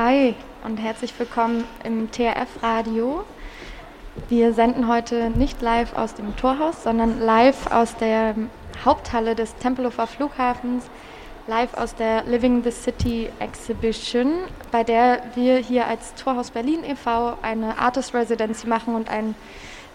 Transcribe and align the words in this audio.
Hi 0.00 0.36
und 0.64 0.76
herzlich 0.76 1.12
willkommen 1.18 1.64
im 1.82 2.08
TRF-Radio. 2.12 3.24
Wir 4.28 4.52
senden 4.52 4.86
heute 4.86 5.28
nicht 5.30 5.60
live 5.60 5.92
aus 5.96 6.14
dem 6.14 6.36
Torhaus, 6.36 6.84
sondern 6.84 7.18
live 7.18 7.66
aus 7.72 7.96
der 7.96 8.36
Haupthalle 8.84 9.34
des 9.34 9.56
Tempelhofer 9.56 10.06
Flughafens, 10.06 10.84
live 11.48 11.74
aus 11.74 11.96
der 11.96 12.22
Living 12.22 12.62
the 12.62 12.70
City 12.70 13.28
Exhibition, 13.40 14.34
bei 14.70 14.84
der 14.84 15.20
wir 15.34 15.56
hier 15.56 15.88
als 15.88 16.14
Torhaus 16.14 16.52
Berlin 16.52 16.84
e.V. 16.84 17.36
eine 17.42 17.76
Artist 17.76 18.14
Residency 18.14 18.68
machen 18.68 18.94
und 18.94 19.10
ein 19.10 19.34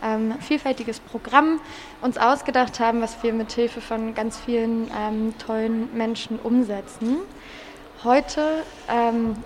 ähm, 0.04 0.34
vielfältiges 0.42 1.00
Programm 1.00 1.62
uns 2.02 2.18
ausgedacht 2.18 2.82
haben, 2.82 3.00
was 3.00 3.24
wir 3.24 3.32
mit 3.32 3.54
Hilfe 3.54 3.80
von 3.80 4.14
ganz 4.14 4.38
vielen 4.38 4.92
ähm, 5.00 5.34
tollen 5.38 5.96
Menschen 5.96 6.40
umsetzen. 6.40 7.20
Heute 8.04 8.66
ähm, 8.90 9.38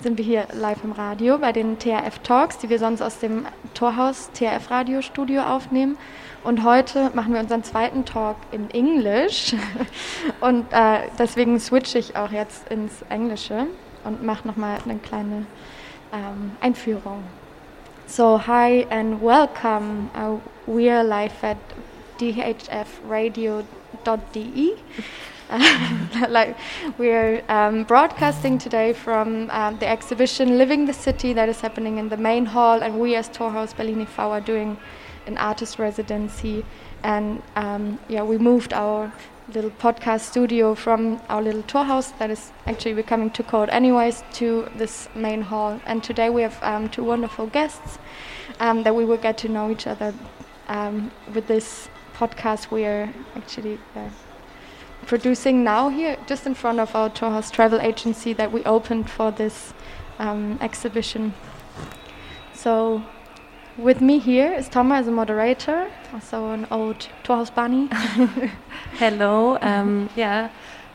sind 0.00 0.18
wir 0.18 0.24
hier 0.24 0.46
live 0.52 0.84
im 0.84 0.92
Radio 0.92 1.38
bei 1.38 1.52
den 1.52 1.78
TRF 1.78 2.18
Talks, 2.20 2.58
die 2.58 2.68
wir 2.68 2.78
sonst 2.78 3.00
aus 3.02 3.18
dem 3.18 3.46
Torhaus 3.74 4.30
TRF 4.32 4.70
Radiostudio 4.70 5.42
aufnehmen. 5.42 5.96
Und 6.42 6.62
heute 6.62 7.10
machen 7.14 7.32
wir 7.32 7.40
unseren 7.40 7.64
zweiten 7.64 8.04
Talk 8.04 8.36
in 8.52 8.70
Englisch. 8.70 9.54
Und 10.40 10.72
äh, 10.72 11.08
deswegen 11.18 11.58
switche 11.58 11.98
ich 11.98 12.16
auch 12.16 12.30
jetzt 12.30 12.68
ins 12.70 13.02
Englische 13.08 13.66
und 14.04 14.22
mache 14.22 14.46
nochmal 14.46 14.78
eine 14.84 14.98
kleine 14.98 15.46
ähm, 16.12 16.52
Einführung. 16.60 17.24
So, 18.06 18.46
hi 18.46 18.86
and 18.90 19.22
welcome. 19.22 20.10
Uh, 20.14 20.38
we 20.66 20.92
are 20.92 21.02
live 21.02 21.42
at 21.42 21.56
dhfradio.de. 22.20 23.64
like 26.28 26.56
we're 26.96 27.42
um, 27.48 27.84
broadcasting 27.84 28.58
today 28.58 28.92
from 28.92 29.50
um, 29.50 29.78
the 29.78 29.86
exhibition 29.86 30.56
Living 30.56 30.86
the 30.86 30.92
City 30.92 31.32
that 31.34 31.48
is 31.48 31.60
happening 31.60 31.98
in 31.98 32.08
the 32.08 32.16
main 32.16 32.46
hall, 32.46 32.82
and 32.82 32.98
we 32.98 33.14
as 33.14 33.28
Torhaus 33.28 33.76
Berlin 33.76 34.06
Fau 34.06 34.30
are 34.30 34.40
doing 34.40 34.78
an 35.26 35.36
artist 35.36 35.78
residency. 35.78 36.64
And 37.02 37.42
um, 37.56 37.98
yeah, 38.08 38.22
we 38.22 38.38
moved 38.38 38.72
our 38.72 39.12
little 39.52 39.70
podcast 39.70 40.20
studio 40.20 40.74
from 40.74 41.20
our 41.28 41.42
little 41.42 41.62
Torhaus 41.64 42.16
that 42.18 42.30
is 42.30 42.50
actually 42.66 42.94
becoming 42.94 43.30
too 43.30 43.42
cold 43.42 43.68
anyways 43.68 44.24
to 44.34 44.68
this 44.76 45.08
main 45.14 45.42
hall. 45.42 45.78
And 45.84 46.02
today 46.02 46.30
we 46.30 46.40
have 46.42 46.58
um, 46.62 46.88
two 46.88 47.04
wonderful 47.04 47.48
guests 47.48 47.98
um, 48.60 48.82
that 48.84 48.94
we 48.94 49.04
will 49.04 49.18
get 49.18 49.36
to 49.38 49.48
know 49.48 49.70
each 49.70 49.86
other 49.86 50.14
um, 50.68 51.10
with 51.34 51.46
this 51.46 51.90
podcast 52.14 52.70
we 52.70 52.86
are 52.86 53.12
actually. 53.36 53.78
Uh, 53.94 54.08
producing 55.04 55.64
now 55.64 55.88
here, 55.88 56.16
just 56.26 56.46
in 56.46 56.54
front 56.54 56.80
of 56.80 56.94
our 56.94 57.10
Torhaus 57.10 57.50
travel 57.50 57.80
agency 57.80 58.32
that 58.32 58.52
we 58.52 58.62
opened 58.64 59.08
for 59.10 59.30
this 59.30 59.74
um, 60.18 60.58
exhibition. 60.60 61.34
So, 62.52 63.02
with 63.76 64.00
me 64.00 64.18
here 64.18 64.52
is 64.52 64.68
Thomas 64.68 65.00
as 65.00 65.08
a 65.08 65.10
moderator, 65.10 65.90
also 66.12 66.50
an 66.50 66.66
old 66.70 67.08
Torhaus 67.24 67.54
bunny. 67.54 67.88
Hello. 68.98 69.58
Um, 69.60 70.08
yeah. 70.16 70.50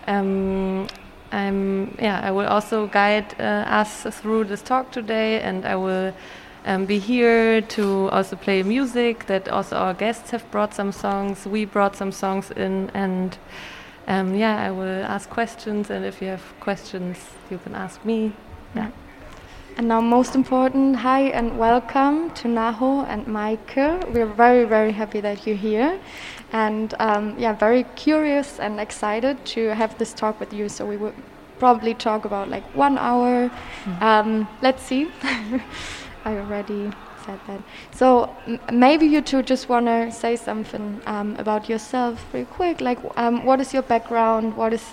Um, 0.08 0.88
I'm, 1.32 1.96
yeah, 2.00 2.22
I 2.24 2.32
will 2.32 2.48
also 2.48 2.88
guide 2.88 3.36
uh, 3.40 3.66
us 3.68 4.04
through 4.04 4.46
this 4.46 4.62
talk 4.62 4.92
today, 4.92 5.42
and 5.42 5.66
I 5.66 5.76
will 5.76 6.14
um, 6.66 6.86
be 6.86 7.00
here 7.00 7.62
to 7.62 8.10
also 8.10 8.36
play 8.36 8.64
music. 8.64 9.28
That 9.28 9.48
also 9.50 9.76
our 9.76 9.94
guests 9.94 10.32
have 10.32 10.50
brought 10.50 10.74
some 10.74 10.92
songs. 10.92 11.46
We 11.46 11.66
brought 11.66 11.96
some 11.96 12.12
songs 12.12 12.52
in, 12.52 12.90
and 12.94 13.38
um, 14.10 14.36
yeah, 14.36 14.66
I 14.66 14.72
will 14.72 15.04
ask 15.04 15.30
questions, 15.30 15.90
and 15.90 16.04
if 16.04 16.22
you 16.22 16.28
have 16.28 16.44
questions, 16.60 17.18
you 17.50 17.60
can 17.60 17.76
ask 17.76 18.04
me. 18.04 18.34
Yeah. 18.76 18.90
And 19.78 19.88
now, 19.88 20.02
most 20.02 20.36
important, 20.36 20.98
hi 20.98 21.30
and 21.30 21.58
welcome 21.58 22.32
to 22.32 22.48
Naho 22.48 23.08
and 23.08 23.26
Maike. 23.28 24.12
We're 24.12 24.26
very, 24.26 24.66
very 24.66 24.92
happy 24.92 25.22
that 25.22 25.46
you're 25.46 25.56
here, 25.56 26.00
and 26.52 26.94
um, 27.00 27.38
yeah, 27.38 27.54
very 27.54 27.84
curious 27.96 28.60
and 28.60 28.80
excited 28.80 29.46
to 29.54 29.76
have 29.76 29.98
this 30.00 30.12
talk 30.12 30.40
with 30.40 30.54
you. 30.54 30.70
So 30.70 30.86
we 30.86 30.98
will 30.98 31.14
probably 31.60 31.94
talk 31.94 32.26
about 32.26 32.50
like 32.50 32.64
one 32.76 32.98
hour. 32.98 33.50
Mm. 33.86 34.02
Um, 34.02 34.48
let's 34.62 34.84
see. 34.84 35.08
Are 36.26 36.34
you 36.34 36.42
ready? 36.42 36.92
Said 37.30 37.40
that. 37.48 37.62
So 37.96 38.36
maybe 38.72 39.06
you 39.06 39.22
two 39.22 39.44
just 39.44 39.70
want 39.70 39.86
to 39.86 40.12
say 40.12 40.36
something 40.36 41.02
um, 41.06 41.36
about 41.38 41.70
yourself 41.70 42.26
real 42.34 42.46
quick. 42.46 42.82
Like, 42.82 43.00
um, 43.18 43.46
what 43.46 43.60
is 43.60 43.74
your 43.74 43.84
background? 43.84 44.56
What 44.56 44.74
is 44.74 44.86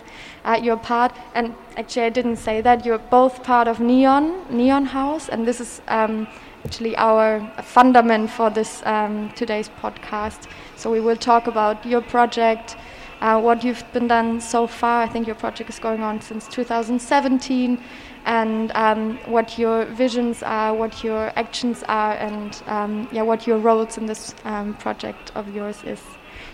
uh, 0.44 0.58
your 0.62 0.76
part? 0.76 1.12
And 1.34 1.54
actually, 1.76 2.06
I 2.06 2.10
didn't 2.10 2.36
say 2.36 2.60
that. 2.60 2.84
You're 2.84 2.98
both 2.98 3.42
part 3.42 3.68
of 3.68 3.80
Neon, 3.80 4.44
Neon 4.50 4.86
House, 4.86 5.28
and 5.28 5.46
this 5.46 5.60
is 5.60 5.80
um, 5.88 6.26
actually 6.64 6.96
our 6.96 7.40
fundament 7.62 8.30
for 8.30 8.50
this 8.50 8.82
um, 8.86 9.30
today's 9.36 9.70
podcast. 9.82 10.48
So 10.76 10.90
we 10.90 11.00
will 11.00 11.16
talk 11.16 11.46
about 11.46 11.84
your 11.86 12.02
project. 12.02 12.76
Uh, 13.18 13.40
what 13.40 13.64
you've 13.64 13.82
been 13.94 14.06
done 14.06 14.38
so 14.42 14.66
far. 14.66 15.02
I 15.02 15.08
think 15.08 15.26
your 15.26 15.36
project 15.36 15.70
is 15.70 15.78
going 15.78 16.02
on 16.02 16.20
since 16.20 16.46
2017, 16.48 17.82
and 18.26 18.72
um, 18.72 19.18
what 19.26 19.56
your 19.56 19.84
visions 19.86 20.42
are, 20.42 20.74
what 20.74 21.02
your 21.02 21.32
actions 21.36 21.84
are, 21.88 22.14
and 22.14 22.62
um, 22.66 23.08
yeah, 23.12 23.22
what 23.22 23.46
your 23.46 23.58
roles 23.58 23.96
in 23.96 24.06
this 24.06 24.34
um, 24.44 24.74
project 24.74 25.32
of 25.34 25.54
yours 25.54 25.82
is. 25.84 26.02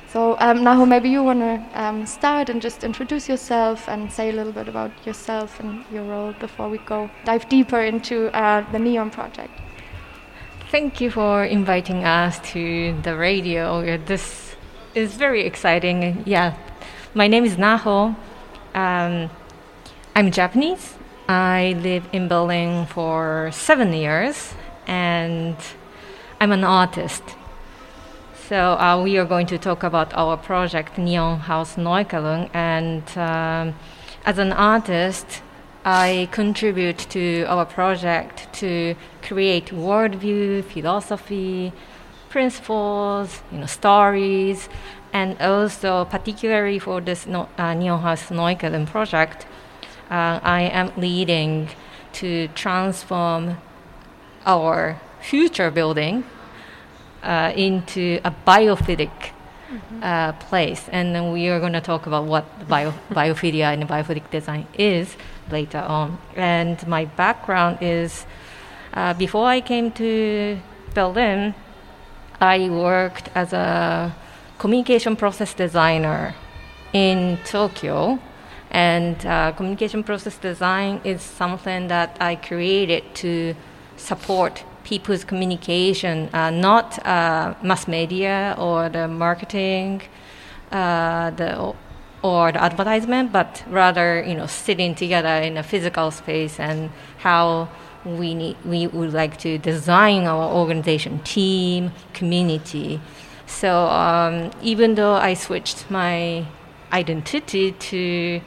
So, 0.09 0.37
um, 0.41 0.59
Naho, 0.59 0.87
maybe 0.87 1.09
you 1.09 1.25
want 1.25 1.41
to 1.41 1.83
um, 1.83 2.05
start 2.05 2.51
and 2.51 2.61
just 2.61 2.85
introduce 2.85 3.27
yourself 3.27 3.89
and 3.89 4.13
say 4.13 4.29
a 4.29 4.33
little 4.33 4.53
bit 4.53 4.69
about 4.69 4.91
yourself 5.07 5.59
and 5.61 5.85
your 5.91 6.05
role 6.05 6.35
before 6.39 6.69
we 6.69 6.77
go 6.79 7.11
dive 7.25 7.49
deeper 7.49 7.81
into 7.81 8.27
uh, 8.37 8.71
the 8.71 8.79
Neon 8.79 9.11
project. 9.11 9.59
Thank 10.71 11.01
you 11.01 11.11
for 11.11 11.45
inviting 11.45 12.05
us 12.05 12.39
to 12.53 12.95
the 13.03 13.17
radio. 13.17 13.97
This 13.97 14.55
is 14.95 15.15
very 15.15 15.45
exciting. 15.47 16.23
Yeah, 16.27 16.55
my 17.15 17.27
name 17.27 17.47
is 17.47 17.57
Naho. 17.57 18.15
Um, 18.75 19.31
I'm 20.15 20.31
Japanese 20.31 20.97
I 21.29 21.77
live 21.81 22.09
in 22.13 22.27
Berlin 22.27 22.87
for 22.87 23.51
seven 23.53 23.93
years, 23.93 24.55
and 24.87 25.57
I'm 26.41 26.51
an 26.51 26.65
artist. 26.65 27.23
So 28.49 28.73
uh, 28.73 29.01
we 29.03 29.17
are 29.19 29.25
going 29.25 29.47
to 29.47 29.59
talk 29.59 29.85
about 29.85 30.13
our 30.15 30.37
project 30.37 30.99
Neon 30.99 31.39
House 31.39 31.77
Neukölln, 31.77 32.51
and 32.53 33.05
um, 33.17 33.75
as 34.27 34.39
an 34.39 34.53
artist, 34.53 35.43
I 35.85 36.29
contribute 36.33 36.99
to 37.11 37.45
our 37.45 37.67
project 37.67 38.53
to 38.55 38.97
create 39.23 39.67
worldview, 39.67 40.65
philosophy, 40.65 41.73
principles, 42.31 43.43
you 43.53 43.59
know, 43.59 43.67
stories, 43.67 44.69
and 45.13 45.41
also 45.41 46.05
particularly 46.07 46.81
for 46.81 47.01
this 47.01 47.27
no, 47.27 47.49
uh, 47.59 47.75
Neon 47.75 48.01
House 48.01 48.25
Neukölln 48.31 48.87
project, 48.87 49.47
uh, 50.11 50.41
I 50.43 50.63
am 50.63 50.93
leading 50.97 51.69
to 52.15 52.49
transform 52.49 53.57
our 54.45 55.01
future 55.21 55.71
building 55.71 56.25
uh, 57.23 57.53
into 57.55 58.21
a 58.25 58.35
biophilic 58.47 59.11
mm-hmm. 59.71 60.03
uh, 60.03 60.33
place. 60.33 60.89
And 60.91 61.15
then 61.15 61.33
we 61.33 61.49
are 61.49 61.61
going 61.61 61.73
to 61.73 61.81
talk 61.81 62.07
about 62.07 62.25
what 62.25 62.69
bio, 62.69 62.93
biophilia 63.11 63.73
and 63.73 63.89
biophilic 63.89 64.31
design 64.31 64.67
is 64.75 65.17
later 65.51 65.79
on. 65.79 66.19
And 66.37 66.87
my 66.87 67.05
background 67.05 67.79
is 67.81 68.27
uh, 68.95 69.15
before 69.15 69.47
I 69.47 69.61
came 69.61 69.91
to 69.93 70.59
Berlin, 70.95 71.55
I 72.41 72.69
worked 72.69 73.31
as 73.35 73.53
a 73.53 74.15
communication 74.59 75.17
process 75.17 75.55
designer 75.55 76.35
in 76.93 77.39
Tokyo 77.45 78.19
and 78.73 79.25
uh, 79.27 79.53
communication 79.53 80.03
process 80.03 80.39
design 80.39 81.01
is 81.05 81.21
something 81.21 81.89
that 81.89 82.17
I 82.21 82.37
created 82.37 83.15
to 83.17 83.55
support 83.97 84.65
people's 84.83 85.25
communication, 85.25 86.31
uh, 86.33 86.51
not 86.51 87.05
uh, 87.07 87.55
mass 87.63 87.87
media 87.87 88.57
or 88.59 88.89
the 88.89 89.07
marketing, 89.09 90.03
uh, 90.73 91.31
the 91.31 91.75
or 92.23 92.53
the 92.53 92.63
advertisement, 92.63 93.31
but 93.31 93.63
rather 93.69 94.25
you 94.27 94.35
know 94.35 94.47
sitting 94.47 94.95
together 94.95 95.37
in 95.49 95.59
a 95.59 95.63
physical 95.63 96.11
space 96.11 96.59
and 96.59 96.91
how 97.19 97.69
we 98.07 98.35
need 98.35 98.57
we 98.65 98.87
would 98.87 99.13
like 99.13 99.37
to 99.39 99.59
design 99.59 100.25
our 100.25 100.51
organization, 100.51 101.21
team, 101.25 101.93
community. 102.15 103.01
So 103.47 103.87
um, 103.89 104.51
even 104.63 104.95
though 104.95 105.15
I 105.15 105.35
switched 105.35 105.91
my 105.91 106.47
identity 106.91 107.73
to 107.73 108.41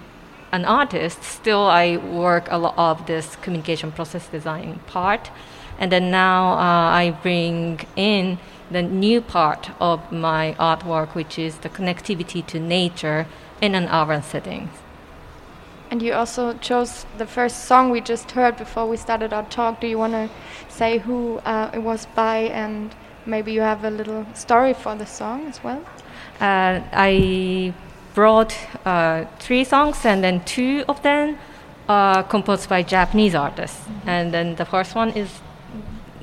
an 0.56 0.66
artist, 0.66 1.24
still 1.24 1.64
I 1.84 1.98
work 1.98 2.48
a 2.50 2.58
lot 2.58 2.76
of 2.78 3.06
this 3.06 3.36
communication 3.44 3.92
process 3.92 4.28
design 4.28 4.80
part. 4.88 5.30
And 5.78 5.92
then 5.92 6.10
now 6.10 6.54
uh, 6.54 7.02
I 7.02 7.18
bring 7.22 7.82
in 7.96 8.38
the 8.72 8.82
new 8.82 9.20
part 9.22 9.70
of 9.80 10.12
my 10.12 10.56
artwork, 10.58 11.10
which 11.14 11.38
is 11.38 11.58
the 11.58 11.70
connectivity 11.70 12.42
to 12.48 12.60
nature 12.60 13.28
in 13.62 13.76
an 13.76 13.88
urban 13.90 14.24
setting. 14.24 14.70
and 15.92 16.02
you 16.02 16.14
also 16.14 16.54
chose 16.56 17.06
the 17.18 17.26
first 17.26 17.66
song 17.66 17.90
we 17.90 18.02
just 18.02 18.32
heard 18.32 18.58
before 18.58 18.86
we 18.88 18.98
started 18.98 19.32
our 19.34 19.44
talk. 19.44 19.80
Do 19.80 19.88
you 19.88 19.98
want 19.98 20.14
to 20.14 20.30
say 20.68 20.98
who 20.98 21.38
uh, 21.46 21.72
it 21.74 21.80
was 21.80 22.08
by, 22.16 22.38
and 22.38 22.94
maybe 23.26 23.54
you 23.54 23.62
have 23.62 23.84
a 23.86 23.90
little 23.90 24.26
story 24.34 24.74
for 24.74 24.96
the 24.96 25.06
song 25.06 25.48
as 25.48 25.64
well? 25.64 25.82
Uh, 26.42 26.82
I 26.92 27.74
brought 28.16 28.56
uh, 28.86 29.26
three 29.40 29.64
songs, 29.64 30.06
and 30.06 30.24
then 30.24 30.44
two 30.46 30.84
of 30.88 31.02
them 31.04 31.38
are 31.88 32.24
composed 32.24 32.68
by 32.70 32.82
Japanese 32.82 33.36
artists. 33.36 33.82
Mm-hmm. 33.82 34.10
And 34.10 34.34
then 34.34 34.56
the 34.56 34.66
first 34.66 34.96
one 34.96 35.12
is, 35.12 35.30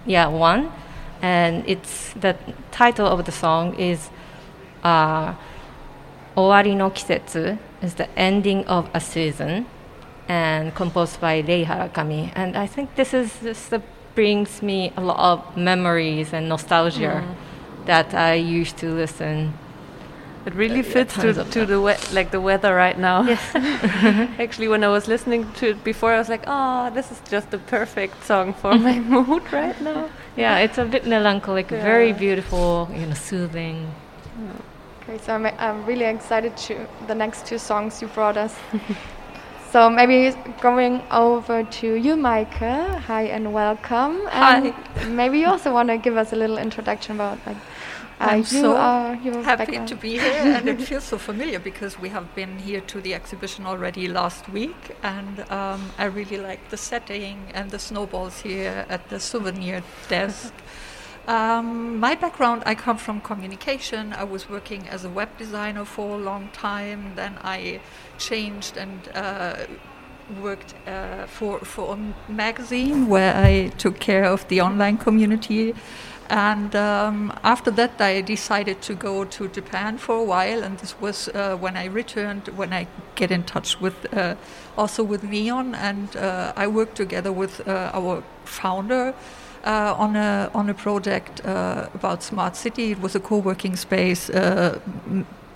yeah, 0.06 0.26
one, 0.26 0.72
and 1.20 1.62
it's 1.68 2.12
the 2.14 2.34
title 2.72 3.06
of 3.06 3.24
the 3.24 3.32
song 3.32 3.74
is 3.78 4.10
uh, 4.82 5.34
"Owari 6.36 6.74
no 6.74 6.90
Kisetsu," 6.90 7.58
is 7.82 7.94
the 7.94 8.08
ending 8.18 8.66
of 8.66 8.88
a 8.94 9.00
season, 9.00 9.66
and 10.28 10.74
composed 10.74 11.20
by 11.20 11.40
Rei 11.40 11.64
Harakami. 11.64 12.32
And 12.34 12.56
I 12.56 12.66
think 12.66 12.96
this 12.96 13.14
is 13.14 13.38
just 13.42 13.70
the 13.70 13.82
brings 14.14 14.62
me 14.62 14.92
a 14.96 15.00
lot 15.00 15.18
of 15.18 15.56
memories 15.56 16.32
and 16.32 16.48
nostalgia 16.48 17.24
mm. 17.24 17.86
that 17.86 18.14
I 18.14 18.34
used 18.34 18.76
to 18.78 18.92
listen. 18.92 19.54
It 20.44 20.54
really 20.54 20.80
uh, 20.80 20.94
fits 20.94 21.14
to, 21.14 21.32
to 21.44 21.66
the 21.66 21.80
we- 21.80 22.02
like 22.12 22.30
the 22.32 22.40
weather 22.40 22.74
right 22.74 22.98
now. 22.98 23.22
Yes. 23.22 23.40
Actually, 24.38 24.68
when 24.68 24.82
I 24.82 24.88
was 24.88 25.06
listening 25.06 25.50
to 25.54 25.70
it 25.70 25.84
before, 25.84 26.12
I 26.12 26.18
was 26.18 26.28
like, 26.28 26.44
"Oh, 26.46 26.90
this 26.90 27.12
is 27.12 27.20
just 27.30 27.50
the 27.50 27.58
perfect 27.58 28.24
song 28.24 28.52
for 28.54 28.74
my 28.74 28.98
mood 29.12 29.52
right 29.52 29.80
now." 29.80 30.08
Yeah, 30.36 30.58
it's 30.58 30.78
a 30.78 30.84
bit 30.84 31.06
melancholic, 31.06 31.70
yeah. 31.70 31.82
very 31.82 32.12
beautiful, 32.12 32.88
you 32.92 33.06
know, 33.06 33.14
soothing. 33.14 33.94
Okay, 35.02 35.18
so 35.18 35.34
I'm, 35.34 35.46
I'm 35.46 35.84
really 35.86 36.06
excited 36.06 36.56
to 36.68 36.86
the 37.06 37.14
next 37.14 37.46
two 37.46 37.58
songs 37.58 38.00
you 38.02 38.08
brought 38.08 38.36
us. 38.36 38.54
So 39.72 39.88
maybe 39.88 40.36
going 40.60 41.00
over 41.10 41.64
to 41.64 41.94
you, 41.94 42.14
Maike. 42.14 42.98
Hi 43.06 43.22
and 43.22 43.54
welcome. 43.54 44.20
Hi. 44.26 44.74
maybe 45.08 45.38
you 45.38 45.46
also 45.46 45.72
want 45.72 45.88
to 45.88 45.96
give 45.96 46.18
us 46.18 46.34
a 46.34 46.36
little 46.36 46.58
introduction 46.58 47.14
about 47.14 47.38
like 47.46 47.56
I'm 48.22 48.44
so 48.44 48.74
happy 49.42 49.64
background. 49.64 49.88
to 49.88 49.96
be 49.96 50.12
here, 50.18 50.56
and 50.56 50.68
it 50.68 50.80
feels 50.88 51.04
so 51.04 51.18
familiar 51.18 51.58
because 51.58 51.98
we 51.98 52.08
have 52.10 52.34
been 52.34 52.58
here 52.58 52.80
to 52.82 53.00
the 53.00 53.14
exhibition 53.14 53.66
already 53.66 54.08
last 54.08 54.48
week, 54.48 54.96
and 55.02 55.40
um, 55.50 55.90
I 55.98 56.04
really 56.04 56.38
like 56.38 56.70
the 56.70 56.76
setting 56.76 57.38
and 57.54 57.70
the 57.70 57.78
snowballs 57.78 58.40
here 58.40 58.86
at 58.88 59.08
the 59.08 59.18
souvenir 59.20 59.82
desk. 60.08 60.54
Um, 61.28 62.00
my 62.00 62.16
background, 62.16 62.64
I 62.66 62.74
come 62.74 62.98
from 62.98 63.20
communication. 63.20 64.12
I 64.12 64.24
was 64.24 64.48
working 64.50 64.88
as 64.88 65.04
a 65.04 65.08
web 65.08 65.28
designer 65.38 65.84
for 65.84 66.16
a 66.16 66.18
long 66.18 66.48
time. 66.52 67.12
Then 67.14 67.38
I 67.44 67.80
changed 68.18 68.76
and 68.76 69.08
uh, 69.14 69.54
worked 70.40 70.74
uh, 70.86 71.26
for 71.26 71.60
for 71.60 71.96
a 71.96 72.32
magazine 72.32 73.06
where 73.08 73.36
I 73.36 73.68
took 73.78 74.00
care 74.00 74.24
of 74.24 74.46
the 74.48 74.60
online 74.60 74.98
community. 74.98 75.74
And 76.32 76.74
um, 76.74 77.30
after 77.44 77.70
that, 77.72 78.00
I 78.00 78.22
decided 78.22 78.80
to 78.82 78.94
go 78.94 79.24
to 79.24 79.48
Japan 79.48 79.98
for 79.98 80.16
a 80.16 80.24
while, 80.24 80.62
and 80.62 80.78
this 80.78 80.98
was 80.98 81.28
uh, 81.28 81.58
when 81.58 81.76
I 81.76 81.84
returned. 81.84 82.48
When 82.56 82.72
I 82.72 82.86
get 83.16 83.30
in 83.30 83.42
touch 83.44 83.78
with 83.82 83.94
uh, 84.16 84.36
also 84.78 85.04
with 85.04 85.24
Neon, 85.24 85.74
and 85.74 86.16
uh, 86.16 86.54
I 86.56 86.68
worked 86.68 86.96
together 86.96 87.30
with 87.30 87.60
uh, 87.68 87.90
our 87.92 88.22
founder 88.44 89.12
uh, 89.64 89.94
on 89.98 90.16
a 90.16 90.50
on 90.54 90.70
a 90.70 90.74
project 90.74 91.44
uh, 91.44 91.90
about 91.92 92.22
smart 92.22 92.56
city. 92.56 92.92
It 92.92 93.00
was 93.02 93.14
a 93.14 93.20
co-working 93.20 93.76
space 93.76 94.30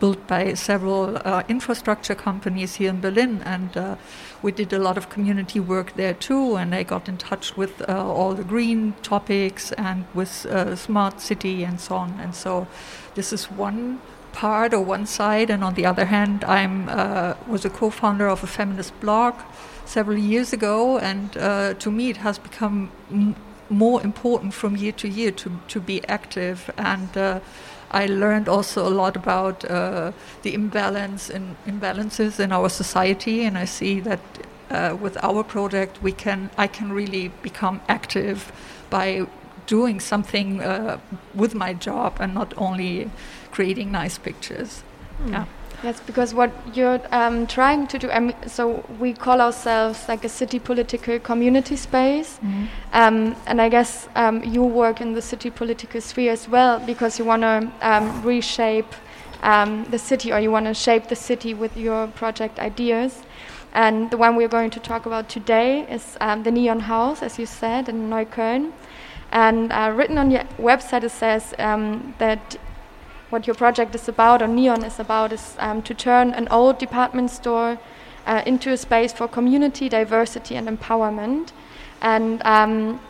built 0.00 0.26
by 0.26 0.54
several 0.54 1.16
uh, 1.24 1.42
infrastructure 1.48 2.14
companies 2.14 2.76
here 2.76 2.90
in 2.90 3.00
Berlin, 3.00 3.42
and 3.44 3.76
uh, 3.76 3.96
we 4.42 4.52
did 4.52 4.72
a 4.72 4.78
lot 4.78 4.96
of 4.96 5.08
community 5.08 5.60
work 5.60 5.94
there 5.96 6.14
too. 6.14 6.56
And 6.56 6.74
I 6.74 6.82
got 6.82 7.08
in 7.08 7.16
touch 7.16 7.56
with 7.56 7.82
uh, 7.88 8.04
all 8.04 8.34
the 8.34 8.44
green 8.44 8.94
topics 9.02 9.72
and 9.72 10.04
with 10.14 10.46
smart 10.76 11.20
city 11.20 11.64
and 11.64 11.80
so 11.80 11.96
on. 11.96 12.18
And 12.20 12.34
so, 12.34 12.66
this 13.14 13.32
is 13.32 13.50
one 13.50 14.00
part 14.32 14.74
or 14.74 14.80
one 14.80 15.06
side, 15.06 15.50
and 15.50 15.64
on 15.64 15.74
the 15.74 15.86
other 15.86 16.04
hand, 16.04 16.44
I'm 16.44 16.86
was 17.48 17.64
a 17.64 17.70
co-founder 17.70 18.28
of 18.28 18.42
a 18.42 18.46
feminist 18.46 18.98
blog 19.00 19.34
several 19.84 20.18
years 20.18 20.52
ago, 20.52 20.98
and 20.98 21.32
to 21.80 21.90
me, 21.90 22.10
it 22.10 22.18
has 22.18 22.38
become 22.38 22.90
more 23.68 24.02
important 24.02 24.54
from 24.54 24.76
year 24.76 24.92
to 24.92 25.08
year 25.08 25.30
to, 25.32 25.50
to 25.68 25.80
be 25.80 26.06
active. 26.08 26.70
And 26.76 27.16
uh, 27.16 27.40
I 27.90 28.06
learned 28.06 28.48
also 28.48 28.86
a 28.86 28.90
lot 28.90 29.16
about 29.16 29.64
uh, 29.64 30.12
the 30.42 30.54
imbalance 30.54 31.30
and 31.30 31.56
imbalances 31.66 32.40
in 32.40 32.52
our 32.52 32.68
society. 32.68 33.44
And 33.44 33.56
I 33.56 33.64
see 33.64 34.00
that 34.00 34.20
uh, 34.70 34.96
with 35.00 35.16
our 35.22 35.44
project, 35.44 36.02
we 36.02 36.12
can 36.12 36.50
I 36.58 36.66
can 36.66 36.92
really 36.92 37.28
become 37.42 37.80
active 37.88 38.52
by 38.90 39.26
doing 39.66 40.00
something 40.00 40.60
uh, 40.60 40.98
with 41.34 41.54
my 41.54 41.72
job 41.74 42.16
and 42.20 42.34
not 42.34 42.54
only 42.56 43.10
creating 43.50 43.90
nice 43.92 44.18
pictures. 44.18 44.82
Mm. 45.22 45.30
Yeah. 45.30 45.44
Yes, 45.82 46.00
because 46.00 46.32
what 46.32 46.50
you're 46.74 47.00
um, 47.12 47.46
trying 47.46 47.86
to 47.88 47.98
do, 47.98 48.08
mean, 48.08 48.34
so 48.46 48.84
we 48.98 49.12
call 49.12 49.40
ourselves 49.40 50.08
like 50.08 50.24
a 50.24 50.28
city 50.28 50.58
political 50.58 51.18
community 51.18 51.76
space, 51.76 52.38
mm 52.42 52.48
-hmm. 52.48 52.66
um, 52.92 53.36
and 53.46 53.60
I 53.60 53.68
guess 53.68 54.08
um, 54.16 54.42
you 54.44 54.64
work 54.64 55.00
in 55.00 55.14
the 55.14 55.20
city 55.20 55.50
political 55.50 56.00
sphere 56.00 56.32
as 56.32 56.48
well 56.48 56.80
because 56.86 57.22
you 57.22 57.28
want 57.28 57.42
to 57.42 57.56
um, 57.88 58.22
reshape 58.24 58.88
um, 59.42 59.84
the 59.90 59.98
city 59.98 60.32
or 60.32 60.40
you 60.40 60.52
want 60.52 60.66
to 60.66 60.74
shape 60.74 61.06
the 61.08 61.16
city 61.16 61.54
with 61.54 61.76
your 61.76 62.08
project 62.08 62.58
ideas. 62.58 63.12
And 63.72 64.10
the 64.10 64.16
one 64.16 64.36
we're 64.36 64.48
going 64.58 64.70
to 64.70 64.80
talk 64.80 65.06
about 65.06 65.28
today 65.28 65.86
is 65.90 66.16
um, 66.20 66.42
the 66.42 66.50
Neon 66.50 66.80
House, 66.80 67.26
as 67.26 67.38
you 67.38 67.46
said, 67.46 67.88
in 67.88 68.08
Neukölln. 68.08 68.72
And 69.30 69.72
uh, 69.72 69.98
written 69.98 70.18
on 70.18 70.30
your 70.30 70.44
website, 70.58 71.04
it 71.04 71.12
says 71.12 71.54
that 72.18 72.56
what 73.30 73.46
your 73.46 73.54
project 73.54 73.94
is 73.94 74.08
about, 74.08 74.42
or 74.42 74.48
Neon 74.48 74.84
is 74.84 75.00
about, 75.00 75.32
is 75.32 75.56
um, 75.58 75.82
to 75.82 75.94
turn 75.94 76.32
an 76.32 76.48
old 76.48 76.78
department 76.78 77.30
store 77.30 77.78
uh, 78.26 78.42
into 78.46 78.70
a 78.72 78.76
space 78.76 79.12
for 79.12 79.28
community, 79.28 79.88
diversity, 79.88 80.56
and 80.56 80.68
empowerment. 80.68 81.52
And 82.02 82.42
um, 82.44 83.00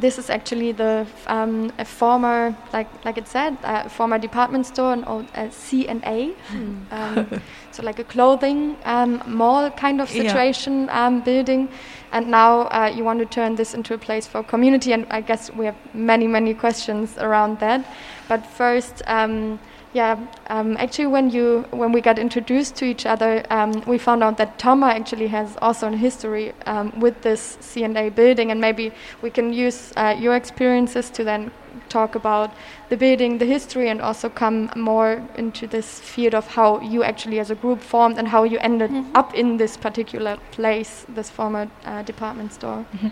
this 0.00 0.18
is 0.18 0.30
actually 0.30 0.72
the 0.72 1.06
um, 1.26 1.72
a 1.78 1.84
former, 1.84 2.54
like 2.72 2.88
like 3.04 3.18
it 3.18 3.28
said, 3.28 3.56
a 3.62 3.88
former 3.88 4.18
department 4.18 4.66
store, 4.66 4.92
an 4.92 5.04
old 5.04 5.26
uh, 5.34 5.48
C 5.50 5.88
and 5.88 6.02
A, 6.04 6.32
hmm. 6.48 6.76
um, 6.90 7.42
so 7.70 7.82
like 7.82 7.98
a 7.98 8.04
clothing 8.04 8.76
um, 8.84 9.22
mall 9.26 9.70
kind 9.70 10.00
of 10.00 10.08
situation 10.08 10.84
yeah. 10.84 11.06
um, 11.06 11.20
building, 11.20 11.68
and 12.12 12.28
now 12.28 12.62
uh, 12.68 12.92
you 12.94 13.04
want 13.04 13.18
to 13.20 13.26
turn 13.26 13.56
this 13.56 13.74
into 13.74 13.94
a 13.94 13.98
place 13.98 14.26
for 14.26 14.42
community. 14.42 14.92
And 14.92 15.06
I 15.10 15.20
guess 15.20 15.50
we 15.52 15.66
have 15.66 15.76
many 15.94 16.26
many 16.26 16.54
questions 16.54 17.16
around 17.18 17.60
that. 17.60 17.84
But 18.28 18.46
first. 18.46 19.02
Um, 19.06 19.58
yeah, 19.96 20.18
um, 20.48 20.76
actually, 20.76 21.06
when 21.06 21.30
you 21.30 21.64
when 21.70 21.90
we 21.90 22.02
got 22.02 22.18
introduced 22.18 22.76
to 22.76 22.84
each 22.84 23.06
other, 23.06 23.42
um, 23.48 23.82
we 23.86 23.96
found 23.96 24.22
out 24.22 24.36
that 24.36 24.58
Toma 24.58 24.88
actually 24.88 25.28
has 25.28 25.56
also 25.62 25.88
a 25.88 25.96
history 25.96 26.52
um, 26.66 26.92
with 27.00 27.22
this 27.22 27.56
C&A 27.60 28.10
building, 28.10 28.50
and 28.50 28.60
maybe 28.60 28.92
we 29.22 29.30
can 29.30 29.54
use 29.54 29.94
uh, 29.96 30.14
your 30.18 30.36
experiences 30.36 31.08
to 31.10 31.24
then 31.24 31.50
talk 31.88 32.14
about 32.14 32.50
the 32.90 32.96
building, 32.96 33.38
the 33.38 33.46
history, 33.46 33.88
and 33.88 34.02
also 34.02 34.28
come 34.28 34.70
more 34.76 35.22
into 35.36 35.66
this 35.66 36.00
field 36.00 36.34
of 36.34 36.46
how 36.46 36.80
you 36.80 37.02
actually, 37.02 37.38
as 37.40 37.50
a 37.50 37.54
group, 37.54 37.80
formed 37.80 38.18
and 38.18 38.28
how 38.28 38.44
you 38.44 38.58
ended 38.58 38.90
mm-hmm. 38.90 39.16
up 39.16 39.34
in 39.34 39.56
this 39.56 39.76
particular 39.78 40.36
place, 40.50 41.06
this 41.08 41.30
former 41.30 41.70
uh, 41.86 42.02
department 42.02 42.52
store. 42.52 42.84
Mm-hmm. 42.92 43.08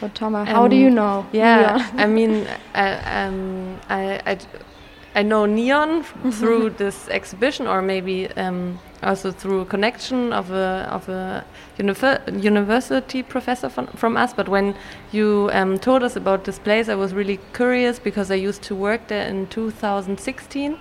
So, 0.00 0.08
Toma, 0.08 0.44
how 0.44 0.66
do 0.66 0.76
you 0.76 0.88
um, 0.88 0.94
know? 0.94 1.26
Yeah, 1.32 1.88
I 1.94 2.06
mean, 2.06 2.46
uh, 2.74 3.02
um, 3.04 3.78
I, 3.88 4.20
I 4.26 4.38
I 5.16 5.22
know 5.22 5.46
Neon 5.46 6.02
mm-hmm. 6.02 6.30
through 6.30 6.70
this 6.70 7.08
exhibition, 7.08 7.68
or 7.68 7.80
maybe 7.80 8.28
um, 8.32 8.80
also 9.02 9.30
through 9.30 9.60
a 9.60 9.64
connection 9.64 10.32
of 10.32 10.50
a 10.50 10.88
of 10.90 11.08
a 11.08 11.44
university 11.78 13.22
professor 13.22 13.68
from, 13.68 13.86
from 13.88 14.16
us. 14.16 14.34
But 14.34 14.48
when 14.48 14.74
you 15.12 15.50
um, 15.52 15.78
told 15.78 16.02
us 16.02 16.16
about 16.16 16.44
this 16.44 16.58
place, 16.58 16.88
I 16.88 16.96
was 16.96 17.14
really 17.14 17.38
curious 17.52 18.00
because 18.00 18.32
I 18.32 18.34
used 18.34 18.62
to 18.62 18.74
work 18.74 19.06
there 19.06 19.26
in 19.26 19.46
2016. 19.46 20.76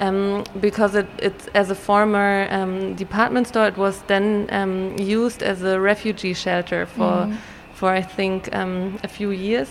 Um, 0.00 0.42
because 0.60 0.96
it, 0.96 1.06
it's 1.18 1.46
as 1.54 1.70
a 1.70 1.74
former 1.74 2.48
um, 2.50 2.96
department 2.96 3.46
store, 3.46 3.68
it 3.68 3.76
was 3.76 4.02
then 4.08 4.48
um, 4.50 4.98
used 4.98 5.40
as 5.40 5.62
a 5.62 5.78
refugee 5.78 6.34
shelter 6.34 6.84
for 6.84 7.28
mm. 7.28 7.36
For 7.84 7.90
I 7.90 8.00
think 8.00 8.48
um, 8.56 8.98
a 9.02 9.08
few 9.08 9.30
years, 9.30 9.68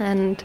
and 0.00 0.42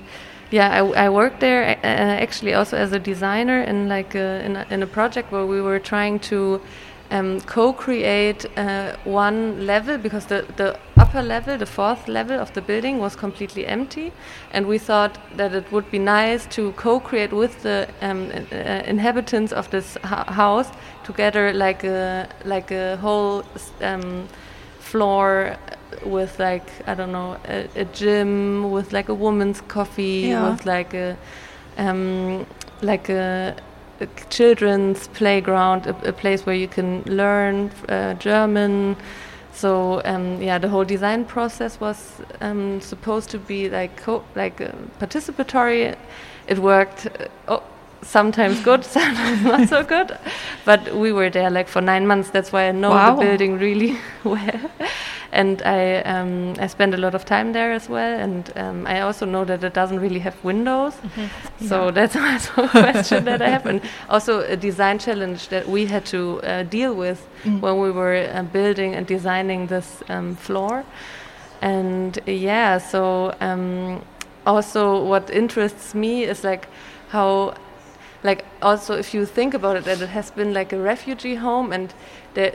yeah, 0.52 0.70
I, 0.70 1.06
I 1.06 1.10
worked 1.10 1.40
there 1.40 1.64
uh, 1.84 2.24
actually 2.24 2.54
also 2.54 2.78
as 2.78 2.92
a 2.92 3.00
designer 3.00 3.64
in 3.64 3.90
like 3.90 4.14
a, 4.14 4.46
in, 4.46 4.56
a, 4.56 4.66
in 4.70 4.84
a 4.84 4.88
project 4.88 5.32
where 5.32 5.48
we 5.48 5.62
were 5.62 5.80
trying 5.80 6.20
to 6.20 6.62
um, 7.10 7.42
co-create 7.42 8.46
uh, 8.56 8.96
one 9.04 9.66
level 9.66 9.98
because 9.98 10.28
the, 10.28 10.46
the 10.58 10.78
upper 10.96 11.24
level, 11.24 11.58
the 11.58 11.66
fourth 11.66 12.08
level 12.08 12.40
of 12.40 12.54
the 12.54 12.62
building 12.62 13.00
was 13.00 13.16
completely 13.16 13.66
empty, 13.66 14.12
and 14.52 14.68
we 14.68 14.78
thought 14.78 15.18
that 15.38 15.56
it 15.56 15.72
would 15.72 15.90
be 15.90 15.98
nice 15.98 16.46
to 16.58 16.72
co-create 16.74 17.34
with 17.34 17.64
the 17.64 17.88
um, 18.02 18.30
uh, 18.52 18.56
inhabitants 18.86 19.52
of 19.52 19.72
this 19.72 19.98
house 20.04 20.70
together, 21.04 21.52
like 21.52 21.84
a 21.84 22.28
like 22.46 22.70
a 22.70 22.98
whole 22.98 23.44
um, 23.82 24.28
floor 24.80 25.58
with 26.06 26.40
like 26.40 26.68
I 26.88 26.96
don't 26.96 27.12
know 27.12 27.38
a, 27.48 27.68
a, 27.76 27.86
gym 27.86 28.72
with 28.72 28.94
like 28.94 29.10
a 29.10 29.14
woman's 29.14 29.62
coffee 29.62 30.30
yeah. 30.30 30.50
with 30.50 30.66
like 30.66 30.94
a 30.94 31.18
um, 31.78 32.46
like 32.82 33.10
a 33.10 33.56
a 34.02 34.08
children's 34.30 35.08
playground, 35.10 35.86
a, 35.86 36.10
a, 36.10 36.14
place 36.14 36.46
where 36.46 36.56
you 36.56 36.68
can 36.68 37.04
learn 37.04 37.70
uh, 37.90 38.14
German. 38.14 38.96
So 39.52 40.02
um, 40.06 40.42
yeah, 40.42 40.58
the 40.58 40.70
whole 40.70 40.86
design 40.86 41.26
process 41.26 41.80
was 41.80 42.22
um, 42.40 42.80
supposed 42.80 43.30
to 43.32 43.40
be 43.40 43.70
like 43.70 44.08
like 44.36 44.62
uh, 44.62 44.72
participatory. 45.00 45.98
It 46.48 46.60
worked. 46.60 47.08
Uh, 47.08 47.28
oh, 47.48 47.64
sometimes 48.02 48.60
good, 48.62 48.84
sometimes 48.98 49.42
not 49.44 49.70
so 49.70 49.84
good. 49.84 50.18
But 50.66 50.96
we 50.96 51.12
were 51.12 51.30
there 51.30 51.50
like 51.50 51.68
for 51.68 51.82
nine 51.82 52.08
months. 52.08 52.30
That's 52.30 52.52
why 52.52 52.70
I 52.70 52.72
know 52.72 52.92
wow. 52.92 53.16
the 53.16 53.26
building 53.26 53.60
really 53.60 53.98
well 54.24 54.72
and 55.32 55.62
I 55.62 56.02
um, 56.02 56.56
I 56.60 56.68
spend 56.68 56.94
a 56.94 56.98
lot 56.98 57.16
of 57.16 57.26
time 57.26 57.54
there 57.54 57.72
as 57.72 57.90
well. 57.90 58.20
And 58.20 58.52
um, 58.56 58.88
I 58.88 59.02
also 59.02 59.26
know 59.26 59.46
that 59.46 59.64
it 59.64 59.74
doesn't 59.74 60.00
really 60.00 60.20
have 60.20 60.36
windows, 60.44 60.94
mm-hmm. 60.94 61.68
so 61.68 61.86
yeah. 61.86 61.92
that's 61.92 62.16
also 62.16 62.64
a 62.64 62.70
question 62.70 63.26
that 63.26 63.42
I 63.42 63.50
have, 63.50 63.66
and 63.66 63.82
also 64.10 64.42
a 64.42 64.56
design 64.56 65.00
challenge 65.00 65.50
that 65.50 65.68
we 65.68 65.86
had 65.86 66.06
to 66.08 66.42
uh, 66.42 66.64
deal 66.64 66.94
with 66.94 67.28
mm. 67.44 67.60
when 67.62 67.80
we 67.80 67.92
were 67.92 68.30
uh, 68.34 68.44
building 68.44 68.96
and 68.96 69.06
designing 69.06 69.68
this 69.68 70.04
um, 70.10 70.36
floor. 70.36 70.84
And 71.62 72.18
yeah, 72.26 72.78
so 72.78 73.36
um, 73.42 74.02
also 74.46 75.04
what 75.04 75.30
interests 75.30 75.94
me 75.94 76.24
is 76.24 76.44
like 76.44 76.68
how 77.10 77.54
like 78.24 78.46
also 78.62 78.96
if 78.96 79.14
you 79.14 79.26
think 79.26 79.54
about 79.54 79.78
it 79.78 79.86
that 79.86 80.02
it 80.02 80.10
has 80.10 80.32
been 80.32 80.54
like 80.54 80.74
a 80.74 80.78
refugee 80.78 81.36
home 81.36 81.72
and 81.72 81.94
there 82.34 82.54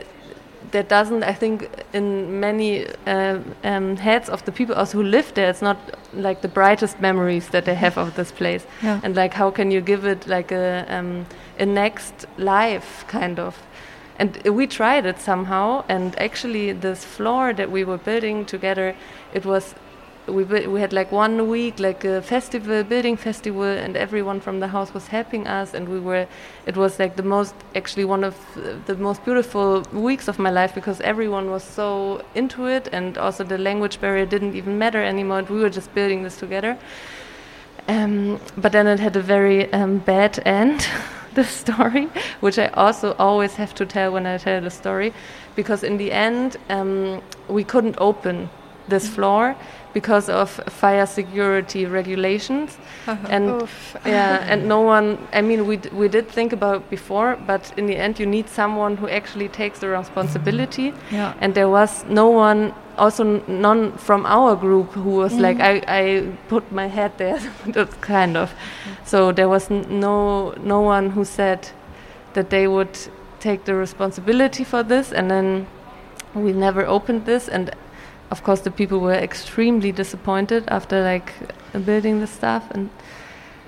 that 0.71 0.89
doesn't 0.89 1.23
I 1.23 1.33
think 1.33 1.69
in 1.93 2.39
many 2.39 2.87
uh, 3.05 3.39
um, 3.63 3.97
heads 3.97 4.29
of 4.29 4.43
the 4.45 4.51
people 4.51 4.75
also 4.75 4.97
who 4.97 5.03
live 5.03 5.33
there 5.33 5.49
it's 5.49 5.61
not 5.61 5.77
like 6.13 6.41
the 6.41 6.47
brightest 6.47 6.99
memories 6.99 7.49
that 7.49 7.65
they 7.65 7.75
have 7.75 7.97
of 7.97 8.15
this 8.15 8.31
place 8.31 8.65
yeah. 8.81 8.99
and 9.03 9.15
like 9.15 9.33
how 9.33 9.51
can 9.51 9.71
you 9.71 9.81
give 9.81 10.05
it 10.05 10.27
like 10.27 10.51
a 10.51 10.85
um, 10.89 11.25
a 11.59 11.65
next 11.65 12.25
life 12.37 13.05
kind 13.07 13.39
of 13.39 13.61
and 14.17 14.37
we 14.45 14.65
tried 14.67 15.05
it 15.05 15.19
somehow 15.19 15.83
and 15.89 16.17
actually 16.19 16.71
this 16.71 17.03
floor 17.03 17.53
that 17.53 17.69
we 17.69 17.83
were 17.83 17.97
building 17.97 18.45
together 18.45 18.95
it 19.33 19.45
was 19.45 19.75
we 20.27 20.43
we 20.43 20.79
had 20.79 20.91
like 20.91 21.11
one 21.11 21.47
week 21.49 21.79
like 21.79 22.03
a 22.03 22.21
festival 22.21 22.83
building 22.83 23.15
festival 23.15 23.63
and 23.63 23.95
everyone 23.95 24.39
from 24.39 24.59
the 24.59 24.67
house 24.67 24.93
was 24.93 25.07
helping 25.07 25.47
us 25.47 25.73
and 25.73 25.87
we 25.87 25.99
were 25.99 26.27
it 26.65 26.75
was 26.75 26.99
like 26.99 27.15
the 27.15 27.23
most 27.23 27.53
actually 27.75 28.05
one 28.05 28.23
of 28.23 28.35
the 28.85 28.95
most 28.95 29.23
beautiful 29.23 29.81
weeks 29.93 30.27
of 30.27 30.39
my 30.39 30.49
life 30.49 30.73
because 30.73 30.99
everyone 31.01 31.51
was 31.51 31.63
so 31.63 32.23
into 32.33 32.65
it 32.65 32.89
and 32.91 33.17
also 33.17 33.43
the 33.43 33.57
language 33.57 34.01
barrier 34.01 34.25
didn't 34.25 34.55
even 34.55 34.77
matter 34.77 35.01
anymore 35.03 35.43
we 35.43 35.59
were 35.59 35.69
just 35.69 35.93
building 35.93 36.23
this 36.23 36.37
together. 36.37 36.77
Um, 37.87 38.39
but 38.57 38.71
then 38.71 38.87
it 38.87 38.99
had 38.99 39.15
a 39.15 39.21
very 39.21 39.71
um, 39.71 39.99
bad 39.99 40.41
end 40.43 40.87
the 41.35 41.43
story 41.43 42.07
which 42.39 42.57
i 42.57 42.67
also 42.67 43.13
always 43.19 43.55
have 43.55 43.75
to 43.75 43.85
tell 43.85 44.11
when 44.13 44.25
i 44.25 44.37
tell 44.37 44.61
the 44.61 44.71
story 44.71 45.13
because 45.55 45.83
in 45.83 45.97
the 45.97 46.11
end 46.11 46.57
um, 46.69 47.21
we 47.47 47.63
couldn't 47.63 47.95
open 47.99 48.49
this 48.87 49.07
floor 49.07 49.55
because 49.95 50.27
of 50.27 50.49
fire 50.67 51.05
security 51.05 51.85
regulations. 51.85 52.77
Uh-huh. 53.07 53.27
And 53.29 53.43
Oof. 53.49 53.95
yeah 54.05 54.45
and 54.51 54.67
no 54.67 54.81
one 54.81 55.17
i 55.33 55.41
mean 55.41 55.65
we 55.69 55.77
we 56.01 56.07
did 56.07 56.27
think 56.37 56.53
about 56.53 56.89
before 56.89 57.37
but 57.47 57.63
in 57.77 57.85
the 57.87 57.95
end 57.95 58.19
you 58.19 58.25
need 58.25 58.47
someone 58.49 58.97
who 58.97 59.07
actually 59.19 59.47
takes 59.47 59.79
the 59.79 59.87
responsibility. 59.87 60.91
Mm-hmm. 60.91 61.15
Yeah. 61.15 61.41
and 61.41 61.55
there 61.55 61.69
was 61.69 62.03
no 62.09 62.27
one 62.29 62.73
also 62.97 63.23
none 63.47 63.81
from 63.97 64.25
our 64.25 64.55
group 64.55 64.91
who 65.03 65.11
was 65.23 65.33
mm. 65.33 65.41
like 65.47 65.59
I, 65.59 65.73
I 65.87 66.03
put 66.47 66.71
my 66.71 66.87
head 66.87 67.11
there. 67.17 67.39
That 67.77 67.89
kind 68.01 68.37
of. 68.37 68.49
Mm-hmm. 68.49 69.05
So 69.05 69.31
there 69.31 69.49
was 69.49 69.69
no 69.69 70.53
no 70.75 70.81
one 70.81 71.09
who 71.15 71.25
said 71.25 71.59
that 72.33 72.49
they 72.49 72.67
would 72.67 72.97
take 73.39 73.63
the 73.63 73.75
responsibility 73.75 74.63
for 74.63 74.83
this 74.83 75.13
and 75.13 75.29
then 75.29 75.67
we 76.33 76.51
never 76.51 76.85
opened 76.85 77.25
this 77.25 77.49
and 77.49 77.71
of 78.35 78.43
course 78.43 78.61
the 78.61 78.71
people 78.71 78.99
were 78.99 79.19
extremely 79.29 79.91
disappointed 79.93 80.63
after 80.67 81.01
like 81.11 81.27
building 81.85 82.19
the 82.19 82.27
stuff 82.27 82.63
and 82.71 82.89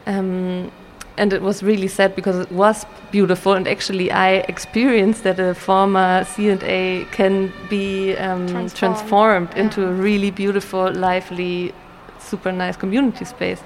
um, 0.05 0.71
and 1.17 1.33
it 1.33 1.41
was 1.41 1.63
really 1.63 1.87
sad 1.87 2.15
because 2.15 2.37
it 2.45 2.51
was 2.51 2.85
beautiful 3.11 3.53
and 3.53 3.65
actually 3.67 4.11
I 4.11 4.29
experienced 4.53 5.23
that 5.23 5.39
a 5.39 5.53
former 5.53 6.25
C&A 6.25 7.05
can 7.11 7.51
be 7.69 8.15
um, 8.17 8.47
transformed, 8.47 8.75
transformed 8.75 9.49
yeah. 9.51 9.61
into 9.61 9.87
a 9.87 9.91
really 9.91 10.31
beautiful 10.31 10.91
lively 10.93 11.73
super 12.19 12.51
nice 12.51 12.75
community 12.75 13.25
space. 13.25 13.61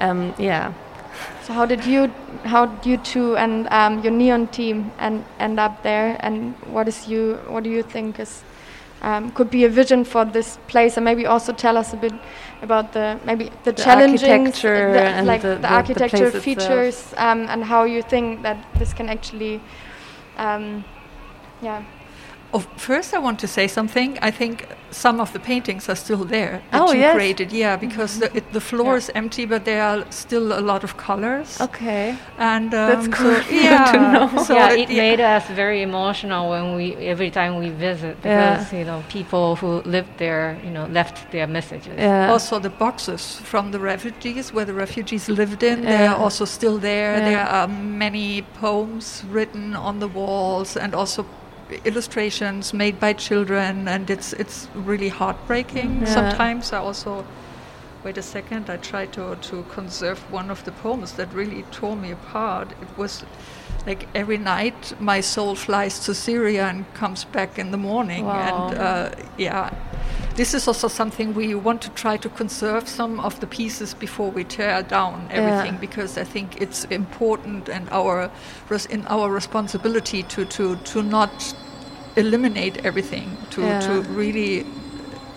Um, 0.00 0.34
yeah. 0.36 0.72
So 1.44 1.52
how 1.52 1.64
did 1.64 1.84
you 1.86 2.08
how 2.44 2.66
did 2.66 2.86
you 2.86 2.96
two 2.98 3.36
and 3.36 3.68
um, 3.68 4.02
your 4.02 4.12
neon 4.12 4.48
team 4.48 4.90
and 4.98 5.24
end 5.38 5.60
up 5.60 5.82
there 5.82 6.16
and 6.20 6.54
what 6.74 6.88
is 6.88 7.06
you 7.06 7.38
what 7.46 7.62
do 7.62 7.70
you 7.70 7.82
think 7.82 8.18
is 8.18 8.42
um, 9.04 9.30
could 9.32 9.50
be 9.50 9.64
a 9.64 9.68
vision 9.68 10.04
for 10.04 10.24
this 10.24 10.58
place, 10.66 10.96
and 10.96 11.04
maybe 11.04 11.26
also 11.26 11.52
tell 11.52 11.76
us 11.76 11.92
a 11.92 11.96
bit 11.96 12.14
about 12.62 12.92
the 12.92 13.18
maybe 13.24 13.50
the, 13.64 13.72
the 13.72 13.82
challenging 13.82 14.30
architecture 14.30 14.92
the, 14.92 15.02
and 15.02 15.26
like 15.26 15.42
the, 15.42 15.48
the, 15.48 15.60
the 15.60 15.72
architecture 15.72 16.30
features, 16.30 17.14
um, 17.18 17.46
and 17.50 17.62
how 17.62 17.84
you 17.84 18.02
think 18.02 18.42
that 18.42 18.56
this 18.78 18.94
can 18.94 19.08
actually, 19.08 19.60
um, 20.38 20.84
yeah. 21.62 21.82
Oh, 22.54 22.60
first, 22.76 23.14
I 23.14 23.18
want 23.18 23.40
to 23.40 23.48
say 23.48 23.66
something. 23.66 24.16
I 24.22 24.30
think 24.30 24.68
some 24.92 25.18
of 25.20 25.32
the 25.32 25.40
paintings 25.40 25.88
are 25.88 25.96
still 25.96 26.24
there 26.24 26.62
that 26.70 26.82
oh, 26.82 26.92
you 26.92 27.00
yes. 27.00 27.16
created. 27.16 27.50
Yeah, 27.50 27.74
because 27.74 28.20
the, 28.20 28.36
it, 28.36 28.52
the 28.52 28.60
floor 28.60 28.92
yeah. 28.92 28.98
is 28.98 29.10
empty, 29.16 29.44
but 29.44 29.64
there 29.64 29.82
are 29.82 30.04
still 30.10 30.56
a 30.56 30.62
lot 30.62 30.84
of 30.84 30.96
colors. 30.96 31.60
Okay, 31.60 32.16
and 32.38 32.72
um, 32.72 32.90
that's 32.90 33.08
cool. 33.08 33.34
So, 33.34 33.50
yeah, 33.50 33.92
to 33.92 33.98
know. 34.12 34.44
So 34.44 34.54
yeah, 34.54 34.70
it, 34.70 34.88
it 34.88 34.96
made 34.96 35.18
us 35.18 35.48
very 35.48 35.82
emotional 35.82 36.48
when 36.50 36.76
we 36.76 36.94
every 36.94 37.30
time 37.32 37.58
we 37.58 37.70
visit 37.70 38.16
because 38.18 38.72
yeah. 38.72 38.78
you 38.78 38.84
know 38.84 39.02
people 39.08 39.56
who 39.56 39.82
lived 39.82 40.16
there, 40.18 40.56
you 40.62 40.70
know, 40.70 40.86
left 40.86 41.32
their 41.32 41.48
messages. 41.48 41.98
Yeah. 41.98 42.30
Also, 42.30 42.60
the 42.60 42.70
boxes 42.70 43.40
from 43.40 43.72
the 43.72 43.80
refugees 43.80 44.52
where 44.52 44.64
the 44.64 44.74
refugees 44.74 45.28
lived 45.28 45.64
in, 45.64 45.80
they 45.82 46.06
are 46.06 46.16
also 46.16 46.44
still 46.44 46.78
there. 46.78 47.18
There 47.18 47.46
are 47.46 47.66
many 47.66 48.42
poems 48.42 49.24
written 49.28 49.74
on 49.74 49.98
the 49.98 50.06
walls, 50.06 50.76
and 50.76 50.94
also 50.94 51.26
illustrations 51.84 52.72
made 52.72 52.98
by 53.00 53.12
children, 53.12 53.88
and 53.88 54.10
it's 54.10 54.32
it's 54.32 54.68
really 54.74 55.08
heartbreaking. 55.08 56.00
Yeah. 56.00 56.14
Sometimes 56.14 56.72
I 56.72 56.78
also 56.78 57.24
wait 58.04 58.18
a 58.18 58.22
second. 58.22 58.70
I 58.70 58.76
try 58.76 59.06
to 59.06 59.36
to 59.36 59.62
conserve 59.74 60.18
one 60.32 60.50
of 60.50 60.64
the 60.64 60.72
poems 60.72 61.12
that 61.12 61.32
really 61.34 61.64
tore 61.70 61.96
me 61.96 62.12
apart. 62.12 62.72
It 62.82 62.98
was 62.98 63.24
like 63.86 64.08
every 64.14 64.38
night 64.38 64.94
my 65.00 65.20
soul 65.20 65.54
flies 65.54 65.98
to 66.06 66.14
Syria 66.14 66.68
and 66.68 66.84
comes 66.94 67.24
back 67.24 67.58
in 67.58 67.70
the 67.70 67.78
morning, 67.78 68.26
wow. 68.26 68.68
and 68.68 68.78
uh, 68.78 69.10
yeah. 69.38 69.70
This 70.36 70.52
is 70.52 70.66
also 70.66 70.88
something 70.88 71.32
we 71.32 71.54
want 71.54 71.80
to 71.82 71.90
try 71.90 72.16
to 72.16 72.28
conserve 72.28 72.88
some 72.88 73.20
of 73.20 73.38
the 73.38 73.46
pieces 73.46 73.94
before 73.94 74.32
we 74.32 74.42
tear 74.42 74.82
down 74.82 75.28
everything, 75.30 75.74
yeah. 75.74 75.80
because 75.80 76.18
I 76.18 76.24
think 76.24 76.60
it's 76.60 76.84
important 76.86 77.68
and 77.68 77.88
our 77.90 78.30
in 78.90 79.06
our 79.06 79.30
responsibility 79.30 80.24
to 80.24 80.44
to 80.44 80.76
to 80.76 81.02
not 81.02 81.54
eliminate 82.16 82.84
everything 82.84 83.36
to, 83.50 83.60
yeah. 83.60 83.80
to 83.80 84.02
really 84.02 84.66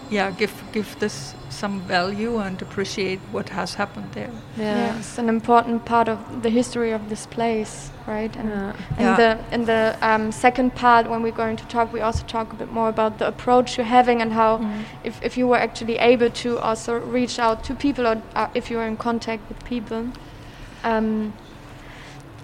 yeah 0.10 0.32
give 0.32 0.64
give 0.72 0.98
this 1.00 1.34
some 1.50 1.82
value 1.82 2.38
and 2.38 2.62
appreciate 2.62 3.20
what 3.32 3.50
has 3.50 3.74
happened 3.76 4.12
there 4.14 4.32
yeah. 4.58 4.98
it's 4.98 5.18
an 5.18 5.28
important 5.28 5.86
part 5.86 6.08
of 6.08 6.44
the 6.44 6.50
history 6.50 6.92
of 6.92 7.10
this 7.10 7.26
place 7.26 7.90
right 8.06 8.36
and 8.36 8.50
yeah. 8.50 8.74
in 8.98 9.06
yeah. 9.06 9.16
the 9.18 9.56
in 9.56 9.66
the 9.66 9.98
um, 10.02 10.32
second 10.32 10.74
part 10.76 11.10
when 11.10 11.22
we're 11.24 11.32
going 11.32 11.58
to 11.58 11.66
talk 11.66 11.92
we 11.92 12.00
also 12.00 12.26
talk 12.26 12.54
a 12.54 12.56
bit 12.56 12.72
more 12.72 12.90
about 12.90 13.18
the 13.18 13.28
approach 13.28 13.78
you're 13.78 13.86
having 13.86 14.22
and 14.22 14.32
how 14.34 14.58
mm. 14.58 14.84
if, 15.04 15.22
if 15.24 15.38
you 15.38 15.48
were 15.48 15.58
actually 15.58 15.98
able 15.98 16.30
to 16.30 16.58
also 16.60 17.00
reach 17.00 17.40
out 17.40 17.64
to 17.64 17.74
people 17.76 18.08
or 18.08 18.22
uh, 18.36 18.48
if 18.54 18.70
you 18.70 18.78
were 18.78 18.88
in 18.88 18.98
contact 18.98 19.48
with 19.50 19.64
people 19.66 20.10
um, 20.84 21.34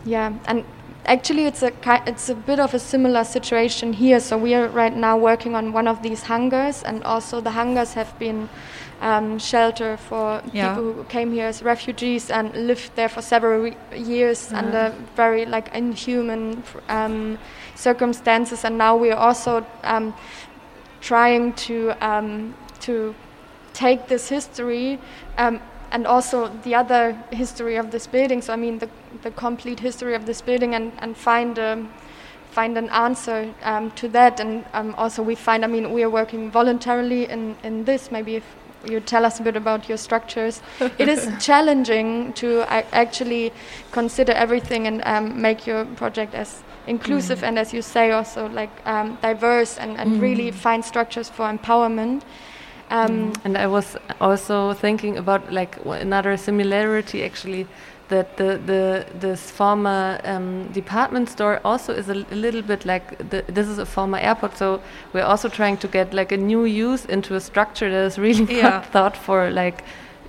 yeah 0.06 0.34
and 0.48 0.66
actually 1.06 1.46
it's 1.46 1.64
a 1.64 1.72
it's 2.08 2.30
a 2.30 2.36
bit 2.36 2.60
of 2.60 2.74
a 2.74 2.80
similar 2.80 3.24
situation 3.24 3.94
here. 3.94 4.20
So 4.20 4.38
we 4.38 4.54
are 4.56 4.68
right 4.68 4.96
now 4.96 5.18
working 5.18 5.56
on 5.56 5.74
one 5.74 5.88
of 5.88 6.02
these 6.02 6.24
hangars, 6.24 6.84
and 6.84 7.04
also 7.04 7.42
the 7.42 7.52
hangars 7.52 7.94
have 7.94 8.18
been 8.20 8.50
um, 9.02 9.40
shelter 9.40 9.98
for 9.98 10.42
yeah. 10.54 10.70
people 10.70 10.94
who 10.94 11.04
came 11.06 11.34
here 11.34 11.48
as 11.48 11.62
refugees 11.62 12.32
and 12.32 12.56
lived 12.56 12.96
there 12.96 13.10
for 13.10 13.22
several 13.22 13.74
years 13.96 14.50
yeah. 14.52 14.60
under 14.60 14.96
very 15.16 15.46
like 15.46 15.74
inhuman 15.76 16.64
um, 16.90 17.38
circumstances, 17.76 18.64
and 18.64 18.78
now 18.78 18.96
we 18.96 19.12
are 19.12 19.20
also 19.20 19.66
um, 19.84 20.14
trying 21.02 21.54
to 21.54 21.92
um, 22.02 22.54
to 22.80 23.14
take 23.74 24.08
this 24.08 24.30
history 24.30 25.00
um, 25.38 25.60
and 25.94 26.06
also 26.06 26.50
the 26.64 26.76
other 26.76 27.14
history 27.32 27.78
of 27.78 27.92
this 27.92 28.08
building. 28.08 28.42
So 28.42 28.52
I 28.52 28.58
mean 28.58 28.80
the 28.80 28.90
the 29.22 29.32
complete 29.32 29.80
history 29.80 30.16
of 30.16 30.26
this 30.26 30.42
building 30.42 30.76
and 30.76 30.92
and 31.00 31.16
find 31.16 31.58
a 31.58 31.88
find 32.54 32.78
an 32.78 32.90
answer 32.90 33.54
um, 33.64 33.92
to 33.92 34.08
that. 34.10 34.40
And 34.40 34.64
um, 34.74 34.94
also 34.96 35.24
we 35.24 35.36
find, 35.36 35.66
I 35.66 35.68
mean, 35.68 35.92
we 35.92 36.04
are 36.04 36.10
working 36.10 36.52
voluntarily 36.52 37.26
in, 37.30 37.56
in 37.64 37.86
this. 37.86 38.12
Maybe 38.12 38.36
if 38.36 38.46
you 38.86 39.00
tell 39.00 39.26
us 39.26 39.40
a 39.40 39.44
bit 39.44 39.56
about 39.56 39.90
your 39.90 39.98
structures. 39.98 40.62
it 40.80 41.08
is 41.08 41.30
challenging 41.40 42.34
to 42.34 42.62
actually 42.94 43.52
consider 43.92 44.34
everything 44.34 44.88
and 44.88 45.02
um, 45.06 45.42
make 45.42 45.66
your 45.66 45.86
project 45.86 46.36
as 46.36 46.64
inclusive 46.86 47.40
mm. 47.40 47.48
and, 47.48 47.60
as 47.60 47.74
you 47.74 47.82
say, 47.82 48.12
also 48.12 48.48
like 48.50 48.72
um, 48.86 49.18
diverse 49.22 49.78
and, 49.78 49.98
and 49.98 50.18
mm. 50.18 50.22
really 50.22 50.52
find 50.52 50.84
structures 50.84 51.30
for 51.30 51.46
empowerment. 51.50 52.22
Um, 52.94 53.34
and 53.44 53.58
I 53.58 53.66
was 53.66 53.98
also 54.22 54.74
thinking 54.74 55.18
about 55.18 55.52
like 55.52 55.80
another 55.84 56.38
similarity 56.38 57.24
actually 57.24 57.66
that 58.10 58.38
the 58.38 58.60
the 58.66 59.06
this 59.20 59.50
former 59.50 60.20
um, 60.24 60.68
department 60.74 61.28
store 61.30 61.60
also 61.66 61.92
is 61.94 62.10
a, 62.10 62.24
a 62.32 62.36
little 62.36 62.62
bit 62.62 62.86
like 62.86 63.18
the, 63.30 63.44
this 63.48 63.68
is 63.68 63.80
a 63.80 63.86
former 63.86 64.20
airport, 64.20 64.58
so 64.58 64.80
we're 65.12 65.26
also 65.26 65.50
trying 65.50 65.78
to 65.78 65.88
get 65.88 66.14
like 66.14 66.32
a 66.32 66.38
new 66.38 66.66
use 66.66 67.06
into 67.06 67.34
a 67.36 67.40
structure 67.40 67.90
that 67.90 68.06
is 68.06 68.20
really 68.20 68.58
yeah. 68.58 68.82
thought 68.82 69.18
for 69.18 69.50
like. 69.50 69.84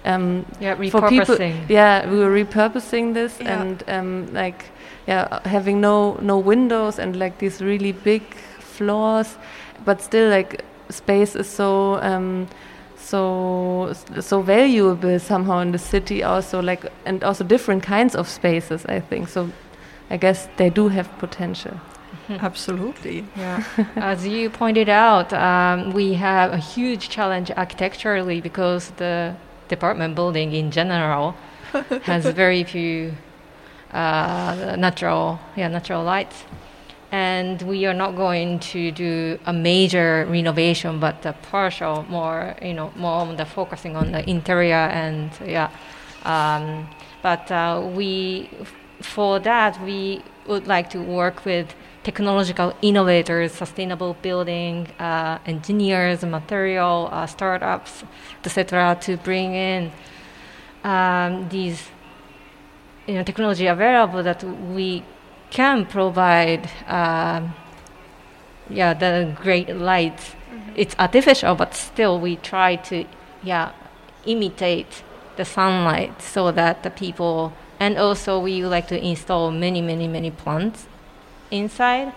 Um, 0.06 0.44
yeah, 0.60 0.74
for 0.90 1.08
people, 1.08 1.40
yeah, 1.66 2.06
we 2.10 2.18
were 2.18 2.44
repurposing 2.44 3.14
this 3.14 3.38
yeah. 3.40 3.62
and 3.62 3.82
um, 3.88 4.34
like, 4.34 4.66
yeah, 5.06 5.40
having 5.48 5.80
no 5.80 6.18
no 6.20 6.36
windows 6.38 6.98
and 6.98 7.16
like 7.16 7.38
these 7.38 7.62
really 7.62 7.92
big 7.92 8.22
floors, 8.58 9.38
but 9.86 10.02
still 10.02 10.28
like 10.28 10.62
space 10.94 11.36
is 11.36 11.48
so 11.48 11.98
um, 12.02 12.46
so 12.96 13.92
so 14.20 14.40
valuable 14.42 15.18
somehow 15.18 15.58
in 15.60 15.72
the 15.72 15.78
city 15.78 16.22
also 16.22 16.62
like 16.62 16.90
and 17.04 17.22
also 17.22 17.44
different 17.44 17.82
kinds 17.82 18.14
of 18.14 18.28
spaces 18.28 18.86
i 18.86 19.00
think. 19.00 19.28
So 19.28 19.50
i 20.10 20.16
guess 20.16 20.48
they 20.56 20.70
do 20.70 20.88
have 20.88 21.08
potential. 21.18 21.80
Absolutely. 22.30 23.26
Yeah. 23.36 23.62
As 23.96 24.26
you 24.26 24.48
pointed 24.48 24.88
out 24.88 25.32
um, 25.32 25.92
we 25.92 26.14
have 26.14 26.52
a 26.52 26.58
huge 26.58 27.10
challenge 27.10 27.50
architecturally 27.50 28.40
because 28.40 28.90
the 28.96 29.34
department 29.68 30.14
building 30.14 30.52
in 30.52 30.70
general 30.70 31.34
has 32.02 32.24
very 32.26 32.64
few 32.64 33.12
uh, 33.92 34.76
natural 34.78 35.38
yeah 35.56 35.68
natural 35.68 36.02
lights 36.02 36.44
and 37.14 37.62
we 37.62 37.86
are 37.86 37.94
not 37.94 38.16
going 38.16 38.58
to 38.58 38.90
do 38.90 39.38
a 39.46 39.52
major 39.52 40.26
renovation, 40.28 40.98
but 40.98 41.24
a 41.24 41.32
partial, 41.52 42.04
more 42.08 42.56
you 42.60 42.74
know, 42.74 42.90
more 42.96 43.18
on 43.22 43.36
the 43.36 43.46
focusing 43.46 43.94
on 43.94 44.10
the 44.10 44.28
interior 44.28 44.84
and 45.02 45.30
yeah. 45.46 45.70
Um, 46.24 46.88
but 47.22 47.44
uh, 47.52 47.88
we, 47.98 48.50
for 49.00 49.38
that, 49.50 49.80
we 49.88 50.22
would 50.48 50.66
like 50.66 50.90
to 50.90 51.00
work 51.00 51.44
with 51.44 51.68
technological 52.02 52.74
innovators, 52.82 53.52
sustainable 53.52 54.14
building 54.20 54.88
uh, 54.98 55.38
engineers, 55.46 56.24
material 56.24 57.08
uh, 57.12 57.26
startups, 57.26 58.02
etc., 58.44 58.98
to 59.02 59.16
bring 59.18 59.54
in 59.54 59.92
um, 60.82 61.48
these 61.48 61.80
you 63.06 63.14
know, 63.14 63.22
technology 63.22 63.66
available 63.68 64.22
that 64.24 64.42
we 64.42 65.04
can 65.54 65.86
provide 65.86 66.68
uh, 66.88 67.40
yeah 68.68 68.92
the 68.92 69.34
great 69.40 69.68
light 69.74 70.18
mm-hmm. 70.18 70.72
it's 70.74 70.94
artificial 70.98 71.54
but 71.54 71.74
still 71.74 72.20
we 72.20 72.36
try 72.36 72.74
to 72.76 73.04
yeah 73.42 73.70
imitate 74.26 75.02
the 75.36 75.44
sunlight 75.44 76.20
so 76.20 76.50
that 76.50 76.82
the 76.82 76.90
people 76.90 77.52
and 77.78 77.96
also 77.96 78.38
we 78.40 78.64
like 78.64 78.88
to 78.88 78.98
install 78.98 79.50
many 79.50 79.80
many 79.80 80.08
many 80.08 80.30
plants 80.30 80.88
inside 81.50 82.12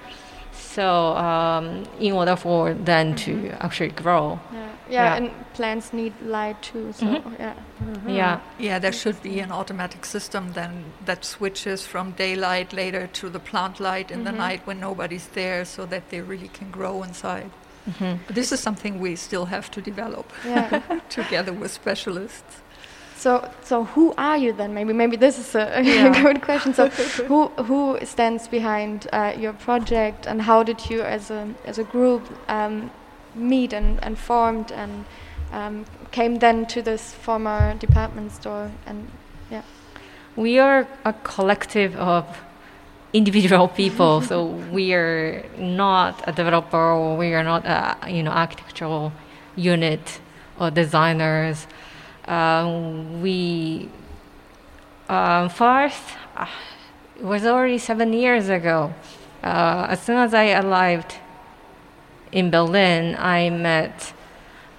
so 0.51 1.15
um, 1.17 1.85
in 1.99 2.13
order 2.13 2.35
for 2.35 2.73
them 2.73 3.13
mm-hmm. 3.13 3.49
to 3.49 3.63
actually 3.63 3.89
grow 3.89 4.39
yeah. 4.51 4.69
Yeah, 4.89 5.03
yeah, 5.03 5.15
and 5.15 5.53
plants 5.53 5.93
need 5.93 6.13
light 6.21 6.61
too. 6.61 6.93
So 6.93 7.05
mm-hmm. 7.05 7.33
yeah, 7.39 7.53
mm-hmm. 7.83 8.09
yeah, 8.09 8.39
yeah. 8.59 8.79
There 8.79 8.93
should 8.93 9.21
be 9.21 9.39
an 9.39 9.51
automatic 9.51 10.05
system 10.05 10.53
then 10.53 10.85
that 11.05 11.25
switches 11.25 11.85
from 11.85 12.11
daylight 12.11 12.73
later 12.73 13.07
to 13.07 13.29
the 13.29 13.39
plant 13.39 13.79
light 13.79 14.11
in 14.11 14.19
mm-hmm. 14.19 14.25
the 14.25 14.31
night 14.31 14.61
when 14.65 14.79
nobody's 14.79 15.27
there, 15.27 15.65
so 15.65 15.85
that 15.85 16.09
they 16.09 16.21
really 16.21 16.49
can 16.49 16.71
grow 16.71 17.03
inside. 17.03 17.51
Mm-hmm. 17.89 18.33
This 18.33 18.51
is 18.51 18.59
something 18.59 18.99
we 18.99 19.15
still 19.15 19.45
have 19.45 19.71
to 19.71 19.81
develop 19.81 20.31
yeah. 20.45 20.81
together 21.09 21.53
with 21.53 21.71
specialists. 21.71 22.61
So, 23.17 23.49
so 23.63 23.85
who 23.85 24.13
are 24.17 24.37
you 24.37 24.53
then? 24.53 24.73
Maybe, 24.73 24.93
maybe 24.93 25.17
this 25.17 25.39
is 25.39 25.55
a, 25.55 25.81
yeah. 25.83 26.21
good 26.21 26.41
question. 26.41 26.73
So, 26.73 26.87
who 27.27 27.47
who 27.63 27.97
stands 28.05 28.47
behind 28.47 29.07
uh, 29.11 29.33
your 29.37 29.53
project, 29.53 30.27
and 30.27 30.41
how 30.41 30.63
did 30.63 30.89
you, 30.89 31.01
as 31.01 31.31
a 31.31 31.47
as 31.65 31.79
a 31.79 31.83
group, 31.83 32.23
um, 32.47 32.91
meet 33.37 33.73
and, 33.73 34.03
and 34.03 34.17
formed 34.17 34.71
and 34.71 35.05
um, 35.51 35.85
came 36.11 36.39
then 36.39 36.65
to 36.67 36.81
this 36.81 37.13
former 37.13 37.75
department 37.75 38.31
store 38.31 38.71
and 38.85 39.07
yeah. 39.49 39.63
We 40.35 40.59
are 40.59 40.87
a 41.05 41.13
collective 41.13 41.95
of 41.95 42.25
individual 43.13 43.67
people 43.81 44.21
so 44.21 44.45
we 44.45 44.93
are 44.93 45.45
not 45.57 46.23
a 46.27 46.31
developer 46.31 46.77
or 46.77 47.17
we 47.17 47.33
are 47.33 47.43
not 47.43 47.65
a 47.65 48.11
you 48.11 48.23
know 48.23 48.31
architectural 48.31 49.13
unit 49.55 50.19
or 50.59 50.71
designers. 50.71 51.67
Um, 52.25 53.21
we 53.21 53.89
uh, 55.07 55.47
first 55.47 56.03
uh, 56.35 56.47
it 57.17 57.23
was 57.23 57.45
already 57.45 57.77
seven 57.77 58.13
years 58.13 58.49
ago. 58.49 58.93
Uh, 59.43 59.87
as 59.89 60.01
soon 60.01 60.17
as 60.17 60.33
i 60.33 60.51
arrived 60.51 61.19
in 62.37 62.51
Berlin, 62.51 63.15
I 63.17 63.49
met 63.49 64.13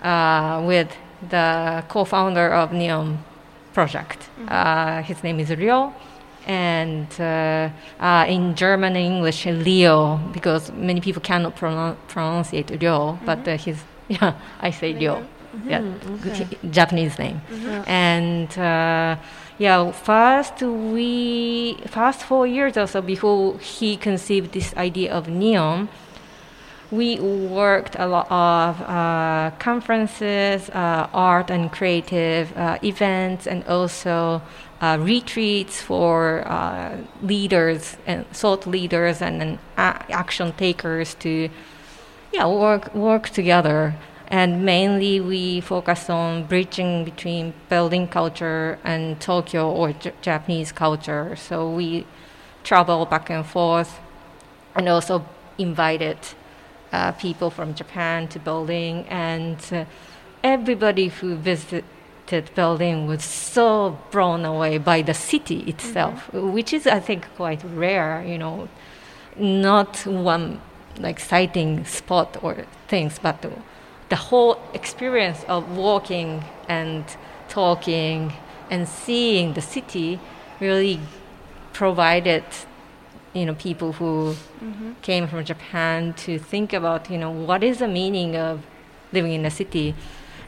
uh, 0.01 0.63
with 0.65 0.91
the 1.29 1.83
co-founder 1.89 2.49
of 2.55 2.73
Neon 2.73 3.19
Project. 3.75 4.21
Mm-hmm. 4.21 4.47
Uh, 4.49 5.03
his 5.03 5.25
name 5.25 5.41
is 5.41 5.51
Rio, 5.51 5.93
and 6.47 7.09
uh, 7.21 7.69
uh 8.01 8.25
in 8.29 8.55
German 8.55 8.95
and 8.97 9.07
English, 9.15 9.47
Leo, 9.47 10.19
because 10.33 10.71
many 10.73 11.01
people 11.01 11.21
cannot 11.21 11.57
pronoun- 11.57 11.97
pronounce 12.07 12.53
it 12.53 12.71
Rio, 12.81 12.99
mm-hmm. 12.99 13.27
but 13.27 13.41
uh, 13.49 13.57
his 13.57 13.79
yeah, 14.09 14.33
I 14.61 14.71
say 14.71 14.95
Rio. 14.95 15.15
Mm-hmm. 15.17 15.71
Yeah, 15.71 15.83
okay. 16.27 16.47
Japanese 16.71 17.19
name, 17.19 17.41
mm-hmm. 17.51 17.91
and 17.91 18.51
uh, 18.59 19.17
yeah, 19.59 19.91
first 19.91 20.63
we 20.63 21.77
first 21.87 22.23
four 22.23 22.47
years 22.47 22.77
or 22.77 22.87
so 22.87 23.03
before 23.03 23.59
he 23.59 23.97
conceived 23.97 24.53
this 24.53 24.73
idea 24.77 25.13
of 25.13 25.29
neon, 25.29 25.89
we 26.91 27.21
worked 27.21 27.97
a 27.99 28.07
lot 28.07 28.31
of 28.31 28.81
uh, 28.81 29.51
conferences, 29.59 30.71
uh, 30.71 31.09
art 31.13 31.51
and 31.51 31.71
creative 31.71 32.57
uh, 32.57 32.79
events, 32.83 33.47
and 33.47 33.63
also 33.65 34.41
uh, 34.81 34.97
retreats 35.01 35.83
for 35.83 36.45
uh, 36.47 36.97
leaders 37.23 37.97
and 38.07 38.27
thought 38.31 38.67
leaders 38.67 39.21
and, 39.21 39.43
and 39.43 39.59
action 39.77 40.53
takers 40.53 41.15
to 41.15 41.51
yeah 42.33 42.47
work 42.47 42.95
work 42.95 43.29
together. 43.29 43.95
And 44.31 44.65
mainly, 44.65 45.21
we 45.21 45.61
focus 45.61 46.11
on 46.11 46.45
bridging 46.45 47.05
between 47.05 47.55
Berlin 47.71 48.09
culture 48.09 48.79
and 48.85 49.19
Tokyo 49.21 49.71
or 49.71 49.93
J- 49.93 50.13
Japanese 50.21 50.71
culture. 50.71 51.35
So 51.37 51.71
we 51.71 52.07
travel 52.63 53.07
back 53.07 53.31
and 53.31 53.45
forth, 53.45 54.01
and 54.75 54.89
also 54.89 55.25
invited 55.59 56.19
uh, 56.93 57.13
people 57.13 57.51
from 57.51 57.75
Japan 57.75 58.29
to 58.29 58.39
Berlin, 58.39 59.05
and 59.09 59.59
uh, 59.73 59.85
everybody 60.43 61.09
who 61.09 61.37
visited 61.37 61.85
Berlin 62.55 63.07
was 63.07 63.25
so 63.25 63.99
blown 64.11 64.45
away 64.45 64.79
by 64.79 65.03
the 65.03 65.15
city 65.15 65.61
itself, 65.61 66.27
mm-hmm. 66.27 66.53
which 66.53 66.73
is, 66.73 66.87
I 66.87 67.01
think, 67.01 67.27
quite 67.37 67.63
rare. 67.65 68.25
You 68.27 68.39
know, 68.39 68.69
not 69.37 70.07
one 70.07 70.61
like 70.99 71.21
sighting 71.21 71.85
spot 71.85 72.37
or 72.43 72.67
things, 72.89 73.19
but 73.19 73.43
the, 73.43 73.53
the 74.09 74.17
whole 74.17 74.59
experience 74.75 75.45
of 75.49 75.77
walking 75.77 76.45
and 76.69 77.05
talking 77.49 78.33
and 78.71 78.89
seeing 78.89 79.55
the 79.55 79.61
city 79.61 80.21
really 80.61 81.01
provided 81.73 82.45
you 83.35 83.45
know 83.47 83.55
people 83.55 83.93
who 83.93 84.35
mm-hmm. 84.61 84.93
came 85.03 85.27
from 85.27 85.45
Japan 85.45 86.15
to 86.15 86.39
think 86.39 86.73
about 86.73 87.11
you 87.11 87.19
know 87.19 87.31
what 87.31 87.63
is 87.63 87.79
the 87.79 87.89
meaning 87.89 88.37
of 88.37 88.63
living 89.13 89.33
in 89.33 89.45
a 89.45 89.51
city, 89.51 89.95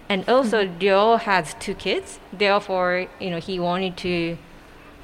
and 0.09 0.29
also 0.29 0.65
mm-hmm. 0.65 0.79
Ryo 0.79 1.17
has 1.17 1.55
two 1.61 1.75
kids. 1.75 2.19
Therefore, 2.33 3.07
you 3.21 3.31
know 3.31 3.39
he 3.39 3.59
wanted 3.59 3.97
to 3.99 4.39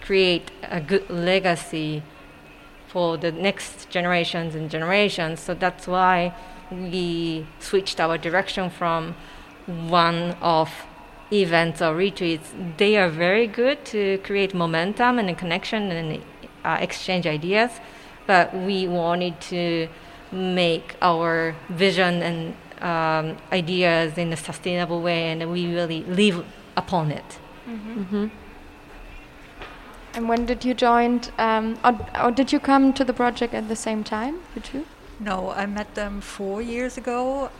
create 0.00 0.50
a 0.62 0.80
good 0.80 1.08
legacy 1.10 2.02
for 2.86 3.16
the 3.16 3.32
next 3.32 3.90
generations 3.90 4.54
and 4.54 4.70
generations. 4.70 5.40
So 5.40 5.54
that's 5.54 5.86
why 5.86 6.34
we 6.70 7.46
switched 7.58 8.00
our 8.00 8.16
direction 8.16 8.70
from 8.70 9.14
one 9.66 10.36
of 10.40 10.70
events 11.32 11.82
or 11.82 11.94
retreats. 11.94 12.52
They 12.76 12.96
are 12.96 13.08
very 13.08 13.46
good 13.46 13.84
to 13.86 14.18
create 14.18 14.54
momentum 14.54 15.18
and 15.18 15.28
a 15.28 15.34
connection 15.34 15.90
and 15.90 16.22
uh, 16.66 16.78
exchange 16.80 17.26
ideas, 17.26 17.70
but 18.26 18.52
we 18.54 18.88
wanted 18.88 19.40
to 19.52 19.88
make 20.32 20.96
our 21.00 21.54
vision 21.68 22.22
and 22.22 22.38
um, 22.82 23.36
ideas 23.52 24.18
in 24.18 24.32
a 24.32 24.36
sustainable 24.36 25.00
way, 25.00 25.30
and 25.30 25.50
we 25.50 25.72
really 25.72 26.02
live 26.04 26.44
upon 26.76 27.10
it. 27.10 27.38
Mm-hmm. 27.68 28.00
Mm-hmm. 28.00 28.26
And 30.14 30.28
when 30.28 30.46
did 30.46 30.64
you 30.64 30.74
join, 30.74 31.20
um, 31.38 31.78
or, 31.84 31.94
or, 32.22 32.30
did 32.30 32.52
you 32.52 32.58
come 32.58 32.92
to 32.94 33.04
the 33.04 33.12
project 33.12 33.54
at 33.54 33.68
the 33.68 33.76
same 33.76 34.02
time, 34.02 34.40
you 34.54 34.62
two? 34.62 34.86
No, 35.20 35.50
I 35.50 35.66
met 35.66 35.94
them 35.94 36.20
four 36.20 36.62
years 36.62 36.96
ago. 36.96 37.50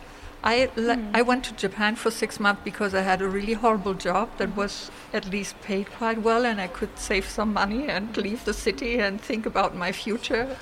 I, 0.47 0.69
le- 0.77 0.95
mm. 0.95 1.11
I 1.13 1.23
went 1.23 1.43
to 1.45 1.53
Japan 1.55 1.97
for 1.97 2.09
six 2.09 2.39
months 2.39 2.61
because 2.63 2.95
I 2.95 3.01
had 3.01 3.21
a 3.21 3.27
really 3.27 3.51
horrible 3.51 3.93
job 3.93 4.29
that 4.37 4.55
was 4.55 4.89
at 5.11 5.29
least 5.29 5.59
paid 5.61 5.91
quite 5.91 6.21
well, 6.21 6.45
and 6.45 6.61
I 6.61 6.67
could 6.67 6.97
save 6.97 7.27
some 7.27 7.51
money 7.51 7.89
and 7.89 8.15
leave 8.15 8.45
the 8.45 8.53
city 8.53 8.97
and 8.97 9.19
think 9.19 9.45
about 9.45 9.75
my 9.75 9.91
future. 9.91 10.55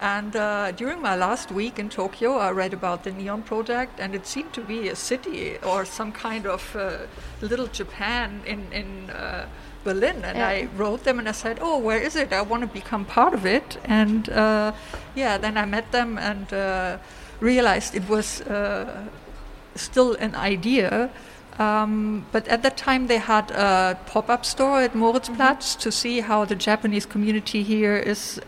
And 0.00 0.34
uh, 0.34 0.72
during 0.72 1.00
my 1.00 1.14
last 1.14 1.52
week 1.52 1.78
in 1.78 1.88
Tokyo, 1.88 2.36
I 2.38 2.50
read 2.50 2.72
about 2.74 3.04
the 3.04 3.12
Neon 3.12 3.42
Project, 3.42 4.00
and 4.00 4.12
it 4.12 4.26
seemed 4.26 4.52
to 4.54 4.60
be 4.60 4.88
a 4.88 4.96
city 4.96 5.56
or 5.58 5.84
some 5.84 6.10
kind 6.10 6.44
of 6.46 6.74
uh, 6.74 7.06
little 7.40 7.68
Japan 7.68 8.42
in 8.44 8.60
in 8.72 9.10
uh, 9.10 9.46
Berlin. 9.84 10.24
And 10.24 10.38
yeah. 10.38 10.48
I 10.48 10.68
wrote 10.76 11.04
them 11.04 11.18
and 11.18 11.28
I 11.28 11.32
said, 11.32 11.58
"Oh, 11.60 11.78
where 11.78 12.00
is 12.00 12.16
it? 12.16 12.32
I 12.32 12.42
want 12.42 12.62
to 12.62 12.80
become 12.80 13.04
part 13.04 13.34
of 13.34 13.46
it." 13.46 13.78
And 13.84 14.28
uh, 14.28 14.72
yeah, 15.14 15.38
then 15.38 15.56
I 15.56 15.64
met 15.64 15.90
them 15.92 16.18
and 16.18 16.52
uh, 16.52 16.98
realized 17.40 17.94
it 17.94 18.08
was 18.08 18.40
uh, 18.42 19.06
still 19.80 20.14
an 20.14 20.34
idea. 20.34 21.10
Um, 21.58 22.24
but 22.30 22.46
at 22.48 22.62
that 22.62 22.76
time, 22.76 23.08
they 23.08 23.18
had 23.18 23.50
a 23.50 23.98
pop-up 24.06 24.44
store 24.44 24.82
at 24.82 24.92
Moritzplatz 24.92 25.74
mm-hmm. 25.74 25.80
to 25.80 25.92
see 25.92 26.20
how 26.20 26.44
the 26.44 26.54
Japanese 26.54 27.06
community 27.06 27.62
here 27.62 27.96
is 27.96 28.40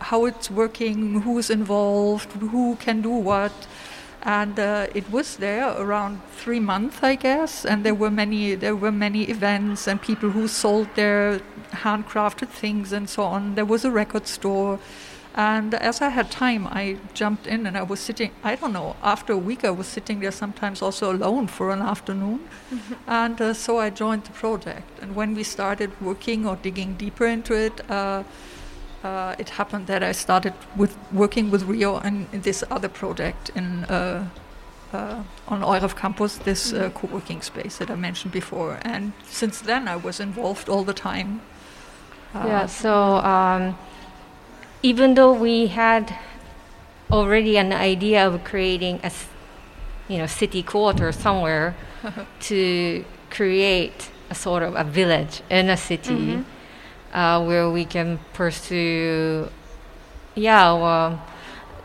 how 0.00 0.26
it's 0.26 0.50
working, 0.50 1.22
who's 1.22 1.48
involved, 1.48 2.32
who 2.32 2.76
can 2.76 3.02
do 3.02 3.10
what. 3.10 3.52
And 4.22 4.58
uh, 4.58 4.86
it 4.94 5.10
was 5.10 5.36
there 5.36 5.68
around 5.78 6.22
three 6.32 6.60
months, 6.60 7.02
I 7.02 7.14
guess. 7.14 7.64
And 7.64 7.84
there 7.84 7.94
were 7.94 8.10
many 8.10 8.54
there 8.54 8.74
were 8.74 8.92
many 8.92 9.24
events 9.24 9.86
and 9.86 10.00
people 10.00 10.30
who 10.30 10.48
sold 10.48 10.88
their 10.94 11.40
handcrafted 11.72 12.48
things 12.48 12.92
and 12.92 13.08
so 13.08 13.22
on. 13.22 13.54
There 13.54 13.66
was 13.66 13.84
a 13.84 13.90
record 13.90 14.26
store. 14.26 14.78
And 15.34 15.74
as 15.74 16.00
I 16.00 16.10
had 16.10 16.30
time, 16.30 16.68
I 16.68 16.96
jumped 17.12 17.48
in 17.48 17.66
and 17.66 17.76
I 17.76 17.82
was 17.82 17.98
sitting, 17.98 18.30
I 18.44 18.54
don't 18.54 18.72
know, 18.72 18.94
after 19.02 19.32
a 19.32 19.36
week 19.36 19.64
I 19.64 19.70
was 19.70 19.88
sitting 19.88 20.20
there 20.20 20.30
sometimes 20.30 20.80
also 20.80 21.12
alone 21.12 21.48
for 21.48 21.70
an 21.70 21.82
afternoon. 21.82 22.48
Mm-hmm. 22.72 22.94
And 23.08 23.40
uh, 23.40 23.54
so 23.54 23.78
I 23.78 23.90
joined 23.90 24.24
the 24.24 24.32
project. 24.32 25.00
And 25.02 25.16
when 25.16 25.34
we 25.34 25.42
started 25.42 25.90
working 26.00 26.46
or 26.46 26.56
digging 26.56 26.94
deeper 26.94 27.26
into 27.26 27.52
it, 27.54 27.90
uh, 27.90 28.22
uh, 29.02 29.34
it 29.38 29.50
happened 29.50 29.88
that 29.88 30.02
I 30.02 30.12
started 30.12 30.54
with 30.76 30.96
working 31.12 31.50
with 31.50 31.64
Rio 31.64 31.98
and 31.98 32.26
in 32.32 32.40
this 32.42 32.64
other 32.70 32.88
project 32.88 33.50
in 33.54 33.84
uh, 33.84 34.28
uh, 34.92 35.22
on 35.48 35.60
EUREF 35.60 35.96
campus, 35.96 36.38
this 36.38 36.72
uh, 36.72 36.76
mm-hmm. 36.76 36.96
co-working 36.96 37.42
space 37.42 37.78
that 37.78 37.90
I 37.90 37.96
mentioned 37.96 38.32
before. 38.32 38.78
And 38.82 39.12
since 39.24 39.60
then, 39.60 39.88
I 39.88 39.96
was 39.96 40.20
involved 40.20 40.68
all 40.68 40.84
the 40.84 40.94
time. 40.94 41.40
Uh, 42.32 42.44
yeah. 42.46 42.66
So 42.66 43.16
um, 43.16 43.76
even 44.90 45.14
though 45.14 45.32
we 45.32 45.56
had 45.68 46.04
already 47.10 47.56
an 47.56 47.72
idea 47.72 48.20
of 48.26 48.44
creating 48.44 49.00
a, 49.02 49.10
you 50.08 50.18
know, 50.18 50.26
city 50.26 50.62
quarter 50.62 51.12
somewhere 51.12 51.74
to 52.40 53.04
create 53.30 54.10
a 54.30 54.34
sort 54.34 54.62
of 54.62 54.74
a 54.76 54.84
village 54.84 55.42
in 55.48 55.70
a 55.70 55.76
city. 55.76 56.20
Mm-hmm 56.36 56.42
uh, 57.14 57.42
where 57.42 57.70
we 57.70 57.84
can 57.84 58.18
pursue, 58.32 59.48
yeah, 60.34 60.72
well, 60.72 61.22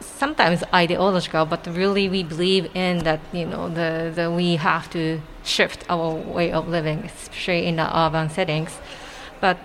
sometimes 0.01 0.63
ideological, 0.73 1.45
but 1.45 1.65
really 1.67 2.09
we 2.09 2.23
believe 2.23 2.69
in 2.75 2.99
that, 2.99 3.21
you 3.31 3.45
know, 3.45 3.69
the, 3.69 4.11
the 4.13 4.31
we 4.31 4.55
have 4.55 4.89
to 4.89 5.21
shift 5.43 5.85
our 5.89 6.13
way 6.13 6.51
of 6.51 6.67
living, 6.67 6.99
especially 7.05 7.67
in 7.67 7.75
the 7.77 7.97
urban 7.97 8.29
settings. 8.29 8.77
But 9.39 9.57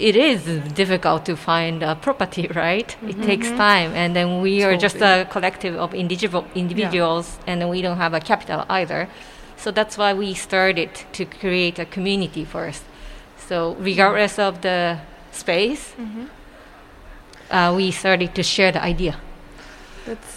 it 0.00 0.16
is 0.16 0.44
difficult 0.72 1.26
to 1.26 1.36
find 1.36 1.82
a 1.82 1.94
property, 1.94 2.48
right? 2.54 2.88
Mm-hmm. 2.88 3.10
It 3.10 3.22
takes 3.26 3.48
time, 3.50 3.92
and 3.94 4.16
then 4.16 4.40
we 4.40 4.62
are 4.64 4.76
just 4.76 4.96
a 4.96 5.26
collective 5.30 5.76
of 5.76 5.94
individual 5.94 6.46
individuals, 6.54 7.38
yeah. 7.46 7.52
and 7.52 7.70
we 7.70 7.82
don't 7.82 7.98
have 7.98 8.14
a 8.14 8.20
capital 8.20 8.64
either. 8.68 9.08
So 9.56 9.70
that's 9.70 9.98
why 9.98 10.14
we 10.14 10.34
started 10.34 10.90
to 11.12 11.24
create 11.26 11.78
a 11.78 11.84
community 11.84 12.44
first. 12.44 12.82
So 13.36 13.76
regardless 13.78 14.38
of 14.38 14.62
the 14.62 14.98
space, 15.32 15.92
mm-hmm. 15.98 16.24
uh, 17.50 17.74
we 17.74 17.90
started 17.90 18.34
to 18.34 18.42
share 18.42 18.72
the 18.72 18.82
idea. 18.82 19.16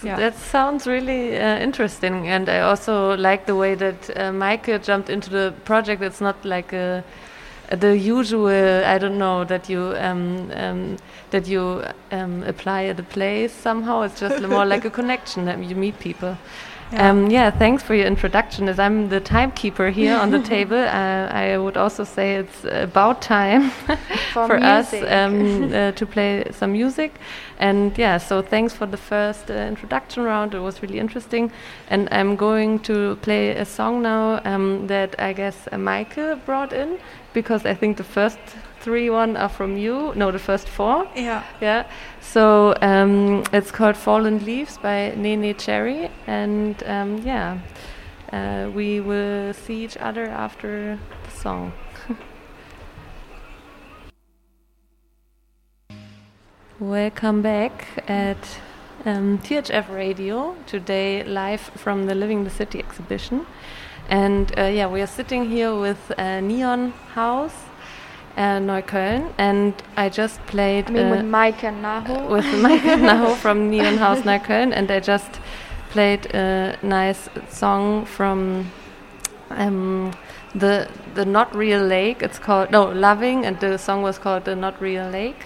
Yeah. 0.04 0.17
That 0.17 0.36
sounds 0.36 0.86
really 0.86 1.38
uh, 1.38 1.58
interesting, 1.60 2.28
and 2.28 2.49
I 2.49 2.60
also 2.60 3.15
like 3.15 3.45
the 3.45 3.56
way 3.56 3.76
that 3.76 4.10
uh, 4.10 4.32
Maike 4.32 4.84
jumped 4.84 5.10
into 5.10 5.30
the 5.30 5.54
project. 5.63 6.02
It's 6.02 6.21
not 6.21 6.43
like 6.43 6.73
a, 6.73 7.04
the 7.75 7.97
usual. 7.97 8.47
I 8.47 8.97
don't 8.97 9.17
know 9.17 9.43
that 9.45 9.69
you 9.69 9.95
um, 9.97 10.51
um, 10.53 10.97
that 11.31 11.47
you 11.47 11.83
um, 12.12 12.43
apply 12.43 12.86
at 12.86 12.99
a 12.99 13.03
place 13.03 13.51
somehow. 13.51 14.01
It's 14.01 14.19
just 14.19 14.41
more 14.47 14.65
like 14.65 14.86
a 14.86 14.89
connection 14.89 15.45
that 15.45 15.57
you 15.63 15.75
meet 15.75 15.99
people. 15.99 16.38
Yeah. 16.93 17.10
Um, 17.10 17.32
yeah, 17.32 17.49
thanks 17.49 17.82
for 17.82 17.95
your 17.95 18.06
introduction. 18.06 18.69
As 18.69 18.77
I'm 18.77 19.10
the 19.10 19.19
timekeeper 19.19 19.89
here 19.89 20.15
on 20.15 20.29
the 20.29 20.39
table, 20.56 20.77
uh, 20.77 21.27
I 21.32 21.58
would 21.58 21.75
also 21.75 22.03
say 22.03 22.36
it's 22.36 22.65
about 22.65 23.21
time 23.21 23.71
for, 23.71 23.97
for 24.47 24.58
us 24.58 24.93
um, 24.93 25.73
uh, 25.73 25.91
to 25.93 26.06
play 26.06 26.45
some 26.51 26.73
music. 26.73 27.15
And 27.58 27.97
yeah, 27.97 28.19
so 28.19 28.43
thanks 28.43 28.73
for 28.73 28.86
the 28.86 28.97
first 28.97 29.49
uh, 29.49 29.53
introduction 29.53 30.23
round. 30.23 30.53
It 30.53 30.60
was 30.60 30.84
really 30.84 30.99
interesting. 30.99 31.51
And 31.88 32.08
I'm 32.12 32.36
going 32.36 32.79
to 32.82 33.15
play 33.21 33.49
a 33.51 33.65
song 33.65 34.03
now 34.03 34.39
um, 34.45 34.86
that 34.88 35.15
I 35.19 35.34
guess 35.34 35.67
uh, 35.71 35.77
Maike 35.77 36.45
brought 36.45 36.73
in 36.73 36.99
because 37.34 37.65
I 37.65 37.73
think 37.73 37.97
the 37.97 38.03
first 38.03 38.39
three 38.83 39.09
one 39.09 39.37
are 39.37 39.47
from 39.47 39.77
you. 39.77 40.11
No, 40.15 40.29
the 40.31 40.39
first 40.39 40.67
four. 40.67 41.07
Yeah. 41.15 41.43
Yeah. 41.61 41.87
So 42.19 42.75
um, 42.81 43.43
it's 43.53 43.71
called 43.71 43.95
Fallen 43.95 44.43
Leaves 44.43 44.77
by 44.77 45.13
Neneh 45.15 45.57
Cherry, 45.57 46.11
and 46.27 46.83
um, 46.85 47.21
yeah, 47.25 47.59
uh, 48.33 48.69
we 48.75 48.99
will 48.99 49.53
see 49.53 49.85
each 49.85 49.95
other 49.97 50.25
after 50.25 50.99
the 51.23 51.31
song. 51.31 51.71
Welcome 56.79 57.41
back 57.41 58.03
at 58.09 58.59
um, 59.05 59.39
THF 59.39 59.87
Radio 59.95 60.57
today, 60.67 61.23
live 61.23 61.61
from 61.61 62.05
the 62.07 62.15
Living 62.15 62.43
the 62.43 62.49
City 62.49 62.79
exhibition. 62.79 63.45
And 64.09 64.51
uh, 64.59 64.63
yeah, 64.63 64.87
we 64.87 65.01
are 65.01 65.07
sitting 65.07 65.49
here 65.49 65.73
with 65.73 66.11
uh, 66.17 66.41
Neon 66.41 66.91
House 67.15 67.55
uh, 68.37 68.59
Neukölln, 68.59 69.33
and 69.37 69.73
I 69.95 70.09
just 70.09 70.39
played. 70.47 70.87
I 70.87 70.91
mean, 70.91 71.07
uh, 71.07 71.11
with 71.17 71.25
Mike 71.25 71.63
and 71.63 71.83
Naho. 71.83 72.29
With 72.29 72.61
Mike 72.61 72.85
and 72.85 73.03
Naho 73.03 73.35
from 73.35 73.69
Neon 73.69 73.97
House 73.97 74.19
Neukölln, 74.19 74.73
and 74.73 74.89
I 74.91 74.99
just 74.99 75.39
played 75.89 76.25
a 76.33 76.77
nice 76.81 77.29
song 77.49 78.05
from 78.05 78.71
um, 79.51 80.11
the 80.55 80.87
the 81.15 81.25
Not 81.25 81.55
Real 81.55 81.83
Lake. 81.83 82.23
It's 82.23 82.39
called 82.39 82.71
no 82.71 82.85
Loving, 82.85 83.45
and 83.45 83.59
the 83.59 83.77
song 83.77 84.01
was 84.01 84.17
called 84.17 84.45
the 84.45 84.55
Not 84.55 84.81
Real 84.81 85.09
Lake. 85.09 85.45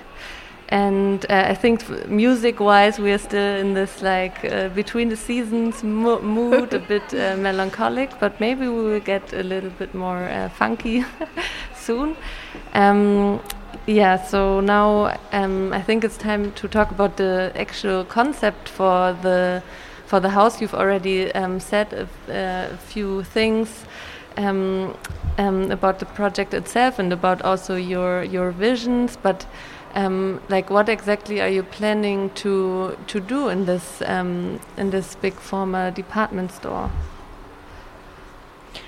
And 0.70 1.26
uh, 1.30 1.46
I 1.48 1.56
think 1.56 2.08
music-wise, 2.10 3.00
we're 3.00 3.20
still 3.20 3.56
in 3.56 3.74
this 3.74 4.02
like 4.02 4.44
uh, 4.44 4.68
between 4.70 5.08
the 5.08 5.16
seasons 5.16 5.82
mo 5.82 6.20
mood, 6.22 6.74
a 6.74 6.80
bit 6.80 7.14
uh, 7.14 7.38
melancholic, 7.48 8.20
but 8.20 8.38
maybe 8.42 8.68
we 8.68 8.84
will 8.84 9.00
get 9.00 9.32
a 9.32 9.44
little 9.44 9.70
bit 9.70 9.94
more 9.94 10.24
uh, 10.26 10.50
funky 10.50 11.06
soon. 11.88 12.16
Um, 12.74 13.40
yeah, 13.88 14.22
so 14.22 14.60
now 14.60 15.18
um, 15.32 15.74
I 15.74 15.82
think 15.82 16.04
it's 16.04 16.18
time 16.18 16.52
to 16.52 16.68
talk 16.68 16.92
about 16.92 17.16
the 17.18 17.52
actual 17.56 18.04
concept 18.04 18.70
for 18.70 19.14
the 19.22 19.64
for 20.06 20.20
the 20.20 20.30
house. 20.30 20.62
You've 20.62 20.74
already 20.76 21.34
um, 21.34 21.60
said 21.60 21.94
a, 21.94 22.08
a, 22.30 22.78
few 22.78 23.24
things 23.24 23.86
um, 24.38 24.96
um, 25.38 25.72
about 25.72 26.00
the 26.00 26.06
project 26.06 26.54
itself 26.54 27.00
and 27.00 27.14
about 27.14 27.42
also 27.42 27.76
your 27.76 28.24
your 28.24 28.52
visions, 28.52 29.18
but. 29.22 29.46
Um, 29.96 30.42
like 30.50 30.70
what 30.70 30.90
exactly 30.90 31.42
are 31.42 31.50
you 31.50 31.64
planning 31.64 32.30
to 32.44 32.96
to 33.08 33.20
do 33.20 33.50
in 33.50 33.66
this 33.66 34.02
in 34.02 34.90
this 34.92 35.16
big 35.16 35.34
former 35.34 35.92
department 35.92 36.52
store? 36.52 36.92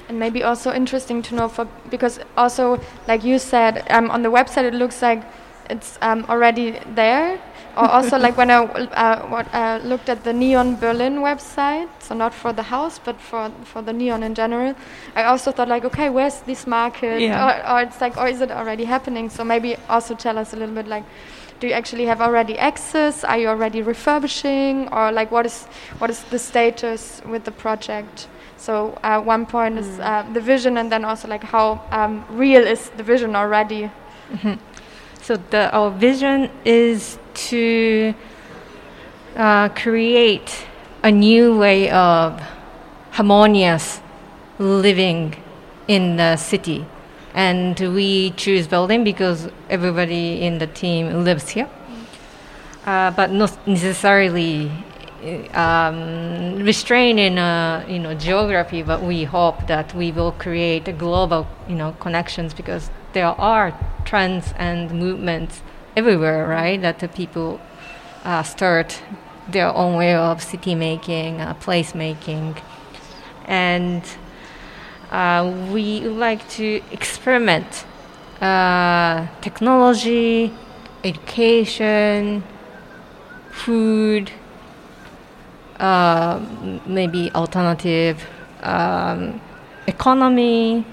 And 0.09 0.19
maybe 0.19 0.43
also 0.43 0.73
interesting 0.73 1.21
to 1.21 1.35
know 1.35 1.47
for 1.47 1.65
because 1.89 2.19
also 2.35 2.81
like 3.07 3.23
you 3.23 3.39
said 3.39 3.85
um, 3.89 4.09
on 4.11 4.23
the 4.23 4.29
website 4.29 4.63
it 4.63 4.73
looks 4.73 5.01
like 5.01 5.23
it's 5.69 5.97
um, 6.01 6.25
already 6.27 6.79
there. 6.95 7.39
Or 7.77 7.87
also 7.97 8.17
like 8.17 8.35
when 8.35 8.49
I 8.49 8.63
uh, 8.63 9.27
what, 9.27 9.53
uh, 9.53 9.79
looked 9.83 10.09
at 10.09 10.23
the 10.23 10.33
Neon 10.33 10.75
Berlin 10.75 11.17
website, 11.17 11.87
so 11.99 12.15
not 12.15 12.33
for 12.33 12.51
the 12.51 12.63
house, 12.63 12.99
but 12.99 13.21
for 13.21 13.51
for 13.63 13.81
the 13.81 13.93
Neon 13.93 14.23
in 14.23 14.33
general, 14.33 14.75
I 15.15 15.23
also 15.23 15.51
thought 15.51 15.67
like, 15.67 15.85
okay, 15.85 16.09
where's 16.09 16.41
this 16.41 16.65
market? 16.65 17.21
Yeah. 17.21 17.45
Or, 17.45 17.77
or 17.77 17.81
it's 17.81 18.01
like, 18.01 18.17
or 18.17 18.27
is 18.27 18.41
it 18.41 18.51
already 18.51 18.85
happening? 18.85 19.29
So 19.29 19.43
maybe 19.43 19.77
also 19.87 20.15
tell 20.15 20.37
us 20.37 20.53
a 20.53 20.55
little 20.57 20.75
bit 20.75 20.87
like, 20.87 21.03
do 21.59 21.67
you 21.67 21.73
actually 21.73 22.05
have 22.05 22.21
already 22.21 22.57
access? 22.57 23.23
Are 23.23 23.37
you 23.37 23.47
already 23.47 23.81
refurbishing, 23.81 24.87
or 24.91 25.11
like 25.11 25.31
what 25.31 25.45
is 25.45 25.65
what 25.99 26.09
is 26.09 26.23
the 26.31 26.39
status 26.39 27.21
with 27.23 27.43
the 27.43 27.51
project? 27.51 28.27
So 28.59 28.99
uh, 29.03 29.21
one 29.21 29.45
point 29.45 29.79
is 29.79 29.99
uh, 29.99 30.25
the 30.33 30.41
vision, 30.41 30.77
and 30.77 30.91
then 30.91 31.05
also 31.05 31.29
like 31.29 31.43
how 31.43 31.81
um, 31.91 32.25
real 32.29 32.67
is 32.67 32.89
the 32.97 33.03
vision 33.03 33.35
already? 33.35 33.89
So 35.21 35.37
the, 35.37 35.71
our 35.71 35.91
vision 35.91 36.49
is 36.65 37.19
to 37.49 38.13
uh, 39.35 39.69
create 39.69 40.65
a 41.03 41.11
new 41.11 41.57
way 41.57 41.89
of 41.89 42.41
harmonious 43.11 44.01
living 44.57 45.35
in 45.87 46.17
the 46.17 46.35
city. 46.35 46.85
And 47.33 47.79
we 47.79 48.31
choose 48.31 48.67
Berlin 48.67 49.03
because 49.03 49.49
everybody 49.69 50.41
in 50.41 50.57
the 50.57 50.67
team 50.67 51.23
lives 51.23 51.49
here. 51.49 51.69
Uh, 52.85 53.11
but 53.11 53.31
not 53.31 53.55
necessarily 53.67 54.71
um, 55.53 56.55
restrained 56.63 57.19
in 57.19 57.37
uh, 57.37 57.85
you 57.87 57.99
know 57.99 58.13
geography. 58.13 58.83
But 58.83 59.01
we 59.01 59.23
hope 59.23 59.67
that 59.67 59.93
we 59.93 60.11
will 60.11 60.31
create 60.31 60.87
a 60.87 60.93
global 60.93 61.47
you 61.67 61.75
know 61.75 61.93
connections 61.99 62.53
because 62.53 62.89
there 63.13 63.27
are 63.27 63.77
trends 64.05 64.53
and 64.57 64.91
movements 64.91 65.61
everywhere, 65.95 66.47
right? 66.47 66.81
That 66.81 66.99
the 66.99 67.07
people 67.07 67.59
uh, 68.23 68.43
start 68.43 69.01
their 69.47 69.73
own 69.75 69.97
way 69.97 70.15
of 70.15 70.43
city 70.43 70.75
making, 70.75 71.41
uh, 71.41 71.53
place 71.55 71.95
making, 71.95 72.57
and 73.45 74.03
uh, 75.11 75.69
we 75.71 76.01
like 76.01 76.47
to 76.49 76.81
experiment 76.91 77.85
uh, 78.41 79.27
technology, 79.41 80.53
education, 81.03 82.43
food, 83.51 84.31
uh, 85.79 86.39
maybe 86.85 87.31
alternative 87.33 88.25
um, 88.61 89.41
economy, 89.87 90.85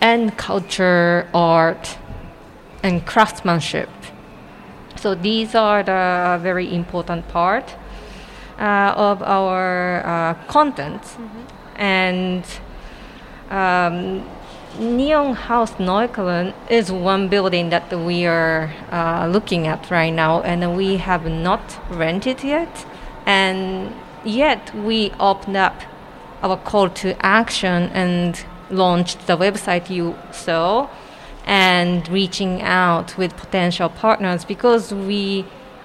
and 0.00 0.36
culture, 0.36 1.26
art, 1.32 1.96
and 2.82 3.04
craftsmanship. 3.06 3.88
So 4.96 5.14
these 5.14 5.54
are 5.54 5.82
the 5.82 6.38
very 6.42 6.72
important 6.74 7.28
part 7.28 7.74
uh, 8.58 8.94
of 8.96 9.22
our 9.22 10.04
uh, 10.04 10.34
content, 10.48 11.02
and 11.76 12.44
um, 13.50 14.24
Neon 14.78 15.34
House 15.34 15.72
Neukölln 15.78 16.52
is 16.68 16.92
one 16.92 17.28
building 17.28 17.70
that 17.70 17.90
we 17.92 18.26
are 18.26 18.72
uh, 18.90 19.26
looking 19.26 19.66
at 19.66 19.90
right 19.90 20.12
now, 20.12 20.42
and 20.42 20.76
we 20.76 20.98
have 20.98 21.24
not 21.24 21.78
rented 21.90 22.44
yet, 22.44 22.84
and 23.26 23.92
yet 24.24 24.74
we 24.74 25.10
opened 25.20 25.56
up 25.56 25.82
our 26.42 26.56
call 26.56 26.88
to 26.88 27.14
action 27.24 27.90
and 27.92 28.44
launched 28.70 29.26
the 29.26 29.36
website 29.36 29.90
you 29.90 30.16
saw 30.30 30.88
and 31.44 32.08
reaching 32.08 32.62
out 32.62 33.16
with 33.16 33.36
potential 33.36 33.88
partners 33.88 34.44
because 34.44 34.92
we 34.92 35.44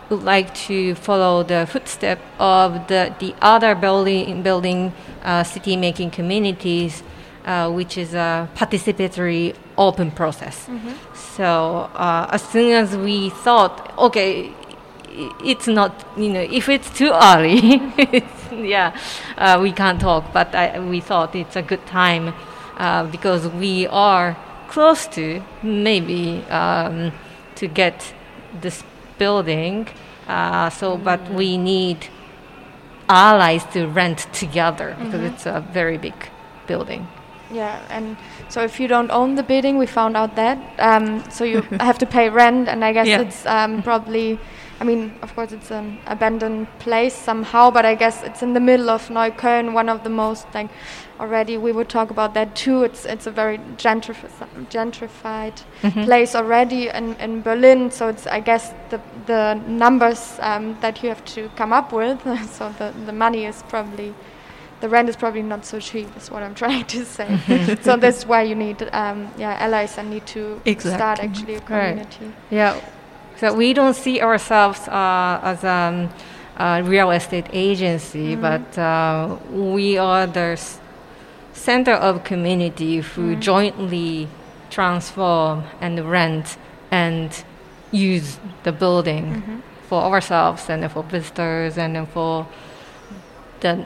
would 0.09 0.23
like 0.23 0.53
to 0.53 0.93
follow 0.95 1.43
the 1.43 1.65
footstep 1.67 2.19
of 2.39 2.87
the, 2.87 3.15
the 3.19 3.33
other 3.41 3.73
building, 3.75 4.43
building 4.43 4.91
uh, 5.23 5.43
city 5.43 5.77
making 5.77 6.11
communities, 6.11 7.03
uh, 7.45 7.71
which 7.71 7.97
is 7.97 8.13
a 8.13 8.49
participatory 8.55 9.55
open 9.77 10.11
process. 10.11 10.67
So 11.13 11.89
uh, 11.93 12.27
as 12.31 12.41
soon 12.41 12.71
as 12.73 12.97
we 12.97 13.29
thought, 13.29 13.93
okay, 13.97 14.51
it's 15.43 15.67
not, 15.67 16.05
you 16.17 16.29
know, 16.29 16.41
if 16.41 16.69
it's 16.69 16.89
too 16.89 17.11
early, 17.13 17.59
it's, 17.97 18.51
yeah, 18.51 18.95
uh, 19.37 19.59
we 19.61 19.71
can't 19.71 19.99
talk. 19.99 20.31
But 20.33 20.53
I, 20.55 20.79
we 20.79 20.99
thought 20.99 21.35
it's 21.35 21.55
a 21.55 21.61
good 21.61 21.85
time 21.85 22.33
uh, 22.77 23.05
because 23.05 23.47
we 23.47 23.87
are 23.87 24.37
close 24.69 25.07
to 25.07 25.43
maybe 25.61 26.43
um, 26.49 27.11
to 27.55 27.67
get 27.67 28.13
this 28.61 28.83
building. 29.17 29.87
Uh, 30.27 30.69
so, 30.69 30.97
but 30.97 31.29
we 31.31 31.57
need 31.57 32.07
allies 33.09 33.65
to 33.73 33.87
rent 33.87 34.27
together 34.31 34.95
because 34.99 35.21
it's 35.21 35.45
a 35.45 35.59
very 35.73 35.97
big 35.97 36.13
building. 36.67 37.07
Yeah, 37.51 37.81
and 37.89 38.15
so 38.47 38.61
if 38.63 38.79
you 38.79 38.87
don't 38.87 39.11
own 39.11 39.35
the 39.35 39.43
building, 39.43 39.77
we 39.77 39.85
found 39.85 40.15
out 40.15 40.35
that. 40.37 40.57
Um, 40.79 41.29
so 41.29 41.43
you 41.43 41.61
have 41.79 41.97
to 41.97 42.05
pay 42.05 42.29
rent, 42.29 42.69
and 42.69 42.85
I 42.85 42.93
guess 42.93 43.07
Yeah. 43.07 43.21
it's 43.21 43.45
um, 43.45 43.83
probably. 43.83 44.39
I 44.81 44.83
mean, 44.83 45.13
of 45.21 45.35
course, 45.35 45.51
it's 45.51 45.69
an 45.71 45.99
abandoned 46.07 46.67
place 46.79 47.13
somehow, 47.15 47.69
but 47.69 47.85
I 47.85 47.93
guess 47.93 48.23
it's 48.23 48.41
in 48.41 48.53
the 48.53 48.59
middle 48.59 48.89
of 48.89 49.09
Neukölln, 49.09 49.73
one 49.73 49.89
of 49.89 50.03
the 50.03 50.09
most 50.09 50.47
like. 50.55 50.69
Already, 51.19 51.55
we 51.55 51.71
would 51.71 51.87
talk 51.87 52.09
about 52.09 52.33
that 52.33 52.55
too. 52.55 52.83
It's 52.83 53.05
it's 53.05 53.27
a 53.27 53.31
very 53.31 53.59
gentrifi- 53.77 54.69
gentrified 54.71 55.61
place 56.05 56.33
already 56.35 56.89
in, 56.89 57.13
in 57.17 57.41
Berlin. 57.43 57.91
So 57.91 58.07
it's 58.07 58.25
I 58.25 58.39
guess 58.39 58.73
the 58.89 58.99
the 59.27 59.53
numbers 59.67 60.39
um, 60.41 60.75
that 60.81 61.03
you 61.03 61.09
have 61.09 61.23
to 61.35 61.49
come 61.55 61.71
up 61.73 61.93
with. 61.93 62.19
so 62.57 62.73
the 62.79 62.91
the 63.05 63.13
money 63.13 63.45
is 63.45 63.61
probably 63.69 64.15
the 64.79 64.89
rent 64.89 65.09
is 65.09 65.15
probably 65.15 65.43
not 65.43 65.63
so 65.63 65.79
cheap 65.79 66.07
is 66.17 66.31
what 66.31 66.41
I'm 66.41 66.55
trying 66.63 66.85
to 66.85 67.05
say. 67.05 67.37
so 67.83 67.97
that's 67.97 68.25
why 68.25 68.41
you 68.41 68.55
need 68.55 68.81
um, 68.91 69.29
yeah 69.37 69.57
allies 69.65 69.99
and 69.99 70.09
need 70.09 70.25
to 70.27 70.59
start 70.79 71.19
actually 71.19 71.53
a 71.55 71.59
Right. 71.59 71.67
community. 71.67 72.31
Yeah, 72.49 72.81
so 73.41 73.51
we 73.55 73.73
don't 73.73 73.95
see 73.95 74.21
ourselves 74.21 74.87
uh, 74.87 75.39
as 75.41 75.63
um, 75.63 76.09
a 76.57 76.83
real 76.83 77.09
estate 77.09 77.47
agency, 77.51 78.35
but 78.35 78.77
uh, 78.77 79.35
we 79.51 79.97
are 79.97 80.27
the 80.27 80.53
s- 80.53 80.79
center 81.51 81.93
of 81.93 82.23
community 82.23 82.99
who 82.99 83.35
jointly 83.35 84.27
transform 84.69 85.63
and 85.81 85.99
rent 86.11 86.55
and 86.91 87.43
use 87.91 88.37
the 88.61 88.71
building 88.71 89.63
for 89.89 90.03
ourselves 90.03 90.69
and 90.69 90.89
for 90.91 91.01
visitors 91.01 91.79
and 91.79 92.07
for 92.09 92.45
the 93.61 93.83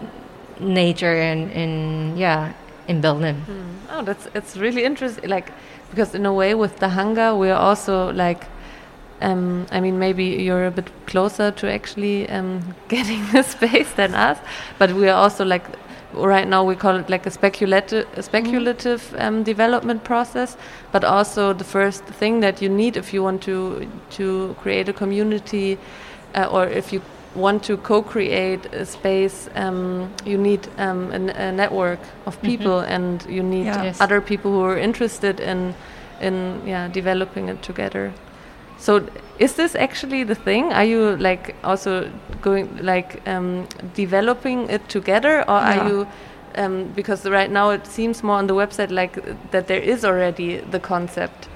nature 0.60 1.15
in, 1.15 1.50
in 1.52 2.18
yeah 2.18 2.52
in 2.89 3.00
Berlin. 3.00 3.38
Oh, 3.89 4.04
that's 4.04 4.28
it's 4.36 4.58
really 4.58 4.84
interesting. 4.84 5.30
Like 5.30 5.52
because 5.91 6.13
in 6.13 6.26
a 6.26 6.34
way 6.34 6.54
with 6.56 6.80
the 6.80 6.89
hangar 6.89 7.34
we're 7.36 7.56
also 7.56 8.12
like. 8.12 8.44
Um, 9.21 9.65
I 9.71 9.80
mean, 9.80 9.97
maybe 9.97 10.25
you're 10.25 10.65
a 10.65 10.71
bit 10.71 10.91
closer 11.08 11.51
to 11.51 11.71
actually 11.71 12.30
um, 12.30 12.75
getting 12.89 13.25
the 13.32 13.43
space 13.43 13.91
than 13.93 14.13
us, 14.13 14.38
but 14.78 14.91
we 14.91 15.08
are 15.10 15.15
also 15.17 15.45
like 15.45 15.63
right 16.13 16.47
now 16.47 16.63
we 16.63 16.75
call 16.75 16.95
it 16.95 17.10
like 17.10 17.25
a 17.25 17.32
speculative, 17.32 18.08
a 18.17 18.21
speculative 18.23 19.13
um, 19.17 19.43
development 19.43 20.04
process. 20.04 20.58
But 20.91 21.04
also 21.04 21.54
the 21.54 21.63
first 21.63 22.04
thing 22.06 22.41
that 22.41 22.62
you 22.62 22.69
need 22.69 22.97
if 22.97 23.13
you 23.13 23.23
want 23.23 23.41
to 23.43 23.88
to 24.12 24.56
create 24.62 24.89
a 24.89 24.93
community, 24.93 25.78
uh, 26.36 26.47
or 26.51 26.67
if 26.67 26.91
you 26.93 27.01
want 27.36 27.63
to 27.63 27.78
co-create 27.78 28.65
a 28.73 28.86
space, 28.86 29.49
um, 29.56 30.10
you 30.25 30.38
need 30.38 30.67
um, 30.78 31.12
a, 31.12 31.47
a 31.47 31.51
network 31.51 31.99
of 32.25 32.41
people, 32.41 32.80
and 32.80 33.25
you 33.30 33.43
need 33.43 33.65
Yeah. 33.65 33.84
Yes. 33.84 34.01
other 34.01 34.21
people 34.21 34.51
who 34.51 34.62
are 34.63 34.78
interested 34.78 35.39
in 35.39 35.73
in 36.21 36.62
yeah 36.65 36.88
developing 36.93 37.49
it 37.49 37.62
together. 37.62 38.13
So 38.78 39.02
is 39.40 39.56
this 39.56 39.76
actually 39.76 40.24
the 40.24 40.36
thing? 40.36 40.72
Are 40.74 40.86
you 40.86 41.16
like 41.18 41.56
also 41.64 42.10
going 42.42 42.68
like 42.86 43.22
um, 43.28 43.68
developing 43.96 44.70
it 44.70 44.88
together, 44.90 45.42
or 45.50 45.60
Yeah. 45.60 45.80
are 45.80 45.90
you? 45.90 46.08
Um, 46.58 46.86
because 46.96 47.26
right 47.30 47.52
now 47.52 47.72
it 47.72 47.86
seems 47.86 48.24
more 48.24 48.38
on 48.38 48.48
the 48.48 48.54
website 48.56 48.90
like 48.90 49.20
that 49.52 49.68
there 49.68 49.82
is 49.82 50.06
already 50.06 50.62
the 50.72 50.80
concept, 50.80 51.50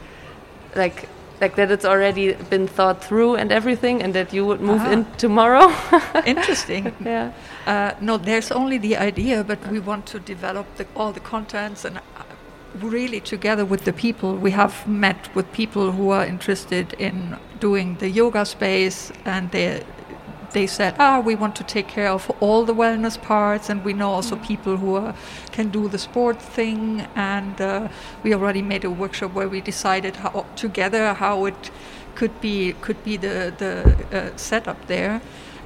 like 0.75 1.07
like 1.41 1.55
that 1.55 1.71
it's 1.71 1.85
already 1.85 2.33
been 2.49 2.67
thought 2.67 3.01
through 3.01 3.35
and 3.35 3.51
everything, 3.51 4.03
and 4.03 4.13
that 4.13 4.33
you 4.33 4.45
would 4.45 4.59
move 4.61 4.81
Ah. 4.81 4.91
in 4.91 5.05
tomorrow. 5.17 5.71
Interesting. 6.25 6.91
yeah. 7.05 7.31
Uh, 7.65 7.91
no, 8.01 8.17
there's 8.17 8.51
only 8.51 8.77
the 8.77 8.97
idea, 8.97 9.43
but 9.43 9.57
we 9.71 9.79
want 9.79 10.05
to 10.05 10.19
develop 10.19 10.65
the, 10.75 10.85
all 10.95 11.13
the 11.13 11.21
contents 11.21 11.85
and 11.85 11.97
uh, 11.97 12.01
really 12.75 13.19
together 13.19 13.65
with 13.65 13.85
the 13.85 13.93
people. 13.93 14.35
We 14.35 14.51
have 14.51 14.87
met 14.87 15.33
with 15.35 15.51
people 15.51 15.91
who 15.91 16.09
are 16.11 16.25
interested 16.25 16.93
in 16.93 17.37
doing 17.59 17.95
the 17.97 18.09
yoga 18.09 18.45
space, 18.45 19.11
and 19.25 19.51
they 19.51 19.83
they 20.51 20.67
said, 20.67 20.95
ah, 20.97 21.19
we 21.19 21.35
want 21.35 21.55
to 21.55 21.63
take 21.63 21.87
care 21.87 22.09
of 22.09 22.31
all 22.39 22.65
the 22.65 22.73
wellness 22.73 23.21
parts, 23.21 23.69
and 23.69 23.85
we 23.85 23.93
know 23.93 24.09
also 24.09 24.35
people 24.35 24.77
who 24.77 24.95
are, 24.95 25.13
can 25.51 25.69
do 25.69 25.87
the 25.87 25.97
sport 25.97 26.41
thing. 26.41 27.07
And 27.15 27.61
uh, 27.61 27.87
we 28.23 28.33
already 28.33 28.63
made 28.63 28.83
a 28.83 28.89
workshop 28.89 29.33
where 29.33 29.47
we 29.47 29.61
decided 29.61 30.15
how, 30.15 30.45
together 30.55 31.13
how 31.13 31.45
it 31.45 31.71
could 32.15 32.41
be 32.41 32.73
could 32.81 33.03
be 33.03 33.17
the 33.17 33.53
the 33.57 33.95
uh, 34.11 34.35
setup 34.37 34.87
there, 34.87 35.21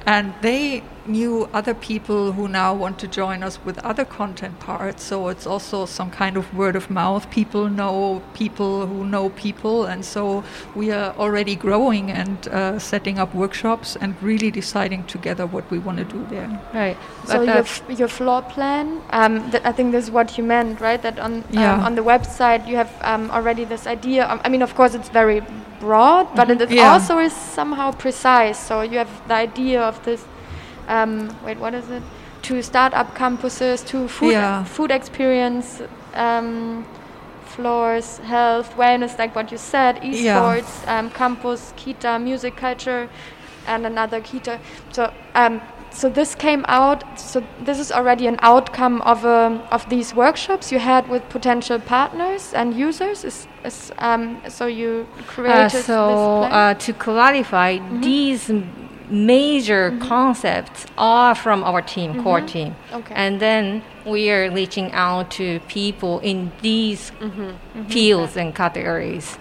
and 0.06 0.34
they 0.42 0.82
knew 1.06 1.48
other 1.52 1.74
people 1.74 2.32
who 2.32 2.48
now 2.48 2.74
want 2.74 2.98
to 2.98 3.06
join 3.06 3.42
us 3.42 3.58
with 3.64 3.78
other 3.84 4.04
content 4.04 4.58
parts. 4.60 5.02
So 5.04 5.28
it's 5.28 5.46
also 5.46 5.86
some 5.86 6.10
kind 6.10 6.36
of 6.36 6.52
word 6.54 6.76
of 6.76 6.90
mouth. 6.90 7.30
People 7.30 7.68
know 7.68 8.22
people 8.34 8.86
who 8.86 9.04
know 9.04 9.28
people, 9.30 9.84
and 9.86 10.04
so 10.04 10.44
we 10.74 10.90
are 10.90 11.14
already 11.18 11.54
growing 11.56 12.10
and 12.10 12.48
uh, 12.48 12.78
setting 12.78 13.18
up 13.18 13.34
workshops 13.34 13.96
and 14.00 14.14
really 14.22 14.50
deciding 14.50 15.04
together 15.04 15.46
what 15.46 15.70
we 15.70 15.78
want 15.78 15.98
to 15.98 16.04
do 16.04 16.24
there. 16.30 16.48
Right. 16.72 16.96
So 17.26 17.42
your, 17.42 17.58
f- 17.58 17.82
your 17.98 18.08
floor 18.08 18.42
plan, 18.42 19.00
um, 19.10 19.50
th- 19.50 19.62
I 19.64 19.72
think 19.72 19.92
this 19.92 20.04
is 20.04 20.10
what 20.10 20.36
you 20.38 20.44
meant, 20.44 20.80
right? 20.80 21.00
That 21.02 21.18
on 21.18 21.34
um, 21.34 21.44
Yeah. 21.50 21.84
on 21.86 21.94
the 21.94 22.02
website 22.02 22.66
you 22.68 22.76
have 22.76 22.92
um, 23.02 23.30
already 23.30 23.64
this 23.64 23.86
idea. 23.86 24.26
Um, 24.28 24.40
I 24.44 24.48
mean, 24.48 24.62
of 24.62 24.74
course, 24.74 24.94
it's 24.94 25.08
very 25.08 25.42
broad, 25.80 26.28
but 26.34 26.50
it, 26.50 26.60
it 26.60 26.68
Mm-hmm. 26.68 26.78
Yeah. 26.78 26.92
also 26.92 27.18
is 27.18 27.32
somehow 27.32 27.92
precise. 27.92 28.58
So 28.58 28.80
you 28.82 28.98
have 28.98 29.10
the 29.28 29.34
idea 29.34 29.80
of 29.82 30.02
this. 30.04 30.24
Um, 30.88 31.36
wait, 31.44 31.58
what 31.58 31.74
is 31.74 31.90
it? 31.90 32.02
To 32.42 32.62
startup 32.62 33.14
campuses, 33.16 33.84
to 33.86 34.08
food 34.08 34.32
Yeah. 34.32 34.64
food 34.64 34.90
experience. 34.90 35.82
Um, 36.14 36.84
floors, 37.46 38.18
health, 38.18 38.74
wellness, 38.76 39.18
like 39.18 39.34
what 39.36 39.52
you 39.52 39.58
said, 39.58 40.02
Yeah. 40.02 40.10
esports, 40.10 40.86
um, 40.88 41.10
campus, 41.10 41.72
kita, 41.76 42.20
music 42.20 42.56
culture, 42.56 43.08
and 43.66 43.86
another 43.86 44.20
kita. 44.20 44.58
So, 44.92 45.12
um, 45.34 45.60
so 45.90 46.08
this 46.08 46.34
came 46.34 46.64
out. 46.66 47.04
So 47.18 47.42
this 47.64 47.78
is 47.78 47.92
already 47.92 48.26
an 48.26 48.38
outcome 48.42 49.00
of 49.02 49.24
um, 49.24 49.62
of 49.70 49.88
these 49.88 50.14
workshops 50.14 50.72
you 50.72 50.80
had 50.80 51.08
with 51.08 51.22
potential 51.28 51.78
partners 51.78 52.52
and 52.54 52.74
users. 52.74 53.24
Is, 53.24 53.46
is 53.64 53.92
um, 53.98 54.38
so 54.48 54.66
you 54.66 55.06
created 55.28 55.62
Uh, 55.62 55.68
this 55.68 55.86
so 55.86 56.42
uh, 56.50 56.74
to 56.74 56.92
clarify, 56.92 57.78
these 58.02 58.50
major 59.14 59.96
concepts 60.00 60.86
are 60.98 61.34
from 61.34 61.62
our 61.64 61.80
team, 61.80 62.22
core 62.22 62.40
team, 62.40 62.74
Okay. 62.92 63.14
and 63.14 63.40
then 63.40 63.82
we 64.04 64.30
are 64.30 64.50
reaching 64.50 64.90
out 64.92 65.30
to 65.30 65.60
people 65.68 66.18
in 66.20 66.50
these 66.62 67.12
Mm-hmm. 67.20 67.84
fields 67.88 68.36
and 68.36 68.54
categories, 68.54 69.38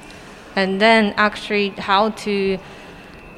and 0.55 0.79
then 0.79 1.13
actually 1.17 1.69
how 1.77 2.09
to 2.25 2.57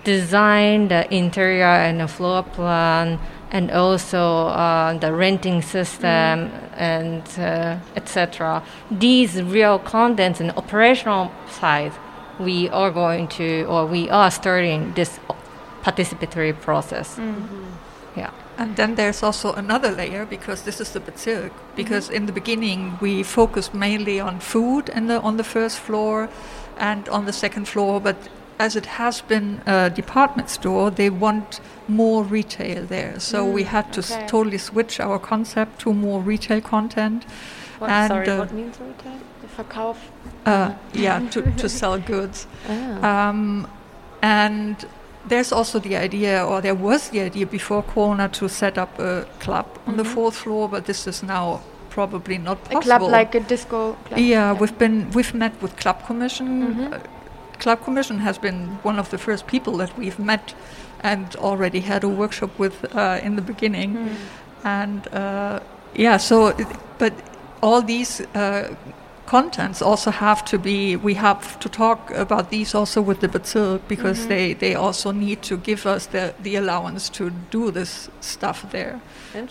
design 0.03 0.87
the 0.89 1.01
interior 1.13 1.65
and 1.87 1.99
the 1.99 2.07
floor 2.07 2.43
plan 2.43 3.19
and 3.51 3.71
also 3.71 4.47
uh, 4.47 4.93
the 4.99 5.11
renting 5.13 5.61
system 5.61 6.51
and 6.77 7.23
uh, 7.39 7.77
etc. 7.95 8.61
These 8.91 9.41
real 9.41 9.79
contents 9.79 10.39
and 10.41 10.51
operational 10.51 11.31
side, 11.49 11.93
we 12.39 12.69
are 12.69 12.91
going 12.91 13.27
to 13.39 13.63
or 13.67 13.85
we 13.85 14.09
are 14.09 14.29
starting 14.29 14.93
this 14.93 15.19
participatory 15.85 16.53
process. 16.59 17.19
Yeah. 18.17 18.31
And 18.57 18.75
then 18.75 18.95
there's 18.95 19.21
also 19.23 19.53
another 19.53 19.91
layer 19.91 20.25
because 20.25 20.63
this 20.63 20.79
is 20.79 20.91
the 20.91 20.99
Bezirk. 21.01 21.51
Because 21.75 22.09
in 22.09 22.25
the 22.25 22.31
beginning 22.31 22.97
we 23.01 23.23
focused 23.23 23.73
mainly 23.73 24.19
on 24.19 24.39
food 24.39 24.89
in 24.89 25.07
the, 25.07 25.19
on 25.21 25.37
the 25.37 25.43
first 25.43 25.77
floor 25.79 26.29
and 26.77 27.07
on 27.09 27.25
the 27.25 27.33
second 27.33 27.67
floor, 27.67 27.99
but 27.99 28.15
as 28.57 28.75
it 28.77 28.85
has 28.85 29.21
been 29.21 29.61
a 29.65 29.89
department 29.89 30.49
store, 30.49 30.89
they 30.89 31.09
want 31.09 31.59
more 31.89 32.23
retail 32.23 32.85
there. 32.85 33.19
So 33.19 33.45
we 33.45 33.63
had 33.63 33.91
to 33.93 33.99
s- 33.99 34.17
totally 34.31 34.57
switch 34.57 34.99
our 35.01 35.19
concept 35.19 35.81
to 35.81 35.93
more 35.93 36.21
retail 36.21 36.61
content. 36.61 37.25
What, 37.79 37.89
And, 37.89 38.07
sorry, 38.07 38.29
uh, 38.29 38.37
what 38.39 38.53
means 38.53 38.77
retail? 38.79 39.19
Verkauf. 39.57 39.97
Uh, 40.45 40.73
yeah, 40.93 41.19
to, 41.31 41.41
to 41.57 41.67
sell 41.69 41.99
goods. 41.99 42.47
Ah. 42.69 43.29
Um, 43.29 43.67
and 44.21 44.85
there's 45.27 45.51
also 45.51 45.79
the 45.79 45.95
idea, 45.95 46.45
or 46.45 46.61
there 46.61 46.75
was 46.75 47.09
the 47.09 47.21
idea 47.21 47.45
before 47.45 47.83
Corona 47.83 48.29
to 48.29 48.47
set 48.49 48.77
up 48.77 48.99
a 48.99 49.25
club 49.39 49.65
on 49.87 49.97
the 49.97 50.03
fourth 50.05 50.35
floor, 50.35 50.69
but 50.69 50.85
this 50.85 51.07
is 51.07 51.23
now 51.23 51.61
probably 51.89 52.37
not 52.37 52.57
possible. 52.63 52.79
A 52.79 52.83
club 52.83 53.01
like 53.11 53.35
a 53.35 53.39
disco 53.39 53.93
club. 54.05 54.19
yeah, 54.19 54.53
we've 54.53 54.77
been 54.77 55.09
we've 55.11 55.33
met 55.33 55.53
with 55.61 55.75
Club 55.77 56.05
Commission. 56.05 56.47
Mhm. 56.47 56.93
Uh, 56.93 56.99
club 57.59 57.83
Commission 57.83 58.19
has 58.19 58.37
been 58.37 58.77
one 58.83 58.99
of 58.99 59.09
the 59.09 59.17
first 59.17 59.47
people 59.47 59.77
that 59.77 59.97
we've 59.97 60.19
met, 60.19 60.53
and 61.03 61.35
already 61.37 61.79
had 61.81 62.03
a 62.03 62.09
workshop 62.09 62.49
with 62.59 62.75
uh, 62.95 63.19
in 63.23 63.35
the 63.35 63.41
beginning, 63.41 63.95
Mm. 63.95 64.15
and 64.63 65.07
uh, 65.13 65.59
yeah. 65.95 66.17
So, 66.17 66.47
it, 66.47 66.67
but 66.97 67.13
all 67.61 67.81
these. 67.81 68.21
Contents 69.25 69.81
also 69.81 70.11
have 70.11 70.45
to 70.45 70.57
be 70.59 70.95
we 70.95 71.15
have 71.15 71.57
to 71.59 71.69
talk 71.69 72.11
about 72.11 72.49
these 72.51 72.75
also 72.75 73.01
with 73.01 73.19
the 73.21 73.27
Bezirk 73.27 73.79
because 73.87 74.19
Mhm. 74.25 74.27
they 74.27 74.53
they 74.53 74.75
also 74.75 75.11
need 75.11 75.41
to 75.41 75.57
give 75.57 75.85
us 75.95 76.05
the 76.07 76.33
the 76.43 76.55
allowance 76.55 77.09
to 77.17 77.31
do 77.51 77.71
this 77.71 78.09
stuff 78.21 78.65
there. 78.71 78.99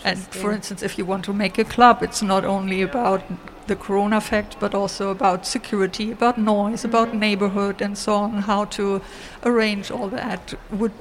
And 0.03 0.17
for 0.31 0.51
instance 0.51 0.81
if 0.85 0.97
you 0.97 1.05
want 1.07 1.25
to 1.25 1.33
make 1.33 1.57
a 1.61 1.65
club 1.65 2.01
it's 2.01 2.21
not 2.21 2.45
only 2.45 2.81
about 2.81 3.21
the 3.67 3.75
corona 3.75 4.17
effect 4.17 4.55
but 4.59 4.73
also 4.75 5.09
about 5.09 5.45
security 5.45 6.11
about 6.11 6.37
noise 6.37 6.85
about 6.85 7.13
neighborhood 7.13 7.81
and 7.81 7.97
so 7.97 8.13
on 8.13 8.43
how 8.47 8.65
to 8.65 9.01
arrange 9.43 9.91
all 9.91 10.07
that 10.09 10.53
would 10.71 10.91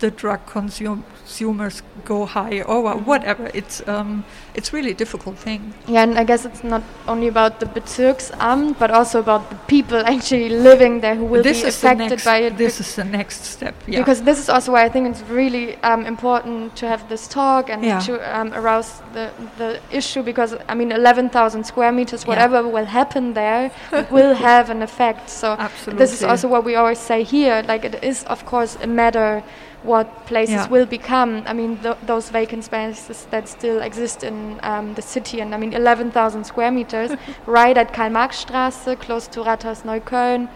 the 0.00 0.10
drug 0.10 0.40
consum- 0.46 1.02
consumers 1.28 1.82
go 2.04 2.24
high 2.24 2.62
or 2.62 2.96
whatever 2.96 3.50
it's 3.52 3.86
um 3.86 4.24
it's 4.54 4.72
really 4.72 4.90
a 4.90 4.94
difficult 4.94 5.36
thing 5.38 5.60
Yeah, 5.86 6.02
and 6.02 6.18
I 6.18 6.24
guess 6.24 6.44
it's 6.44 6.64
not 6.64 6.82
only 7.06 7.28
about 7.28 7.60
the 7.60 7.66
Bezirksamt, 7.66 8.78
but 8.78 8.90
also 8.90 9.18
about 9.20 9.50
the 9.50 9.56
people 9.66 9.98
actually 10.06 10.48
living 10.48 11.00
there 11.00 11.14
who 11.14 11.26
will 11.26 11.42
this 11.42 11.62
be 11.62 11.68
affected 11.68 12.10
next, 12.10 12.24
by 12.24 12.38
it. 12.38 12.56
this 12.56 12.80
is 12.80 12.94
the 12.96 13.04
next 13.04 13.44
step 13.44 13.74
yeah 13.86 13.98
Because 14.00 14.22
this 14.22 14.38
is 14.38 14.48
also 14.48 14.72
why 14.72 14.84
I 14.84 14.88
think 14.88 15.04
it's 15.10 15.22
really 15.28 15.76
um, 15.82 16.06
important 16.06 16.76
to 16.76 16.86
have 16.88 17.02
this 17.08 17.28
talk 17.28 17.68
and 17.70 17.84
Yeah. 17.84 18.00
to 18.08 18.12
um, 18.38 18.52
arouse 18.54 19.02
the, 19.12 19.30
the 19.58 19.80
issue 19.90 20.22
because, 20.22 20.56
I 20.68 20.74
mean, 20.74 20.92
11,000 20.92 21.64
square 21.64 21.92
meters, 21.92 22.22
Yeah. 22.22 22.28
whatever 22.30 22.58
will 22.68 22.86
happen 22.86 23.34
there, 23.34 23.70
will 24.10 24.34
have 24.50 24.70
an 24.70 24.82
effect. 24.82 25.30
So 25.30 25.48
absolutely 25.58 25.98
this 26.04 26.12
is 26.12 26.22
also 26.22 26.48
what 26.48 26.64
we 26.64 26.74
always 26.76 26.98
say 26.98 27.22
here. 27.22 27.62
Like, 27.66 27.84
it 27.84 28.02
is, 28.02 28.24
of 28.24 28.44
course, 28.46 28.76
a 28.82 28.86
matter 28.86 29.42
what 29.82 30.26
places 30.26 30.54
Yeah. 30.54 30.68
will 30.68 30.86
become. 30.86 31.42
I 31.46 31.52
mean, 31.52 31.78
th- 31.78 31.96
those 32.06 32.30
vacant 32.30 32.64
spaces 32.64 33.26
that 33.30 33.48
still 33.48 33.80
exist 33.80 34.24
in 34.24 34.58
um, 34.62 34.94
the 34.94 35.02
city. 35.02 35.40
And 35.40 35.54
I 35.54 35.58
mean, 35.58 35.72
11,000 35.72 36.44
square 36.44 36.70
meters 36.70 37.12
right 37.46 37.76
at 37.78 37.92
Karl-Marx-Straße, 37.92 38.98
close 38.98 39.28
to 39.28 39.40
Rathaus 39.40 39.82
Neukölln. 39.84 40.48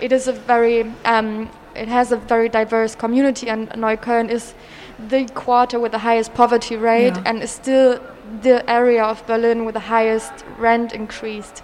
It 0.00 0.12
is 0.12 0.28
a 0.28 0.32
very, 0.32 0.84
um, 1.04 1.50
it 1.74 1.88
has 1.88 2.12
a 2.12 2.16
very 2.16 2.48
diverse 2.48 2.94
community, 2.94 3.48
and 3.48 3.68
Neukölln 3.70 4.30
is 4.30 4.54
the 5.08 5.26
quarter 5.34 5.78
with 5.80 5.92
the 5.92 5.98
highest 5.98 6.34
poverty 6.34 6.76
rate 6.76 7.14
Yeah. 7.16 7.22
and 7.26 7.42
is 7.42 7.50
still 7.50 8.00
the 8.42 8.68
area 8.70 9.02
of 9.02 9.26
Berlin 9.26 9.64
with 9.64 9.74
the 9.74 9.80
highest 9.96 10.32
rent 10.58 10.92
increased. 10.92 11.62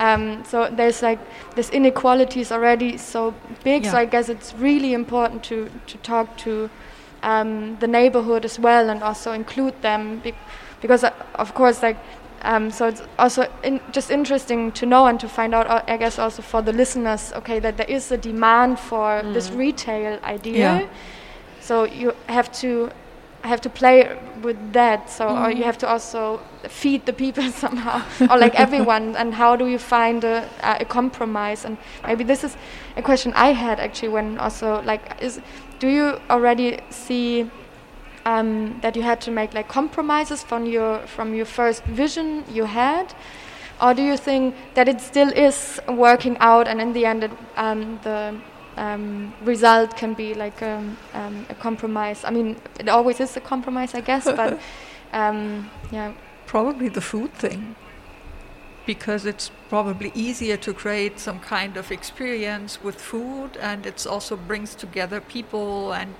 Um, 0.00 0.42
so 0.44 0.68
there's 0.78 1.02
like 1.02 1.18
this 1.56 1.70
inequality 1.70 2.40
is 2.40 2.50
already 2.52 2.96
so 2.98 3.34
big. 3.64 3.84
So 3.92 3.98
I 3.98 4.06
guess 4.06 4.28
it's 4.28 4.54
really 4.54 4.92
important 4.94 5.42
to 5.44 5.56
to 5.86 5.98
talk 5.98 6.26
to 6.44 6.70
um, 7.22 7.76
the 7.80 7.86
neighborhood 7.86 8.44
as 8.44 8.58
well 8.58 8.90
and 8.90 9.02
also 9.02 9.32
include 9.32 9.74
them 9.82 10.20
be- 10.24 10.34
because 10.80 11.04
uh, 11.04 11.12
of 11.34 11.52
course 11.54 11.82
like 11.86 11.96
um, 12.42 12.70
so 12.70 12.86
it's 12.86 13.02
also 13.18 13.42
in 13.62 13.80
just 13.92 14.10
interesting 14.10 14.72
to 14.72 14.86
know 14.86 15.06
and 15.06 15.20
to 15.20 15.28
find 15.28 15.54
out 15.54 15.66
uh, 15.66 15.82
I 15.94 15.98
guess 15.98 16.18
also 16.18 16.42
for 16.42 16.62
the 16.62 16.72
listeners 16.72 17.32
okay 17.34 17.60
that 17.60 17.76
there 17.76 17.90
is 17.90 18.10
a 18.12 18.16
demand 18.16 18.78
for 18.78 19.22
this 19.34 19.50
retail 19.50 20.18
idea 20.24 20.58
Yeah. 20.58 20.88
so 21.60 21.84
you 21.84 22.14
have 22.26 22.50
to 22.62 22.90
have 23.42 23.60
to 23.60 23.70
play 23.70 24.18
with 24.42 24.72
that 24.72 25.08
so 25.08 25.28
or 25.28 25.50
you 25.50 25.64
have 25.64 25.78
to 25.78 25.88
also 25.88 26.40
feed 26.68 27.04
the 27.06 27.12
people 27.12 27.50
somehow 27.64 28.02
or 28.30 28.38
like 28.38 28.54
everyone 28.54 29.16
and 29.16 29.34
how 29.34 29.56
do 29.56 29.66
you 29.66 29.78
find 29.78 30.24
a, 30.24 30.48
a 30.62 30.84
compromise? 30.84 31.64
And 31.64 31.78
maybe 32.06 32.24
this 32.24 32.44
is 32.44 32.56
a 32.96 33.02
question 33.02 33.32
i 33.34 33.52
had 33.52 33.80
actually 33.80 34.08
when 34.08 34.38
also 34.38 34.82
like 34.82 35.22
is 35.22 35.40
do 35.78 35.88
you 35.88 36.20
already 36.28 36.80
see 36.90 37.50
um, 38.24 38.78
that 38.82 38.96
you 38.96 39.02
had 39.02 39.20
to 39.22 39.30
make 39.30 39.54
like 39.54 39.68
compromises 39.68 40.42
from 40.42 40.66
your 40.66 40.98
from 41.06 41.34
your 41.34 41.46
first 41.46 41.84
vision 41.84 42.44
you 42.48 42.64
had? 42.64 43.14
Or 43.80 43.94
do 43.94 44.02
you 44.02 44.16
think 44.16 44.54
that 44.74 44.88
it 44.88 45.00
still 45.00 45.32
is 45.32 45.80
working 45.88 46.36
out 46.38 46.68
and 46.68 46.80
in 46.80 46.92
the 46.92 47.06
end 47.06 47.24
it, 47.24 47.30
um, 47.56 47.98
the 48.02 48.36
um, 48.80 49.34
result 49.44 49.96
can 49.96 50.14
be 50.14 50.34
like 50.34 50.62
um, 50.62 50.96
um, 51.14 51.46
a 51.50 51.54
compromise. 51.54 52.24
I 52.24 52.30
mean 52.30 52.56
it 52.78 52.88
always 52.88 53.20
is 53.20 53.36
a 53.36 53.40
compromise 53.40 53.94
i 53.94 54.00
guess 54.00 54.24
but 54.24 54.58
um, 55.12 55.70
yeah. 55.92 56.12
Probably 56.46 56.88
the 56.88 57.00
food 57.00 57.32
thing 57.34 57.76
because 58.86 59.26
it's 59.26 59.50
probably 59.68 60.10
easier 60.14 60.56
to 60.56 60.72
create 60.72 61.20
some 61.20 61.38
kind 61.38 61.76
of 61.76 61.92
experience 61.92 62.82
with 62.82 62.96
food 63.00 63.56
and 63.60 63.86
it 63.86 64.06
also 64.06 64.36
brings 64.36 64.74
together 64.74 65.20
people 65.20 65.92
and 65.92 66.14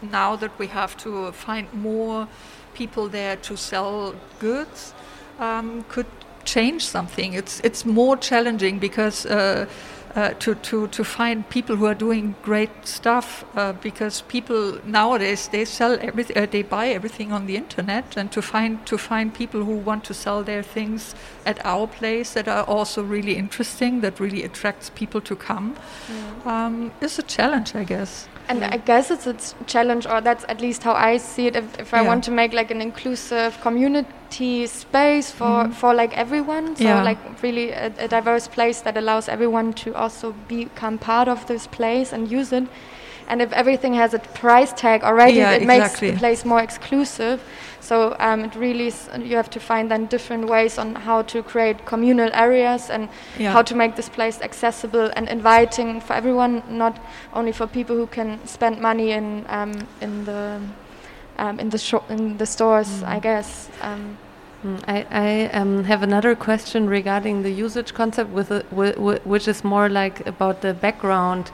now 0.00 0.36
that 0.36 0.58
we 0.58 0.68
have 0.68 0.96
to 0.96 1.32
find 1.32 1.66
more 1.74 2.28
people 2.74 3.08
there 3.08 3.36
to 3.36 3.56
sell 3.56 4.14
goods 4.38 4.94
um, 5.38 5.84
could 5.88 6.06
change 6.44 6.86
something. 6.86 7.32
It's 7.34 7.60
it's 7.60 7.84
more 7.84 8.16
challenging 8.16 8.78
because 8.78 9.26
uh, 9.26 9.66
uh, 10.14 10.30
to, 10.34 10.54
to, 10.56 10.86
to 10.88 11.04
find 11.04 11.48
people 11.48 11.76
who 11.76 11.86
are 11.86 11.94
doing 11.94 12.34
great 12.42 12.70
stuff 12.86 13.44
uh, 13.56 13.72
because 13.72 14.22
people 14.22 14.78
nowadays 14.84 15.48
they 15.48 15.64
sell 15.64 15.98
everything 16.00 16.36
uh, 16.38 16.46
they 16.46 16.62
buy 16.62 16.88
everything 16.88 17.32
on 17.32 17.46
the 17.46 17.56
internet 17.56 18.16
and 18.16 18.30
to 18.30 18.40
find 18.40 18.86
to 18.86 18.96
find 18.96 19.34
people 19.34 19.64
who 19.64 19.76
want 19.76 20.04
to 20.04 20.14
sell 20.14 20.42
their 20.42 20.62
things 20.62 21.14
at 21.44 21.64
our 21.64 21.86
place 21.86 22.34
that 22.34 22.46
are 22.46 22.64
also 22.64 23.02
really 23.02 23.36
interesting 23.36 24.00
that 24.00 24.20
really 24.20 24.42
attracts 24.44 24.90
people 24.90 25.20
to 25.20 25.34
come 25.34 25.76
mm. 26.06 26.46
um, 26.46 26.92
is 27.00 27.18
a 27.18 27.22
challenge 27.22 27.74
I 27.74 27.84
guess 27.84 28.28
and 28.48 28.64
I 28.64 28.76
guess 28.76 29.10
it's 29.10 29.26
a 29.26 29.34
challenge, 29.66 30.06
or 30.06 30.20
that's 30.20 30.44
at 30.48 30.60
least 30.60 30.82
how 30.82 30.92
I 30.92 31.16
see 31.16 31.46
it. 31.46 31.56
If, 31.56 31.80
if 31.80 31.94
I 31.94 32.02
want 32.02 32.24
to 32.24 32.30
make 32.30 32.52
like 32.52 32.70
an 32.70 32.80
inclusive 32.80 33.58
community 33.60 34.66
space 34.66 35.30
for, 35.30 35.64
mm. 35.64 35.72
for 35.72 35.94
like 35.94 36.16
everyone, 36.16 36.76
so 36.76 36.84
yeah. 36.84 37.02
like 37.02 37.42
really 37.42 37.70
a, 37.70 37.86
a, 37.98 38.08
diverse 38.08 38.46
place 38.46 38.82
that 38.82 38.96
allows 38.96 39.28
everyone 39.28 39.72
to 39.74 39.94
also 39.94 40.32
become 40.46 40.98
part 40.98 41.28
of 41.28 41.46
this 41.46 41.66
place 41.66 42.12
and 42.12 42.30
use 42.30 42.52
it. 42.52 42.64
And 43.28 43.40
if 43.40 43.52
everything 43.52 43.94
has 43.94 44.12
a 44.12 44.18
price 44.18 44.72
tag 44.74 45.02
already, 45.02 45.36
yeah, 45.36 45.52
it 45.52 45.62
exactly. 45.62 46.08
makes 46.08 46.16
the 46.16 46.18
place 46.18 46.44
more 46.44 46.60
exclusive. 46.60 47.42
So 47.84 48.16
um, 48.18 48.44
it 48.44 48.54
really 48.56 48.86
is, 48.86 49.10
you 49.18 49.36
have 49.36 49.50
to 49.50 49.60
find 49.60 49.90
then 49.90 50.06
different 50.06 50.48
ways 50.48 50.78
on 50.78 50.94
how 50.94 51.20
to 51.20 51.42
create 51.42 51.84
communal 51.84 52.30
areas 52.32 52.88
and 52.88 53.10
yeah. 53.38 53.52
how 53.52 53.60
to 53.60 53.74
make 53.74 53.94
this 53.94 54.08
place 54.08 54.40
accessible 54.40 55.10
and 55.16 55.28
inviting 55.28 56.00
for 56.00 56.14
everyone, 56.14 56.62
not 56.70 56.98
only 57.34 57.52
for 57.52 57.66
people 57.66 57.94
who 57.94 58.06
can 58.06 58.38
spend 58.46 58.80
money 58.80 59.10
in 59.10 59.44
um, 59.50 59.86
in 60.00 60.24
the 60.24 60.60
um, 61.36 61.60
in 61.60 61.68
the 61.68 61.76
shop 61.78 62.10
in 62.10 62.38
the 62.38 62.46
stores, 62.46 62.88
mm. 62.88 63.08
I 63.08 63.18
guess. 63.18 63.68
Um, 63.82 64.16
mm, 64.64 64.80
I, 64.88 65.06
I 65.10 65.50
um, 65.52 65.84
have 65.84 66.02
another 66.02 66.34
question 66.34 66.88
regarding 66.88 67.42
the 67.42 67.50
usage 67.50 67.92
concept, 67.92 68.30
with, 68.30 68.50
a, 68.50 68.62
which 69.24 69.46
is 69.46 69.62
more 69.62 69.90
like 69.90 70.26
about 70.26 70.62
the 70.62 70.72
background 70.72 71.50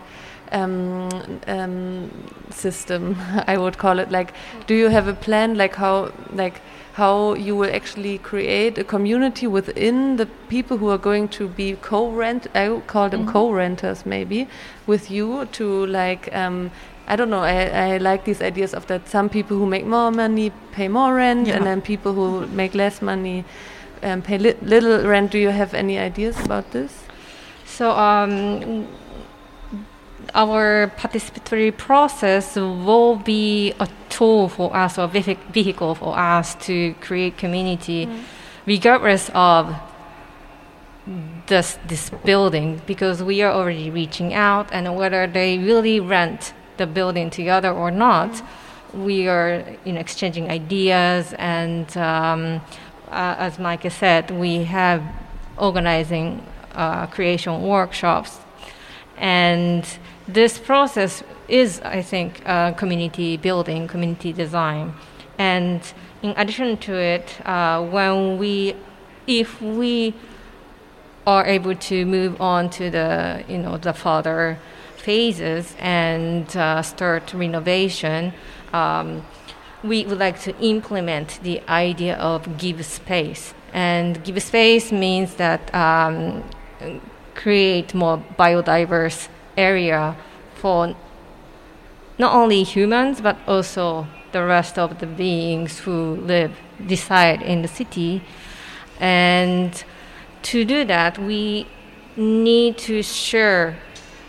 um, 0.53 1.09
um, 1.47 2.11
system 2.51 3.17
i 3.47 3.57
would 3.57 3.79
call 3.79 3.99
it 3.99 4.11
like 4.11 4.33
do 4.67 4.75
you 4.75 4.89
have 4.89 5.09
a 5.09 5.15
plan 5.15 5.57
like 5.57 5.77
how 5.77 6.13
like 6.33 6.61
how 6.95 7.35
you 7.35 7.57
will 7.57 7.73
actually 7.73 8.19
create 8.19 8.77
a 8.77 8.85
community 8.85 9.47
within 9.47 10.17
the 10.17 10.27
people 10.49 10.77
who 10.77 10.89
are 10.91 10.99
going 10.99 11.29
to 11.29 11.49
be 11.49 11.73
co-rent 11.81 12.47
i 12.55 12.69
would 12.69 12.87
call 12.87 13.09
them 13.09 13.21
mm 13.21 13.27
-hmm. 13.27 13.33
co-renters 13.33 14.05
maybe 14.05 14.47
with 14.87 15.11
you 15.11 15.47
to 15.47 15.87
like 15.87 16.31
um, 16.37 16.71
I 17.11 17.17
don't 17.17 17.29
know. 17.29 17.41
I, 17.41 17.95
I 17.95 17.97
like 17.99 18.25
these 18.25 18.41
ideas 18.41 18.73
of 18.73 18.87
that 18.87 19.09
some 19.09 19.29
people 19.29 19.57
who 19.57 19.67
make 19.67 19.85
more 19.85 20.13
money 20.13 20.53
pay 20.71 20.87
more 20.87 21.13
rent, 21.13 21.49
yeah. 21.49 21.57
and 21.57 21.67
then 21.67 21.81
people 21.83 22.13
who 22.13 22.47
make 22.47 22.73
less 22.73 23.03
money 23.03 23.45
um, 24.05 24.23
pay 24.23 24.39
li 24.39 24.55
little 24.63 25.05
rent. 25.05 25.33
Do 25.33 25.39
you 25.39 25.51
have 25.51 25.75
any 25.75 25.99
ideas 25.99 26.39
about 26.45 26.71
this? 26.71 26.93
So 27.67 27.91
um, 27.91 28.87
our 30.35 30.93
participatory 30.97 31.77
process 31.77 32.57
will 32.57 33.17
be 33.17 33.73
a 33.81 33.89
tool 34.09 34.49
for 34.49 34.75
us 34.75 34.99
or 34.99 35.09
vehicle 35.09 35.95
for 35.95 36.19
us 36.19 36.55
to 36.57 36.95
create 37.01 37.37
community 37.37 38.07
mm. 38.07 38.23
regardless 38.67 39.31
of 39.35 39.75
this, 41.47 41.79
this 41.87 42.11
building 42.25 42.81
because 42.87 43.23
we 43.23 43.43
are 43.43 43.53
already 43.53 43.91
reaching 43.91 44.33
out 44.35 44.69
and 44.73 44.95
whether 44.97 45.27
they 45.27 45.59
really 45.59 45.99
rent 45.99 46.53
the 46.77 46.87
building 46.87 47.31
together 47.31 47.71
or 47.71 47.91
not 47.91 48.31
mm. 48.31 49.05
we 49.05 49.29
are 49.29 49.65
you 49.85 49.93
know, 49.93 50.01
exchanging 50.01 50.51
ideas 50.51 51.35
and 51.39 51.97
um, 51.97 52.61
uh, 53.11 53.35
as 53.39 53.59
Mike 53.59 53.91
said 53.91 54.31
we 54.31 54.65
have 54.65 55.03
organizing 55.57 56.45
uh, 56.75 57.07
creation 57.07 57.63
workshops 57.63 58.39
and 59.21 59.87
this 60.27 60.59
process 60.59 61.23
is, 61.47 61.81
I 61.85 62.03
think, 62.03 62.43
uh, 62.47 62.73
community 62.73 63.37
building, 63.37 63.87
community 63.87 64.33
design. 64.33 64.95
And 65.39 65.81
in 66.23 66.33
addition 66.37 66.79
to 66.79 66.95
it, 66.95 67.47
uh, 67.47 67.85
when 67.85 68.39
we, 68.39 68.75
if 69.27 69.61
we 69.61 70.15
are 71.27 71.45
able 71.45 71.75
to 71.75 72.07
move 72.07 72.41
on 72.41 72.71
to 72.71 72.91
the, 72.91 73.45
you 73.47 73.59
know, 73.59 73.77
the 73.77 73.93
further 73.93 74.59
phases 74.97 75.77
and 75.79 76.57
uh, 76.57 76.83
start 76.83 77.35
renovation, 77.35 78.33
um, 78.73 79.27
we 79.83 80.05
would 80.05 80.19
like 80.19 80.41
to 80.41 80.57
implement 80.61 81.41
the 81.43 81.61
idea 81.69 82.17
of 82.17 82.59
give 82.59 82.85
space. 82.87 83.55
And 83.73 84.23
give 84.25 84.43
space 84.43 84.93
means 84.93 85.35
that 85.35 85.75
um, 85.75 86.45
create 87.41 87.95
more 87.95 88.23
biodiverse 88.39 89.29
area 89.57 90.17
for 90.55 90.95
not 92.19 92.35
only 92.35 92.63
humans 92.63 93.21
but 93.21 93.37
also 93.47 94.07
the 94.33 94.45
rest 94.45 94.79
of 94.79 94.99
the 94.99 95.07
beings 95.07 95.79
who 95.81 96.17
live 96.17 96.53
reside 96.79 97.41
in 97.43 97.63
the 97.63 97.69
city 97.69 98.23
and 99.01 99.85
to 100.43 100.65
do 100.65 100.85
that 100.85 101.19
we 101.19 101.67
need 102.17 102.77
to 102.77 103.03
share 103.03 103.77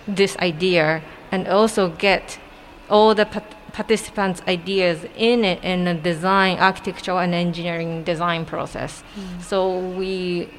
this 0.07 0.37
idea 0.37 1.01
and 1.31 1.47
also 1.47 1.89
get 1.89 2.39
all 2.89 3.13
the 3.13 3.25
participants 3.73 4.41
ideas 4.47 5.05
in 5.15 5.43
it 5.43 5.63
in 5.63 5.85
the 5.85 5.93
design 5.93 6.57
architectural 6.59 7.19
and 7.19 7.33
engineering 7.33 8.03
design 8.03 8.45
process 8.45 9.03
mm. 9.15 9.41
so 9.41 9.79
we 9.79 10.49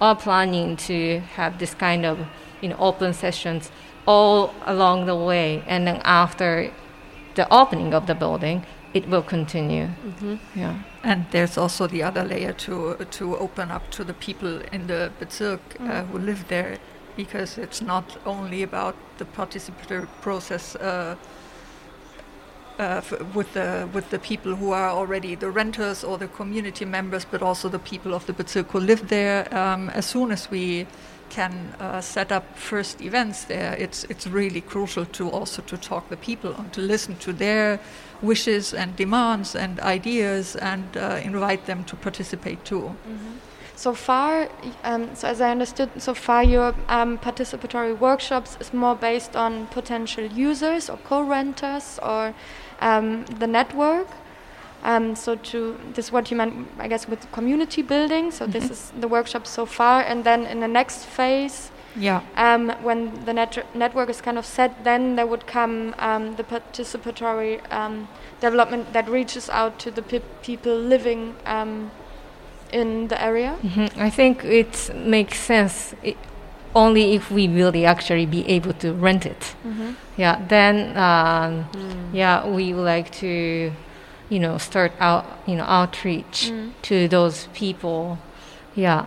are 0.00 0.16
planning 0.16 0.76
to 0.76 1.20
have 1.36 1.58
this 1.58 1.74
kind 1.74 2.04
of 2.04 2.18
you 2.60 2.68
know 2.68 2.76
open 2.78 3.12
sessions 3.12 3.70
all 4.06 4.54
along 4.66 5.06
the 5.06 5.16
way, 5.16 5.62
and 5.66 5.86
then 5.86 6.00
after 6.04 6.70
the 7.34 7.46
opening 7.52 7.94
of 7.94 8.06
the 8.06 8.14
building, 8.14 8.64
it 8.92 9.08
will 9.08 9.22
continue. 9.22 9.86
Mm-hmm. 9.86 10.36
Yeah. 10.54 10.74
And 11.02 11.26
there's 11.30 11.58
also 11.58 11.86
the 11.86 12.02
other 12.02 12.24
layer 12.24 12.52
to 12.52 12.96
to 13.10 13.36
open 13.36 13.70
up 13.70 13.90
to 13.90 14.04
the 14.04 14.14
people 14.14 14.60
in 14.72 14.86
the 14.86 15.10
Bezirk 15.20 15.60
uh, 15.80 15.82
mm. 15.82 16.06
who 16.08 16.18
live 16.18 16.44
there, 16.48 16.78
because 17.16 17.58
it's 17.58 17.82
not 17.82 18.16
only 18.24 18.62
about 18.62 18.94
the 19.18 19.24
participatory 19.24 20.06
process. 20.20 20.76
Uh, 20.76 21.16
uh, 22.78 23.00
with 23.34 23.52
the 23.54 23.88
with 23.92 24.10
the 24.10 24.18
people 24.18 24.54
who 24.56 24.72
are 24.72 24.90
already 24.90 25.34
the 25.34 25.50
renters 25.50 26.04
or 26.04 26.18
the 26.18 26.28
community 26.28 26.84
members, 26.84 27.24
but 27.24 27.42
also 27.42 27.68
the 27.68 27.78
people 27.78 28.14
of 28.14 28.26
the 28.26 28.32
Bezirk 28.32 28.70
who 28.70 28.80
live 28.80 29.08
there. 29.08 29.46
Um, 29.54 29.90
as 29.90 30.06
soon 30.06 30.32
as 30.32 30.50
we 30.50 30.86
can 31.30 31.74
uh, 31.80 32.00
set 32.00 32.30
up 32.32 32.44
first 32.56 33.00
events 33.00 33.44
there, 33.44 33.74
it's 33.78 34.04
it's 34.04 34.26
really 34.26 34.60
crucial 34.60 35.04
to 35.06 35.30
also 35.30 35.62
to 35.62 35.76
talk 35.76 36.08
the 36.08 36.16
people 36.16 36.54
and 36.54 36.72
to 36.72 36.80
listen 36.80 37.16
to 37.16 37.32
their 37.32 37.80
wishes 38.22 38.74
and 38.74 38.96
demands 38.96 39.54
and 39.54 39.80
ideas 39.80 40.56
and 40.56 40.96
uh, 40.96 41.20
invite 41.22 41.66
them 41.66 41.84
to 41.84 41.96
participate 41.96 42.64
too. 42.64 42.80
Mm-hmm. 42.80 43.43
So 43.76 43.92
far, 43.92 44.48
um, 44.84 45.14
so 45.16 45.28
as 45.28 45.40
I 45.40 45.50
understood, 45.50 45.90
so 45.98 46.14
far 46.14 46.44
your 46.44 46.74
um, 46.88 47.18
participatory 47.18 47.98
workshops 47.98 48.56
is 48.60 48.72
more 48.72 48.94
based 48.94 49.34
on 49.34 49.66
potential 49.66 50.24
users 50.24 50.88
or 50.88 50.96
co-renters 50.98 51.98
or 52.02 52.34
um, 52.80 53.24
the 53.24 53.48
network. 53.48 54.06
Um, 54.84 55.16
so 55.16 55.34
to 55.34 55.76
this 55.94 56.06
is 56.06 56.12
what 56.12 56.30
you 56.30 56.36
meant, 56.36 56.68
I 56.78 56.88
guess, 56.88 57.08
with 57.08 57.30
community 57.32 57.82
building. 57.82 58.30
So 58.30 58.44
mm 58.44 58.50
-hmm. 58.50 58.60
this 58.60 58.70
is 58.70 58.92
the 59.00 59.08
workshop 59.08 59.46
so 59.46 59.66
far, 59.66 60.04
and 60.10 60.24
then 60.24 60.46
in 60.46 60.60
the 60.60 60.68
next 60.68 61.06
phase, 61.06 61.70
yeah, 61.96 62.20
um, 62.36 62.72
when 62.82 63.24
the 63.24 63.32
net 63.32 63.64
network 63.74 64.10
is 64.10 64.20
kind 64.20 64.38
of 64.38 64.44
set, 64.44 64.70
then 64.84 65.16
there 65.16 65.26
would 65.26 65.46
come 65.46 65.94
um, 65.98 66.36
the 66.36 66.44
participatory 66.44 67.60
um, 67.70 68.08
development 68.40 68.92
that 68.92 69.08
reaches 69.08 69.48
out 69.50 69.78
to 69.78 69.90
the 69.90 70.02
pe 70.02 70.20
people 70.42 70.88
living 70.88 71.34
um, 71.46 71.90
in 72.74 73.08
the 73.08 73.16
area. 73.22 73.54
Mm 73.62 73.70
-hmm. 73.70 74.06
I 74.06 74.10
think 74.10 74.44
it 74.44 74.90
makes 74.94 75.46
sense. 75.46 75.96
It 76.02 76.16
only 76.72 77.14
if 77.14 77.30
we 77.30 77.48
really 77.48 77.86
actually 77.86 78.26
be 78.26 78.56
able 78.56 78.72
to 78.72 78.88
rent 79.04 79.24
it. 79.24 79.56
Mm 79.64 79.72
-hmm. 79.72 79.94
Yeah, 80.16 80.36
then 80.48 80.76
um, 80.96 81.64
mm. 81.72 82.12
yeah, 82.12 82.44
we 82.44 82.74
would 82.74 82.96
like 82.96 83.10
to 83.20 83.26
you 84.28 84.40
know 84.40 84.58
start 84.58 84.92
out 85.00 85.24
you 85.46 85.56
know 85.56 85.64
outreach 85.64 86.50
mm. 86.50 86.70
to 86.82 87.08
those 87.08 87.48
people 87.54 88.18
yeah 88.74 89.06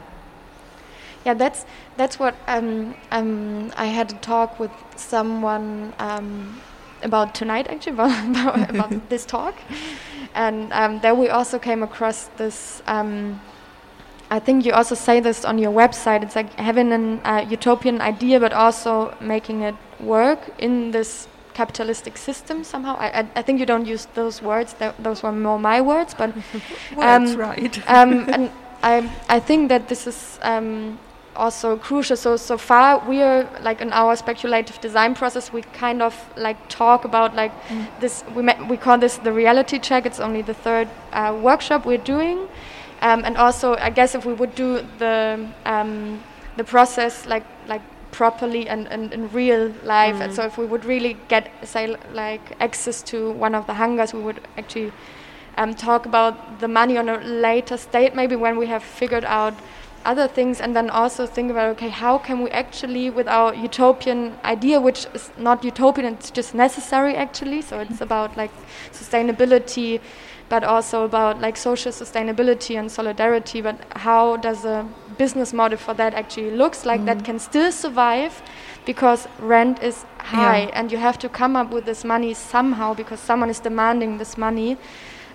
yeah 1.25 1.33
that's 1.33 1.65
that's 1.97 2.19
what 2.19 2.35
um, 2.47 2.93
um, 3.11 3.71
I 3.75 3.85
had 3.85 4.11
a 4.11 4.15
talk 4.15 4.59
with 4.59 4.71
someone 4.95 5.93
um, 5.97 6.61
about 7.01 7.33
tonight 7.33 7.67
actually 7.67 7.93
about, 7.99 8.69
about 8.69 9.09
this 9.09 9.25
talk 9.25 9.55
and 10.35 10.71
um, 10.71 10.99
there 10.99 11.15
we 11.15 11.29
also 11.29 11.57
came 11.57 11.81
across 11.83 12.27
this 12.37 12.83
um, 12.85 13.41
I 14.29 14.39
think 14.39 14.65
you 14.65 14.73
also 14.73 14.95
say 14.95 15.19
this 15.21 15.45
on 15.45 15.57
your 15.57 15.71
website 15.71 16.21
it's 16.23 16.35
like 16.35 16.53
having 16.55 16.91
an 16.91 17.21
uh, 17.23 17.45
utopian 17.49 18.01
idea 18.01 18.39
but 18.39 18.51
also 18.53 19.15
making 19.21 19.61
it 19.61 19.75
work 19.99 20.39
in 20.59 20.91
this 20.91 21.27
capitalistic 21.57 22.17
system 22.17 22.63
somehow. 22.63 22.95
I, 22.97 23.07
I, 23.19 23.21
I, 23.39 23.41
think 23.41 23.59
you 23.59 23.65
don't 23.65 23.87
use 23.95 24.05
those 24.13 24.35
words; 24.51 24.69
Th 24.79 24.93
those 25.07 25.19
were 25.23 25.35
more 25.47 25.59
my 25.71 25.79
words. 25.81 26.11
But 26.19 26.29
well, 26.95 27.09
um, 27.09 27.25
that's 27.25 27.37
right. 27.47 27.75
um, 27.97 28.11
and 28.35 28.43
I 28.91 28.95
I 29.37 29.39
think 29.47 29.69
that 29.69 29.83
this 29.91 30.07
is 30.11 30.19
um, 30.51 30.99
also 31.35 31.77
crucial. 31.87 32.17
So 32.17 32.37
so 32.37 32.57
far 32.57 32.87
we 33.11 33.17
are 33.29 33.41
like 33.67 33.79
in 33.85 33.91
our 34.01 34.15
speculative 34.15 34.77
design 34.87 35.15
process, 35.15 35.53
we 35.53 35.61
kind 35.85 36.01
of 36.01 36.13
like 36.47 36.57
talk 36.69 37.05
about 37.05 37.35
like 37.41 37.53
this. 38.01 38.23
We 38.35 38.41
we 38.71 38.77
call 38.77 38.97
this 38.99 39.17
the 39.27 39.33
reality 39.43 39.79
check. 39.79 40.05
It's 40.05 40.21
only 40.27 40.43
the 40.43 40.57
third 40.65 40.87
uh, 41.13 41.31
workshop 41.47 41.85
we're 41.85 42.05
doing, 42.15 42.37
um, 43.01 43.23
and 43.25 43.37
also 43.37 43.75
I 43.75 43.89
guess 43.89 44.15
if 44.15 44.25
we 44.25 44.33
would 44.33 44.55
do 44.55 44.85
the 44.97 45.47
um, 45.65 46.23
the 46.57 46.63
process 46.63 47.25
like 47.25 47.45
like 47.67 47.81
properly 48.11 48.67
and, 48.67 48.87
and 48.87 49.13
in 49.13 49.29
real 49.31 49.71
life, 49.83 50.19
and 50.21 50.33
so 50.33 50.43
if 50.43 50.57
we 50.57 50.65
would 50.65 50.85
really 50.85 51.17
get 51.27 51.51
say 51.63 51.95
like 52.13 52.41
access 52.59 53.03
to 53.03 53.31
one 53.31 53.53
of 53.53 53.67
the 53.67 53.73
hangars, 53.73 54.13
we 54.13 54.21
would 54.21 54.41
actually 54.57 54.91
um, 55.57 55.73
talk 55.73 56.05
about 56.05 56.59
the 56.59 56.67
money 56.67 56.97
on 56.97 57.09
a 57.09 57.17
later 57.19 57.77
state, 57.77 58.15
maybe 58.15 58.35
when 58.35 58.57
we 58.57 58.67
have 58.67 58.83
figured 58.83 59.25
out 59.25 59.53
other 60.05 60.27
things, 60.27 60.61
and 60.61 60.75
then 60.75 60.89
also 60.89 61.25
think 61.25 61.51
about 61.51 61.69
okay, 61.71 61.89
how 61.89 62.17
can 62.17 62.41
we 62.41 62.49
actually, 62.51 63.09
with 63.09 63.27
our 63.27 63.53
utopian 63.53 64.37
idea, 64.43 64.79
which 64.79 65.05
is 65.13 65.31
not 65.37 65.63
utopian, 65.63 66.13
it's 66.13 66.31
just 66.31 66.55
necessary 66.55 67.15
actually. 67.15 67.61
So 67.61 67.79
it's 67.79 68.01
about 68.01 68.37
like 68.37 68.51
sustainability, 68.91 69.99
but 70.49 70.63
also 70.63 71.03
about 71.03 71.41
like 71.41 71.57
social 71.57 71.91
sustainability 71.91 72.77
and 72.79 72.91
solidarity. 72.91 73.61
But 73.61 73.75
how 73.95 74.37
does 74.37 74.65
a 74.65 74.87
business 75.17 75.53
model 75.53 75.77
for 75.77 75.93
that 75.95 76.13
actually 76.13 76.51
looks 76.51 76.85
like 76.85 77.05
that 77.05 77.23
can 77.25 77.39
still 77.39 77.71
survive? 77.71 78.41
Because 78.85 79.27
rent 79.39 79.83
is 79.83 80.05
high, 80.19 80.63
Yeah. 80.63 80.71
and 80.79 80.91
you 80.91 80.97
have 80.97 81.17
to 81.19 81.29
come 81.29 81.55
up 81.55 81.71
with 81.71 81.85
this 81.85 82.03
money 82.05 82.33
somehow 82.33 82.93
because 82.93 83.19
someone 83.19 83.49
is 83.49 83.59
demanding 83.59 84.17
this 84.17 84.37
money 84.37 84.77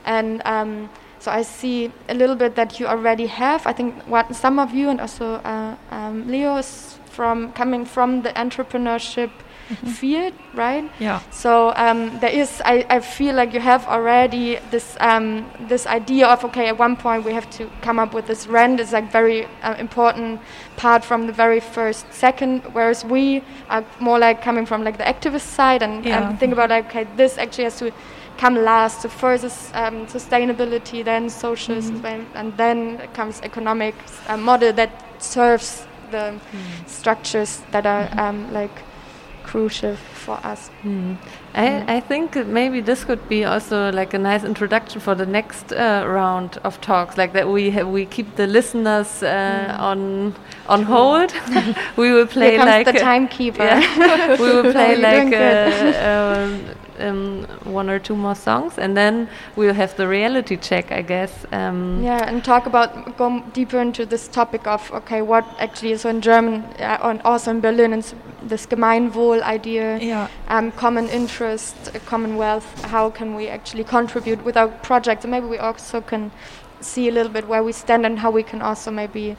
and 0.04 0.40
um, 0.44 0.88
so 1.18 1.30
I 1.30 1.42
see 1.42 1.92
a 2.08 2.14
little 2.14 2.34
bit 2.34 2.56
that 2.56 2.80
you 2.80 2.86
already 2.88 3.26
have. 3.26 3.66
I 3.66 3.72
think 3.72 3.94
what 4.08 4.34
some 4.34 4.58
of 4.58 4.72
you 4.74 4.88
and 4.90 5.00
also 5.00 5.34
uh, 5.44 5.76
um, 5.90 6.26
Leo 6.26 6.56
is 6.56 6.98
from 7.04 7.52
coming 7.52 7.84
from 7.84 8.22
the 8.22 8.30
entrepreneurship 8.30 9.30
field, 9.76 10.32
right? 10.54 10.84
Yeah. 11.00 11.20
So 11.30 11.72
um, 11.76 12.18
there 12.20 12.30
is, 12.30 12.60
I, 12.64 12.84
I 12.88 13.00
feel 13.00 13.34
like 13.34 13.52
you 13.54 13.60
have 13.60 13.86
already 13.86 14.58
this 14.70 14.96
um, 15.00 15.44
this 15.68 15.86
idea 15.86 16.26
of 16.26 16.44
okay, 16.44 16.68
at 16.68 16.78
one 16.78 16.96
point 16.96 17.24
we 17.24 17.32
have 17.32 17.48
to 17.58 17.68
come 17.82 17.98
up 17.98 18.14
with 18.14 18.26
this 18.26 18.46
rent 18.46 18.80
It's 18.80 18.92
like 18.92 19.10
very 19.12 19.46
uh, 19.62 19.74
important 19.78 20.40
part 20.76 21.04
from 21.04 21.26
the 21.26 21.32
very 21.32 21.60
first 21.60 22.06
second, 22.12 22.62
whereas 22.74 23.04
we 23.04 23.42
are 23.68 23.84
more 24.00 24.18
like 24.18 24.42
coming 24.42 24.66
from 24.66 24.84
like 24.84 24.98
the 24.98 25.04
activist 25.04 25.46
side 25.56 25.82
and, 25.82 26.04
Yeah. 26.04 26.28
and 26.30 26.38
think 26.38 26.52
about 26.52 26.70
like 26.70 26.86
okay, 26.86 27.06
this 27.16 27.38
actually 27.38 27.64
has 27.64 27.78
to 27.78 27.92
come 28.38 28.56
last. 28.64 29.02
So 29.02 29.08
first 29.08 29.44
is 29.44 29.70
um, 29.74 30.06
sustainability, 30.06 31.04
then 31.04 31.28
social, 31.30 31.80
sustain- 31.82 32.26
and 32.34 32.56
then 32.56 32.98
comes 33.14 33.40
economic 33.42 33.94
uh, 34.28 34.36
model 34.36 34.72
that 34.72 34.90
serves 35.22 35.86
the 36.10 36.34
structures 36.86 37.62
that 37.70 37.86
are 37.86 38.08
um, 38.18 38.52
like 38.52 38.70
crucial 39.52 39.96
for 40.24 40.38
us. 40.44 40.70
Hmm. 40.82 41.14
I, 41.54 41.96
I 41.96 42.00
think 42.00 42.34
maybe 42.46 42.80
this 42.80 43.04
could 43.04 43.28
be 43.28 43.44
also 43.44 43.92
like 43.92 44.14
a 44.14 44.18
nice 44.18 44.44
introduction 44.44 45.00
for 45.00 45.14
the 45.14 45.26
next 45.26 45.72
uh, 45.72 46.04
round 46.06 46.58
of 46.64 46.80
talks, 46.80 47.18
like 47.18 47.34
that 47.34 47.46
we 47.46 47.70
ha 47.70 47.82
we 47.82 48.06
keep 48.06 48.36
the 48.36 48.46
listeners 48.46 49.22
uh, 49.22 49.90
on 49.90 50.34
on 50.68 50.82
hold. 50.84 51.30
we 51.96 52.12
will 52.14 52.26
play 52.26 52.56
like 52.72 52.86
the 52.86 52.98
timekeeper. 52.98 53.64
yeah. 53.64 54.40
we 54.40 54.48
will 54.56 54.72
play 54.72 54.96
like. 54.96 55.32
Um, 57.02 57.44
one 57.64 57.90
or 57.90 57.98
two 57.98 58.16
more 58.16 58.34
songs, 58.34 58.78
and 58.78 58.96
then 58.96 59.28
we'll 59.56 59.74
have 59.74 59.96
the 59.96 60.06
reality 60.08 60.56
check, 60.56 60.92
I 60.92 61.02
guess. 61.02 61.46
Um, 61.52 62.02
Yeah, 62.02 62.28
and 62.28 62.44
talk 62.44 62.66
about 62.66 63.16
go 63.16 63.42
deeper 63.52 63.80
into 63.80 64.06
this 64.06 64.28
topic 64.28 64.66
of 64.66 64.90
okay, 64.92 65.22
what 65.22 65.44
actually 65.58 65.92
is 65.92 66.02
so 66.02 66.10
in 66.10 66.20
German 66.20 66.62
uh, 66.80 66.98
and 67.02 67.20
also 67.22 67.50
in 67.50 67.60
Berlin, 67.60 67.92
it's 67.92 68.14
this 68.42 68.66
Gemeinwohl 68.66 69.42
idea, 69.42 69.98
Yeah. 69.98 70.28
um, 70.48 70.72
common 70.72 71.08
interest, 71.08 71.76
uh, 71.94 71.98
commonwealth. 72.06 72.84
How 72.84 73.10
can 73.10 73.34
we 73.36 73.48
actually 73.48 73.84
contribute 73.84 74.44
with 74.44 74.56
our 74.56 74.68
project? 74.68 75.24
And 75.24 75.30
maybe 75.30 75.46
we 75.46 75.58
also 75.58 76.00
can 76.00 76.30
see 76.80 77.08
a 77.08 77.12
little 77.12 77.32
bit 77.32 77.46
where 77.48 77.62
we 77.62 77.72
stand 77.72 78.04
and 78.06 78.18
how 78.18 78.30
we 78.30 78.42
can 78.42 78.60
also 78.62 78.90
maybe, 78.90 79.36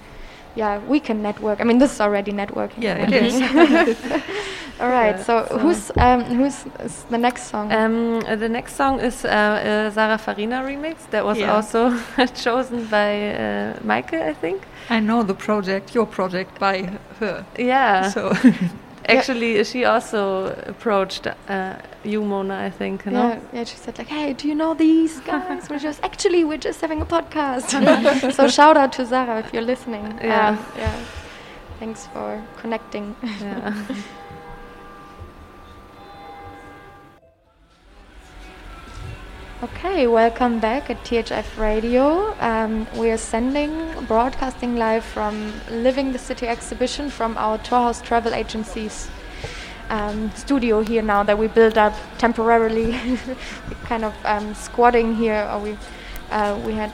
yeah, 0.56 0.80
we 0.88 1.00
can 1.00 1.22
network. 1.22 1.60
I 1.62 1.64
mean, 1.64 1.80
this 1.80 1.92
is 1.94 2.02
already 2.02 2.32
networking. 2.32 2.84
Yeah, 2.84 3.00
what 3.00 3.14
it 3.14 3.22
we 3.22 3.28
is. 3.28 3.98
do. 4.00 4.22
All 4.82 4.90
right. 4.90 5.16
Yeah, 5.18 5.24
So, 5.24 5.46
so- 5.50 5.58
who's 5.60 5.92
um, 5.98 6.22
who's 6.24 6.66
is 6.84 7.04
the 7.10 7.18
next 7.18 7.44
song? 7.52 7.72
Um, 7.72 8.24
uh, 8.28 8.36
the 8.36 8.50
next 8.50 8.76
song 8.76 9.00
is 9.00 9.24
uh, 9.26 9.28
uh, 9.30 9.92
Sarah 9.92 10.18
Farina 10.18 10.62
remix 10.64 10.96
that 11.12 11.24
was 11.24 11.38
Yeah. 11.38 11.54
also 11.56 11.92
chosen 12.44 12.86
by 12.86 13.30
uh, 13.36 13.74
Michael, 13.84 14.22
I 14.24 14.34
think. 14.34 14.62
I 14.90 15.00
know 15.00 15.24
the 15.24 15.36
project, 15.36 15.96
your 15.96 16.06
project, 16.08 16.60
by 16.60 16.90
her. 17.20 17.46
Yeah. 17.58 18.10
So 18.10 18.34
Actually, 19.06 19.64
she 19.64 19.86
also 19.86 20.48
approached 20.68 21.28
uh, 21.28 21.76
you, 22.04 22.24
Mona, 22.24 22.56
I 22.56 22.70
think. 22.70 23.06
You 23.06 23.12
know? 23.12 23.30
Yeah, 23.30 23.40
yeah, 23.54 23.64
she 23.64 23.76
said 23.78 23.98
like, 23.98 24.08
"Hey, 24.08 24.34
do 24.34 24.48
you 24.48 24.56
know 24.56 24.74
these 24.74 25.20
guys?" 25.22 25.70
we're 25.70 25.80
just 25.80 26.04
actually 26.04 26.44
we're 26.44 26.58
just 26.58 26.82
having 26.82 27.02
a 27.02 27.06
podcast. 27.06 27.68
so 28.40 28.48
shout 28.48 28.78
out 28.78 28.94
to 28.94 29.06
Zara 29.06 29.40
if 29.40 29.54
you're 29.54 29.62
listening. 29.62 30.06
Yeah. 30.22 30.50
Um, 30.50 30.66
yeah. 30.78 31.06
Thanks 31.80 32.08
for 32.08 32.42
connecting. 32.58 33.16
Yeah. 33.42 33.84
Okay, 39.64 40.08
welcome 40.08 40.60
back 40.60 40.90
at 40.90 41.02
THF 41.06 41.58
Radio. 41.58 42.36
Um, 42.42 42.86
we 42.98 43.10
are 43.12 43.18
sending, 43.18 43.72
broadcasting 44.08 44.76
live 44.76 45.06
from 45.06 45.54
Living 45.72 46.12
the 46.12 46.20
City 46.20 46.50
exhibition 46.50 47.10
from 47.10 47.38
our 47.38 47.58
Torhaus 47.60 48.04
Travel 48.04 48.34
Agency's 48.34 49.10
um, 49.90 50.30
studio 50.36 50.82
here 50.82 51.02
now 51.02 51.24
that 51.24 51.38
we 51.38 51.48
built 51.48 51.78
up 51.78 51.94
temporarily. 52.18 52.92
kind 53.86 54.04
of 54.04 54.14
um, 54.26 54.54
squatting 54.54 55.16
here, 55.16 55.48
or 55.50 55.60
we 55.60 55.78
uh, 56.30 56.60
we 56.66 56.74
had. 56.74 56.92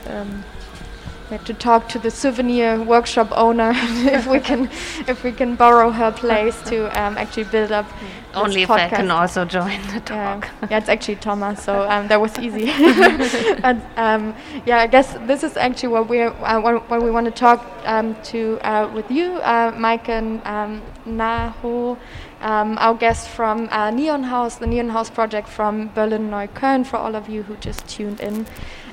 We 1.30 1.36
had 1.36 1.46
to 1.46 1.54
talk 1.54 1.88
to 1.90 1.98
the 2.00 2.10
souvenir 2.10 2.82
workshop 2.82 3.28
owner 3.30 3.70
if 3.76 4.26
we 4.26 4.40
can 4.40 4.68
if 5.06 5.22
we 5.22 5.30
can 5.30 5.54
borrow 5.54 5.90
her 5.90 6.10
place 6.10 6.60
to 6.62 6.86
um, 7.00 7.16
actually 7.16 7.44
build 7.44 7.70
up 7.70 7.86
Only 8.34 8.62
if 8.62 8.70
I 8.70 8.88
can 8.88 9.10
also 9.12 9.44
join 9.44 9.80
the 9.94 10.02
Yeah, 10.10 10.40
talk. 10.40 10.48
yeah, 10.70 10.78
it's 10.78 10.88
actually 10.88 11.16
Thomas, 11.16 11.62
so 11.62 11.88
um, 11.92 12.08
that 12.08 12.20
was 12.20 12.36
easy. 12.38 12.66
but 13.62 13.76
um, 13.96 14.34
yeah, 14.66 14.78
I 14.78 14.88
guess 14.88 15.14
this 15.28 15.44
is 15.44 15.56
actually 15.56 15.90
what 15.90 16.08
we 16.08 16.22
uh, 16.22 16.60
what, 16.60 16.90
what 16.90 17.00
we 17.02 17.10
want 17.12 17.26
to 17.26 17.32
talk 17.32 17.64
um, 17.84 18.16
to 18.30 18.58
uh, 18.62 18.90
with 18.92 19.08
you, 19.10 19.38
uh, 19.42 19.72
Mike 19.76 20.08
and 20.08 20.42
um, 20.44 20.82
Naho, 21.06 21.96
um, 22.40 22.76
our 22.78 22.94
guest 22.94 23.28
from 23.28 23.68
uh, 23.70 23.90
Neon 23.90 24.24
House, 24.24 24.56
the 24.56 24.66
Neon 24.66 24.88
House 24.88 25.10
project 25.10 25.48
from 25.48 25.90
Berlin 25.94 26.28
Neukölln. 26.30 26.84
For 26.84 26.96
all 26.96 27.14
of 27.14 27.28
you 27.28 27.42
who 27.44 27.56
just 27.56 27.86
tuned 27.88 28.20
in, 28.20 28.46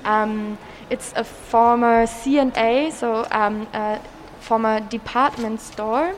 um, 0.03 0.57
it's 0.89 1.13
a 1.15 1.23
former 1.23 2.07
C&A, 2.07 2.91
so 2.91 3.27
um, 3.31 3.67
a 3.73 3.99
former 4.39 4.79
department 4.79 5.59
store 5.61 6.15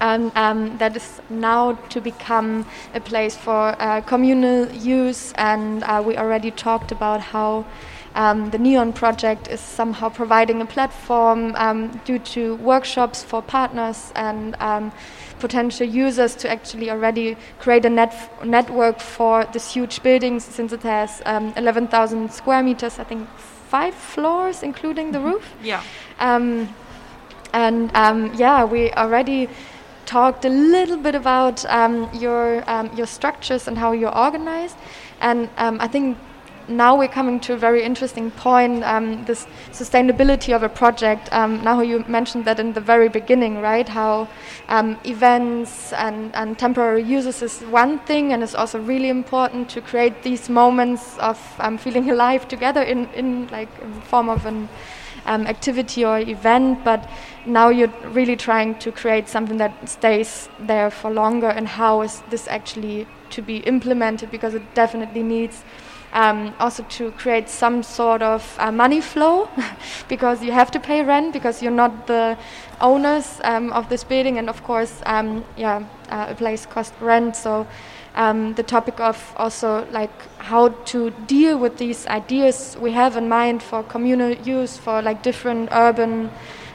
and 0.00 0.32
um, 0.34 0.78
that 0.78 0.96
is 0.96 1.20
now 1.28 1.72
to 1.90 2.00
become 2.00 2.66
a 2.94 3.00
place 3.00 3.36
for 3.36 3.76
uh, 3.78 4.00
communal 4.00 4.70
use. 4.72 5.32
And 5.34 5.84
uh, 5.84 6.02
we 6.04 6.16
already 6.16 6.50
talked 6.50 6.90
about 6.90 7.20
how 7.20 7.66
um, 8.14 8.50
the 8.50 8.58
Neon 8.58 8.92
project 8.92 9.48
is 9.48 9.60
somehow 9.60 10.08
providing 10.08 10.60
a 10.62 10.66
platform 10.66 11.54
um, 11.56 12.00
due 12.04 12.18
to 12.18 12.56
workshops 12.56 13.22
for 13.22 13.42
partners 13.42 14.10
and 14.16 14.56
um, 14.58 14.90
potential 15.38 15.86
users 15.86 16.34
to 16.36 16.50
actually 16.50 16.90
already 16.90 17.36
create 17.60 17.84
a 17.84 17.90
net 17.90 18.14
network 18.44 19.00
for 19.00 19.44
this 19.52 19.72
huge 19.72 20.02
building 20.02 20.40
since 20.40 20.72
it 20.72 20.82
has 20.82 21.22
um, 21.24 21.52
11,000 21.56 22.32
square 22.32 22.62
meters, 22.62 22.98
I 22.98 23.04
think 23.04 23.28
five 23.70 23.94
floors, 23.94 24.62
including 24.62 25.12
the 25.12 25.20
roof. 25.20 25.54
yeah. 25.62 25.82
Um, 26.18 26.68
and 27.52 27.90
um, 27.94 28.32
yeah, 28.34 28.64
we 28.64 28.92
already 28.92 29.48
talked 30.06 30.44
a 30.44 30.48
little 30.48 30.96
bit 30.96 31.14
about 31.14 31.64
um, 31.66 32.08
your 32.12 32.62
um, 32.70 32.90
your 32.96 33.06
structures 33.06 33.68
and 33.68 33.78
how 33.78 33.92
you're 33.92 34.16
organized, 34.16 34.76
and 35.20 35.48
um, 35.56 35.80
I 35.80 35.88
think 35.88 36.16
now 36.70 36.96
we're 36.96 37.08
coming 37.08 37.40
to 37.40 37.54
a 37.54 37.56
very 37.56 37.82
interesting 37.82 38.30
point. 38.30 38.84
Um, 38.84 39.24
this 39.24 39.46
sustainability 39.72 40.54
of 40.54 40.62
a 40.62 40.68
project. 40.68 41.28
Um, 41.32 41.62
now 41.62 41.80
you 41.82 42.04
mentioned 42.08 42.44
that 42.44 42.60
in 42.60 42.72
the 42.72 42.80
very 42.80 43.08
beginning, 43.08 43.60
right? 43.60 43.88
How 43.88 44.28
um, 44.68 44.98
events 45.04 45.92
and, 45.92 46.34
and 46.34 46.58
temporary 46.58 47.02
uses 47.02 47.42
is 47.42 47.60
one 47.62 47.98
thing, 48.00 48.32
and 48.32 48.42
it's 48.42 48.54
also 48.54 48.80
really 48.80 49.08
important 49.08 49.68
to 49.70 49.80
create 49.80 50.22
these 50.22 50.48
moments 50.48 51.18
of 51.18 51.38
um, 51.58 51.76
feeling 51.76 52.10
alive 52.10 52.48
together 52.48 52.82
in, 52.82 53.08
in 53.14 53.48
like 53.48 53.68
in 53.82 54.00
form 54.02 54.28
of 54.28 54.46
an 54.46 54.68
um, 55.26 55.46
activity 55.46 56.04
or 56.04 56.18
event, 56.18 56.84
but 56.84 57.08
now 57.46 57.68
you're 57.68 57.92
really 58.04 58.36
trying 58.36 58.74
to 58.78 58.92
create 58.92 59.28
something 59.28 59.56
that 59.58 59.88
stays 59.88 60.48
there 60.58 60.90
for 60.90 61.10
longer. 61.10 61.48
And 61.48 61.68
how 61.68 62.02
is 62.02 62.22
this 62.30 62.48
actually 62.48 63.06
to 63.30 63.42
be 63.42 63.58
implemented? 63.58 64.30
Because 64.30 64.54
it 64.54 64.74
definitely 64.74 65.22
needs 65.22 65.64
um, 66.12 66.54
also 66.58 66.82
to 66.84 67.12
create 67.12 67.48
some 67.48 67.82
sort 67.82 68.22
of 68.22 68.56
uh, 68.58 68.72
money 68.72 69.00
flow 69.00 69.48
because 70.08 70.42
you 70.42 70.52
have 70.52 70.70
to 70.72 70.80
pay 70.80 71.02
rent 71.02 71.32
because 71.32 71.62
you're 71.62 71.70
not 71.70 72.06
the 72.06 72.36
owners 72.80 73.40
um, 73.44 73.72
of 73.72 73.88
this 73.88 74.04
building. 74.04 74.38
And 74.38 74.48
of 74.48 74.62
course 74.64 75.02
um, 75.06 75.44
yeah 75.56 75.84
uh, 76.08 76.26
a 76.30 76.34
place 76.34 76.66
costs 76.66 76.94
rent. 77.00 77.36
So 77.36 77.66
um, 78.14 78.54
the 78.54 78.62
topic 78.62 78.98
of 79.00 79.32
also 79.36 79.86
like 79.92 80.10
how 80.38 80.68
to 80.68 81.10
deal 81.26 81.58
with 81.58 81.78
these 81.78 82.06
ideas 82.08 82.76
we 82.80 82.92
have 82.92 83.16
in 83.16 83.28
mind 83.28 83.62
for 83.62 83.82
communal 83.84 84.32
use 84.32 84.76
for 84.76 85.00
like 85.00 85.22
different 85.22 85.68
urban 85.72 86.30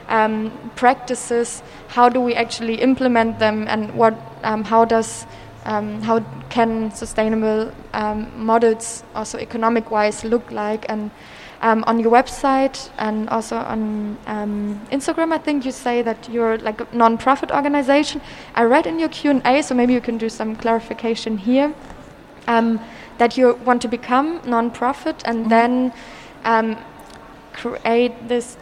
um, 0.08 0.52
practices. 0.76 1.62
How 1.88 2.08
do 2.08 2.20
we 2.20 2.34
actually 2.34 2.76
implement 2.76 3.38
them 3.38 3.66
and 3.68 3.94
what 3.94 4.14
um, 4.42 4.64
how 4.64 4.84
does 4.84 5.26
um, 5.66 6.00
how 6.02 6.20
can 6.48 6.90
sustainable 6.90 7.72
um, 7.92 8.30
models 8.36 9.04
also 9.14 9.38
economic 9.38 9.90
wise 9.90 10.24
look 10.24 10.50
like 10.50 10.86
and 10.88 11.10
um, 11.62 11.84
on 11.86 11.98
your 11.98 12.12
website 12.12 12.90
and 12.98 13.28
also 13.30 13.56
on 13.56 14.16
um, 14.26 14.80
Instagram, 14.92 15.32
I 15.32 15.38
think 15.38 15.64
you 15.64 15.72
say 15.72 16.02
that 16.02 16.28
you're 16.28 16.58
like 16.58 16.80
a 16.80 16.86
non-profit 16.92 17.50
organization. 17.50 18.20
I 18.54 18.64
read 18.64 18.86
in 18.86 18.98
your 18.98 19.08
Q 19.08 19.30
and 19.30 19.42
A, 19.46 19.62
so 19.62 19.74
maybe 19.74 19.92
you 19.92 20.00
can 20.00 20.18
do 20.18 20.28
some 20.28 20.54
clarification 20.56 21.38
here. 21.38 21.74
Um, 22.46 22.78
that 23.18 23.36
you 23.36 23.54
want 23.64 23.82
to 23.82 23.88
become 23.88 24.40
non-profit 24.44 25.22
and 25.24 25.50
then 25.50 25.92
um, 26.44 26.76
create 27.52 28.28
this 28.28 28.56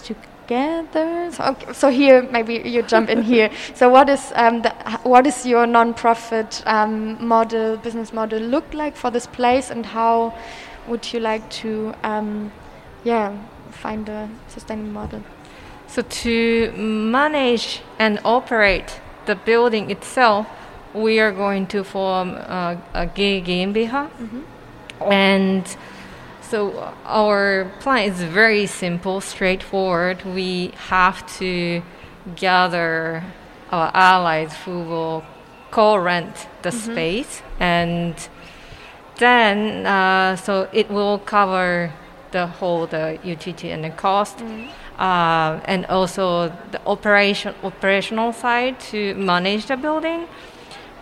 together. 0.46 1.30
So, 1.32 1.44
okay, 1.44 1.72
so 1.72 1.90
here, 1.90 2.22
maybe 2.30 2.54
you 2.54 2.82
jump 2.82 3.08
in 3.08 3.22
here. 3.22 3.50
So, 3.74 3.88
what 3.88 4.08
is 4.08 4.32
um, 4.34 4.62
the, 4.62 4.70
what 5.02 5.26
is 5.26 5.46
your 5.46 5.66
non-profit 5.66 6.62
um, 6.66 7.26
model, 7.26 7.76
business 7.76 8.12
model, 8.12 8.40
look 8.40 8.72
like 8.74 8.96
for 8.96 9.10
this 9.10 9.26
place, 9.26 9.70
and 9.70 9.86
how 9.86 10.34
would 10.86 11.12
you 11.12 11.20
like 11.20 11.48
to 11.62 11.94
um, 12.02 12.52
yeah, 13.04 13.36
find 13.70 14.08
a 14.08 14.28
sustainable 14.48 14.90
model. 14.90 15.22
So 15.86 16.02
to 16.02 16.72
manage 16.72 17.82
and 17.98 18.18
operate 18.24 19.00
the 19.26 19.36
building 19.36 19.90
itself, 19.90 20.46
we 20.94 21.20
are 21.20 21.32
going 21.32 21.66
to 21.68 21.84
form 21.84 22.30
a, 22.30 22.80
a 22.94 23.06
GmbH. 23.06 23.90
Mm-hmm. 23.90 25.12
And 25.12 25.76
so 26.50 26.94
our 27.04 27.70
plan 27.80 28.10
is 28.10 28.22
very 28.22 28.66
simple, 28.66 29.20
straightforward. 29.20 30.24
We 30.24 30.72
have 30.88 31.26
to 31.38 31.82
gather 32.36 33.24
our 33.70 33.90
allies 33.94 34.54
who 34.64 34.82
will 34.82 35.24
co-rent 35.70 36.46
the 36.62 36.70
mm-hmm. 36.70 36.92
space, 36.92 37.42
and 37.58 38.14
then 39.18 39.86
uh, 39.86 40.36
so 40.36 40.68
it 40.72 40.88
will 40.90 41.18
cover 41.18 41.92
the 42.30 42.46
whole 42.46 42.86
the 42.86 43.18
utility 43.24 43.70
and 43.70 43.84
the 43.84 43.90
cost, 43.90 44.38
mm. 44.38 44.68
uh, 44.98 45.60
and 45.64 45.86
also 45.86 46.48
the 46.70 46.80
operation 46.86 47.54
operational 47.62 48.32
side 48.32 48.78
to 48.80 49.14
manage 49.14 49.66
the 49.66 49.76
building, 49.76 50.26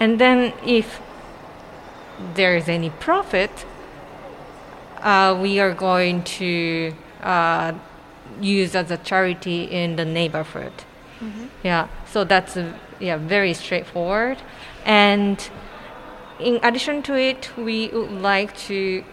and 0.00 0.18
then 0.18 0.52
if 0.64 1.00
there 2.34 2.56
is 2.56 2.68
any 2.68 2.90
profit, 2.90 3.66
uh, 5.02 5.38
we 5.40 5.60
are 5.60 5.74
going 5.74 6.22
to 6.22 6.94
uh, 7.22 7.72
use 8.40 8.74
as 8.74 8.90
a 8.90 8.96
charity 8.96 9.64
in 9.64 9.96
the 9.96 10.04
neighborhood. 10.04 10.72
Mm-hmm. 11.20 11.46
Yeah, 11.62 11.88
so 12.10 12.24
that's 12.24 12.56
yeah 12.98 13.16
very 13.16 13.54
straightforward, 13.54 14.38
and 14.84 15.50
in 16.38 16.58
addition 16.62 17.02
to 17.02 17.14
it, 17.14 17.50
we 17.56 17.88
would 17.88 18.10
like 18.10 18.56
to 18.68 19.04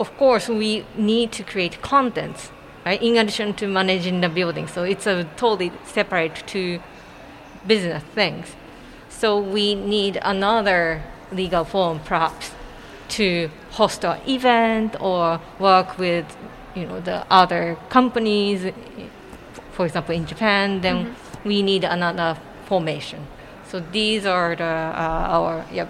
of 0.00 0.16
course, 0.16 0.48
we 0.48 0.86
need 0.96 1.30
to 1.32 1.42
create 1.42 1.82
contents, 1.82 2.50
right? 2.86 3.00
In 3.02 3.18
addition 3.18 3.52
to 3.54 3.68
managing 3.68 4.22
the 4.22 4.30
building, 4.30 4.66
so 4.66 4.82
it's 4.82 5.06
a 5.06 5.24
totally 5.36 5.72
separate 5.84 6.42
two 6.46 6.80
business 7.66 8.02
things. 8.14 8.56
So 9.10 9.38
we 9.38 9.74
need 9.74 10.18
another 10.22 11.02
legal 11.30 11.64
form, 11.64 12.00
perhaps, 12.00 12.52
to 13.10 13.50
host 13.72 14.04
an 14.04 14.20
event 14.28 14.96
or 15.00 15.40
work 15.58 15.98
with, 15.98 16.26
you 16.74 16.86
know, 16.86 17.00
the 17.00 17.24
other 17.30 17.76
companies. 17.88 18.72
For 19.72 19.86
example, 19.86 20.14
in 20.14 20.26
Japan, 20.26 20.80
then 20.80 20.96
mm-hmm. 20.96 21.48
we 21.48 21.62
need 21.62 21.84
another 21.84 22.36
formation. 22.66 23.26
So 23.70 23.80
these 23.80 24.26
are 24.26 24.56
the 24.56 24.64
uh, 24.64 25.36
our 25.36 25.64
yeah, 25.72 25.86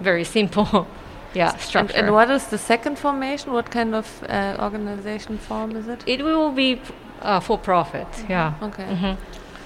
very 0.00 0.24
simple 0.24 0.86
yeah 1.34 1.56
structure. 1.56 1.96
And, 1.96 2.06
and, 2.06 2.14
what 2.14 2.30
is 2.30 2.46
the 2.46 2.58
second 2.58 2.98
formation? 2.98 3.52
What 3.52 3.70
kind 3.70 3.94
of 3.94 4.06
uh, 4.28 4.56
organization 4.60 5.38
form 5.38 5.76
is 5.76 5.88
it? 5.88 6.04
It 6.06 6.22
will 6.22 6.52
be 6.52 6.80
uh, 7.22 7.40
for 7.40 7.58
profit. 7.58 8.06
Mm 8.06 8.24
-hmm. 8.24 8.30
Yeah. 8.30 8.62
Okay. 8.62 8.86
Mm 8.86 8.98
-hmm. 9.00 9.16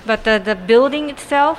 But 0.06 0.24
the, 0.24 0.40
the 0.40 0.56
building 0.66 1.10
itself 1.10 1.58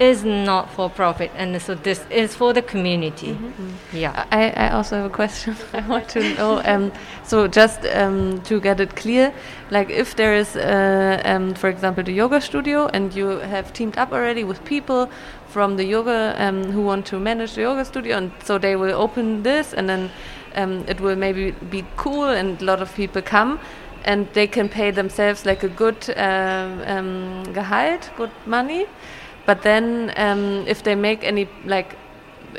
is 0.00 0.24
not 0.24 0.70
for 0.70 0.90
profit, 0.90 1.30
and 1.36 1.60
so 1.60 1.74
this 1.74 2.04
is 2.10 2.34
for 2.34 2.52
the 2.52 2.62
community. 2.62 3.32
Mm 3.32 3.52
-hmm. 3.56 3.98
Yeah. 3.98 4.24
I, 4.30 4.52
I 4.66 4.70
also 4.70 4.96
have 4.96 5.06
a 5.06 5.16
question. 5.16 5.56
I 5.74 5.82
want 5.88 6.08
to 6.12 6.20
know. 6.20 6.60
Um, 6.64 6.92
so 7.24 7.46
just 7.46 7.80
um, 8.00 8.40
to 8.42 8.60
get 8.60 8.80
it 8.80 8.94
clear, 8.94 9.32
like 9.70 10.00
if 10.00 10.14
there 10.14 10.38
is, 10.38 10.56
uh, 10.56 11.34
um, 11.34 11.54
for 11.54 11.70
example, 11.70 12.04
the 12.04 12.12
yoga 12.12 12.40
studio, 12.40 12.88
and 12.92 13.14
you 13.14 13.28
have 13.40 13.72
teamed 13.72 13.98
up 13.98 14.12
already 14.12 14.44
with 14.44 14.60
people 14.64 15.08
from 15.48 15.76
the 15.76 15.84
yoga 15.84 16.34
um, 16.38 16.72
who 16.72 16.82
want 16.82 17.06
to 17.10 17.18
manage 17.18 17.52
the 17.54 17.62
yoga 17.62 17.84
studio, 17.84 18.16
and 18.16 18.30
so 18.44 18.58
they 18.58 18.76
will 18.76 18.94
open 18.94 19.42
this, 19.42 19.74
and 19.74 19.88
then 19.88 20.10
um, 20.56 20.84
it 20.88 21.00
will 21.00 21.16
maybe 21.16 21.52
be 21.70 21.84
cool, 21.96 22.24
and 22.24 22.62
a 22.62 22.64
lot 22.64 22.82
of 22.82 22.94
people 22.94 23.22
come, 23.22 23.58
and 24.04 24.26
they 24.32 24.46
can 24.46 24.68
pay 24.68 24.92
themselves 24.92 25.46
like 25.46 25.66
a 25.66 25.68
good 25.68 25.96
um, 26.16 26.82
um 26.86 27.44
Gehalt, 27.54 28.10
good 28.16 28.30
money. 28.46 28.86
But 29.46 29.62
then, 29.62 30.12
um, 30.16 30.66
if 30.66 30.82
they 30.82 30.94
make 30.94 31.24
any 31.24 31.48
like 31.64 31.96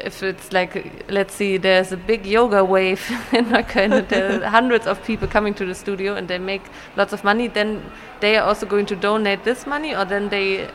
if 0.03 0.23
it's 0.23 0.51
like 0.53 1.03
let's 1.09 1.33
see 1.33 1.57
there's 1.57 1.91
a 1.91 1.97
big 1.97 2.25
yoga 2.25 2.63
wave 2.63 3.01
in 3.33 3.45
Neukölln 3.45 3.91
and 3.91 4.09
there 4.09 4.43
are 4.43 4.49
hundreds 4.57 4.87
of 4.87 5.03
people 5.03 5.27
coming 5.27 5.53
to 5.55 5.65
the 5.65 5.75
studio 5.75 6.15
and 6.15 6.27
they 6.27 6.37
make 6.37 6.61
lots 6.95 7.13
of 7.13 7.23
money 7.23 7.47
then 7.47 7.83
they 8.19 8.37
are 8.37 8.45
also 8.45 8.65
going 8.65 8.85
to 8.85 8.95
donate 8.95 9.43
this 9.43 9.65
money 9.65 9.95
or 9.95 10.05
then 10.05 10.29
they 10.29 10.69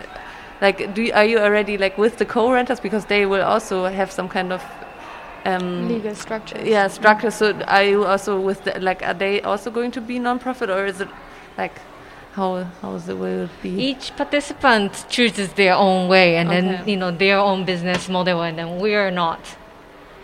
like 0.61 0.95
do 0.95 1.03
you, 1.03 1.13
are 1.13 1.25
you 1.25 1.39
already 1.39 1.77
like 1.77 1.99
with 1.99 2.19
the 2.19 2.25
co-renters? 2.25 2.81
Because 2.81 3.07
they 3.07 3.27
will 3.27 3.43
also 3.43 3.87
have 3.87 4.11
some 4.11 4.29
kind 4.29 4.53
of 4.53 4.63
um, 5.45 5.89
legal 5.89 6.15
structure 6.15 6.61
yeah 6.65 6.87
structure 6.87 7.31
so 7.31 7.53
are 7.67 7.83
you 7.83 8.05
also 8.05 8.41
with 8.41 8.63
the, 8.65 8.79
like 8.79 9.03
are 9.03 9.15
they 9.15 9.41
also 9.43 9.71
going 9.71 9.91
to 9.91 10.01
be 10.01 10.21
non-profit 10.21 10.71
or 10.71 10.87
is 10.87 11.01
it 11.01 11.09
like 11.59 11.73
how 12.33 12.65
how 12.81 12.95
is 12.95 13.09
it 13.09 13.19
will 13.19 13.49
be 13.63 13.71
each 13.71 14.15
participant 14.17 15.05
chooses 15.09 15.53
their 15.53 15.75
own 15.75 16.09
way 16.09 16.37
and 16.37 16.49
okay. 16.49 16.61
then 16.61 16.89
you 16.89 16.97
know 16.97 17.11
their 17.11 17.39
own 17.39 17.65
business 17.65 18.09
model 18.09 18.43
and 18.43 18.59
then 18.59 18.81
we 18.81 18.95
are 18.95 19.11
not 19.11 19.41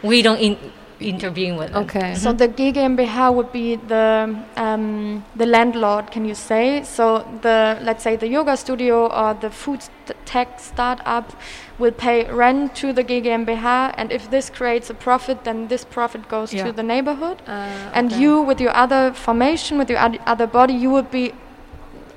we 0.02 0.22
don't 0.22 0.38
in, 0.38 0.56
intervene 1.00 1.56
with 1.56 1.72
them. 1.72 1.84
Okay. 1.84 2.14
So 2.14 2.32
the 2.32 2.48
GmbH 2.48 3.34
would 3.34 3.52
be 3.52 3.76
the 3.76 4.36
um, 4.56 5.24
the 5.36 5.46
landlord, 5.46 6.10
can 6.10 6.24
you 6.24 6.34
say? 6.34 6.82
So 6.82 7.26
the 7.42 7.78
let's 7.82 8.02
say 8.02 8.16
the 8.16 8.28
yoga 8.28 8.56
studio 8.56 9.06
or 9.06 9.34
the 9.34 9.50
food 9.50 9.82
st 9.82 10.16
tech 10.24 10.60
startup 10.60 11.32
will 11.78 11.92
pay 11.92 12.24
rent 12.30 12.74
to 12.76 12.92
the 12.92 13.04
GmbH, 13.04 13.94
and 13.96 14.12
if 14.12 14.30
this 14.30 14.50
creates 14.50 14.90
a 14.90 14.94
profit, 14.94 15.44
then 15.44 15.68
this 15.68 15.84
profit 15.84 16.28
goes 16.28 16.52
yeah. 16.52 16.64
to 16.64 16.72
the 16.72 16.82
neighborhood. 16.82 17.42
Uh, 17.46 17.52
okay. 17.52 17.90
And 17.94 18.12
you, 18.12 18.42
with 18.42 18.60
your 18.60 18.74
other 18.74 19.12
formation, 19.12 19.78
with 19.78 19.90
your 19.90 20.00
other 20.26 20.46
body, 20.46 20.74
you 20.74 20.90
would 20.90 21.10
be 21.10 21.32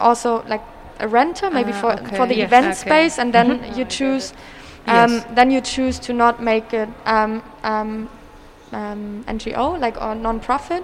also 0.02 0.44
like 0.48 0.64
a 1.00 1.08
renter, 1.08 1.50
maybe 1.50 1.72
uh, 1.72 1.82
for 1.82 1.94
okay. 1.94 2.18
for 2.18 2.28
the 2.28 2.38
yes, 2.38 2.48
event 2.48 2.66
okay. 2.66 2.76
space, 2.76 3.22
and 3.22 3.34
then 3.34 3.48
mm 3.48 3.60
-hmm. 3.60 3.78
you 3.78 3.86
choose. 3.88 4.34
Um, 4.88 5.12
yes. 5.12 5.26
Then 5.36 5.52
you 5.52 5.62
choose 5.62 6.00
to 6.02 6.14
not 6.14 6.40
make 6.40 6.84
it 6.84 6.90
um, 7.06 7.42
um, 7.64 8.10
um, 8.72 9.24
NGO, 9.28 9.80
like 9.80 10.02
or 10.02 10.16
non-profit, 10.16 10.84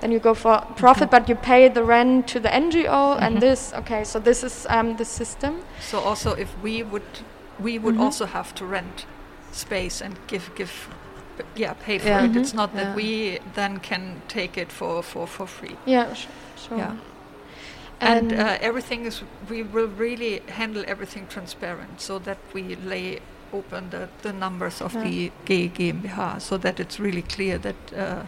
then 0.00 0.12
you 0.12 0.18
go 0.18 0.34
for 0.34 0.60
profit, 0.76 1.10
mm-hmm. 1.10 1.22
but 1.22 1.28
you 1.28 1.34
pay 1.34 1.68
the 1.68 1.82
rent 1.82 2.28
to 2.28 2.40
the 2.40 2.48
NGO, 2.48 2.84
mm-hmm. 2.86 3.22
and 3.22 3.40
this. 3.40 3.72
Okay, 3.74 4.04
so 4.04 4.18
this 4.18 4.44
is 4.44 4.66
um, 4.68 4.96
the 4.96 5.04
system. 5.04 5.62
So 5.80 6.00
also, 6.00 6.32
if 6.34 6.54
we 6.62 6.82
would, 6.82 7.02
we 7.58 7.78
would 7.78 7.94
mm-hmm. 7.94 8.02
also 8.02 8.26
have 8.26 8.54
to 8.56 8.66
rent 8.66 9.06
space 9.52 10.00
and 10.00 10.18
give 10.26 10.50
give. 10.54 10.88
Yeah, 11.54 11.74
pay 11.74 11.98
for 11.98 12.08
yeah. 12.08 12.24
it. 12.24 12.36
It's 12.36 12.54
not 12.54 12.74
that 12.74 12.96
we 12.96 13.40
then 13.54 13.78
can 13.80 14.22
take 14.26 14.56
it 14.56 14.72
for, 14.72 15.02
for, 15.02 15.26
for 15.26 15.46
free. 15.46 15.76
Yeah, 15.84 16.14
sh- 16.14 16.28
sure. 16.56 16.78
Yeah. 16.78 16.96
And, 18.00 18.32
and 18.32 18.40
uh, 18.40 18.58
everything 18.60 19.06
is, 19.06 19.22
we 19.48 19.62
will 19.62 19.88
really 19.88 20.40
handle 20.48 20.84
everything 20.86 21.26
transparent 21.28 22.00
so 22.00 22.18
that 22.20 22.38
we 22.52 22.76
lay 22.76 23.20
open 23.52 23.90
the, 23.90 24.08
the 24.22 24.32
numbers 24.32 24.82
of 24.82 24.94
yeah. 24.94 25.04
the 25.04 25.32
gGmbH 25.46 26.40
so 26.40 26.58
that 26.58 26.80
it's 26.80 26.98
really 27.00 27.22
clear 27.22 27.58
that 27.58 27.76
uh, 27.96 28.22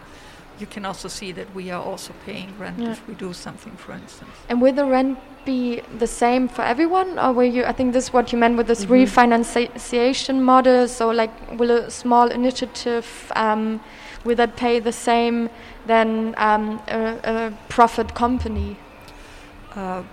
you 0.59 0.67
can 0.67 0.85
also 0.85 1.07
see 1.07 1.31
that 1.31 1.53
we 1.53 1.71
are 1.71 1.81
also 1.81 2.13
paying 2.25 2.57
rent 2.57 2.79
yeah. 2.79 2.91
if 2.91 3.07
we 3.07 3.13
do 3.13 3.31
something, 3.33 3.75
for 3.77 3.93
instance. 3.93 4.31
And 4.49 4.61
will 4.61 4.73
the 4.73 4.85
rent 4.85 5.17
be 5.45 5.81
the 5.97 6.07
same 6.07 6.47
for 6.47 6.63
everyone, 6.63 7.17
or 7.17 7.31
will 7.31 7.51
you? 7.51 7.63
I 7.63 7.71
think 7.71 7.93
this 7.93 8.05
is 8.05 8.13
what 8.13 8.31
you 8.31 8.37
meant 8.37 8.57
with 8.57 8.67
this 8.67 8.85
mm-hmm. 8.85 8.93
refinanciation 8.93 10.41
model. 10.41 10.87
So, 10.87 11.09
like, 11.09 11.31
will 11.57 11.71
a 11.71 11.89
small 11.89 12.27
initiative, 12.27 13.31
um, 13.35 13.79
will 14.25 14.35
that 14.35 14.57
pay 14.57 14.79
the 14.79 14.91
same 14.91 15.49
than 15.85 16.35
um, 16.37 16.81
a, 16.87 17.19
a 17.23 17.53
profit 17.69 18.13
company? 18.13 18.77
Uh, 19.75 20.03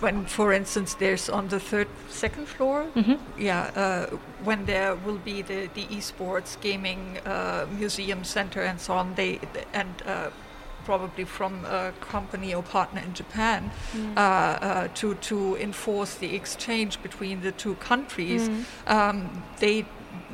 when, 0.00 0.26
for 0.26 0.52
instance, 0.52 0.94
there's 0.94 1.30
on 1.30 1.48
the 1.48 1.58
third, 1.60 1.88
second 2.10 2.46
floor, 2.46 2.84
Mhm. 2.94 3.18
yeah, 3.38 3.70
uh, 3.76 4.16
when 4.44 4.66
there 4.66 4.94
will 4.94 5.18
be 5.24 5.42
the, 5.42 5.68
the 5.74 5.86
esports 5.86 6.56
gaming 6.60 7.18
uh, 7.26 7.64
museum 7.78 8.22
center 8.24 8.62
and 8.62 8.78
so 8.80 8.92
on, 8.94 9.14
they 9.14 9.38
and 9.72 10.02
uh, 10.06 10.28
probably 10.84 11.24
from 11.24 11.64
a 11.64 11.92
company 12.12 12.54
or 12.54 12.62
partner 12.62 13.00
in 13.06 13.12
Japan 13.14 13.70
uh, 14.16 14.20
uh, 14.20 14.88
to 14.94 15.14
to 15.14 15.56
enforce 15.56 16.14
the 16.18 16.34
exchange 16.34 16.98
between 17.02 17.40
the 17.40 17.52
two 17.52 17.74
countries, 17.76 18.48
Mm. 18.48 18.64
um, 18.86 19.42
they 19.60 19.84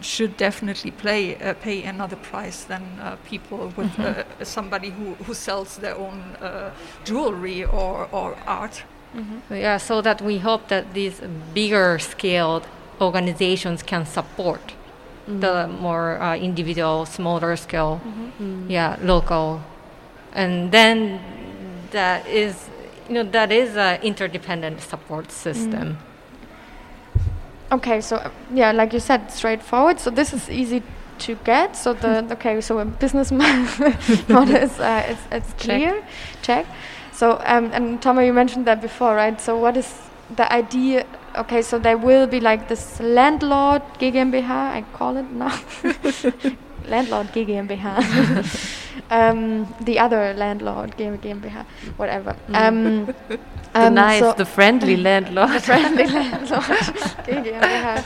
should 0.00 0.36
definitely 0.36 0.90
play 0.90 1.36
uh, 1.36 1.54
pay 1.62 1.82
another 1.84 2.16
price 2.16 2.64
than 2.64 2.82
uh, 3.00 3.16
people 3.30 3.72
with 3.76 3.96
Mhm. 3.96 4.04
uh, 4.40 4.44
somebody 4.44 4.90
who, 4.90 5.14
who 5.26 5.34
sells 5.34 5.76
their 5.78 5.96
own 5.96 6.36
uh, 6.42 6.70
jewelry 7.04 7.64
or, 7.64 8.08
or 8.12 8.36
art. 8.46 8.84
Mhm. 9.14 9.40
Yeah, 9.50 9.78
so 9.78 10.02
that 10.02 10.20
we 10.20 10.38
hope 10.38 10.68
that 10.68 10.84
these 10.94 11.22
bigger 11.54 11.98
scaled 11.98 12.66
organizations 13.00 13.82
can 13.82 14.04
support 14.06 14.74
the 15.40 15.66
more 15.80 16.20
uh, 16.20 16.36
individual, 16.36 17.06
smaller 17.06 17.56
scale, 17.56 18.00
Mhm. 18.04 18.68
yeah, 18.68 18.96
local, 19.02 19.60
and 20.34 20.70
then 20.70 21.18
that 21.92 22.26
is, 22.26 22.54
you 23.08 23.14
know, 23.14 23.30
that 23.30 23.50
is 23.50 23.76
an 23.76 23.98
interdependent 24.02 24.80
support 24.82 25.30
system. 25.32 25.96
Okay, 27.72 28.00
so 28.00 28.30
yeah, 28.52 28.72
like 28.72 28.92
you 28.92 29.00
said, 29.00 29.30
straightforward. 29.30 29.98
So 29.98 30.10
this 30.10 30.32
is 30.32 30.50
easy 30.50 30.82
to 31.20 31.34
get. 31.44 31.76
So 31.76 31.92
the 31.94 32.26
okay, 32.32 32.60
so 32.60 32.78
a 32.78 32.84
business 32.84 33.30
model 34.28 34.56
is 34.56 34.78
uh, 34.78 35.04
it's, 35.08 35.22
it's 35.32 35.52
clear. 35.54 36.04
Check. 36.42 36.66
So 37.12 37.40
um, 37.44 37.70
and 37.72 38.00
Thomas, 38.02 38.26
you 38.26 38.32
mentioned 38.32 38.66
that 38.66 38.80
before, 38.80 39.14
right? 39.14 39.40
So 39.40 39.58
what 39.58 39.76
is 39.76 39.92
the 40.36 40.52
idea? 40.52 41.06
Okay, 41.36 41.62
so 41.62 41.78
there 41.78 41.98
will 41.98 42.26
be 42.26 42.40
like 42.40 42.68
this 42.68 43.00
landlord 43.00 43.82
GmbH. 43.98 44.48
I 44.48 44.84
call 44.92 45.16
it 45.16 45.30
now. 45.30 45.58
landlord 46.88 47.28
GmbH. 47.28 48.80
Um, 49.10 49.66
the 49.80 49.98
other 49.98 50.34
landlord 50.34 50.96
GmbH, 50.96 51.64
whatever. 51.96 52.34
Um, 52.52 53.06
The 53.06 53.38
um, 53.86 53.94
nice, 53.94 54.20
so- 54.20 54.32
the 54.34 54.44
friendly 54.44 54.96
landlord. 55.08 55.50
the 55.50 55.60
friendly 55.60 56.06
landlord. 56.06 56.62
GmbH. 57.26 58.02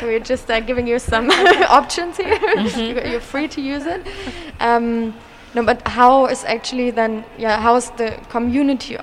So 0.00 0.06
we're 0.06 0.20
just 0.20 0.50
uh, 0.50 0.60
giving 0.60 0.86
you 0.86 0.98
some 0.98 1.30
options 1.68 2.16
here. 2.16 2.38
You're 2.56 3.06
you're 3.06 3.20
free 3.32 3.48
to 3.48 3.60
use 3.60 3.86
it. 3.86 4.06
Um, 4.60 5.14
no, 5.54 5.62
but 5.64 5.80
how 5.88 6.26
is 6.26 6.44
actually 6.44 6.90
then? 6.92 7.24
Yeah, 7.38 7.60
how 7.60 7.76
is 7.76 7.90
the 7.96 8.10
community 8.30 8.96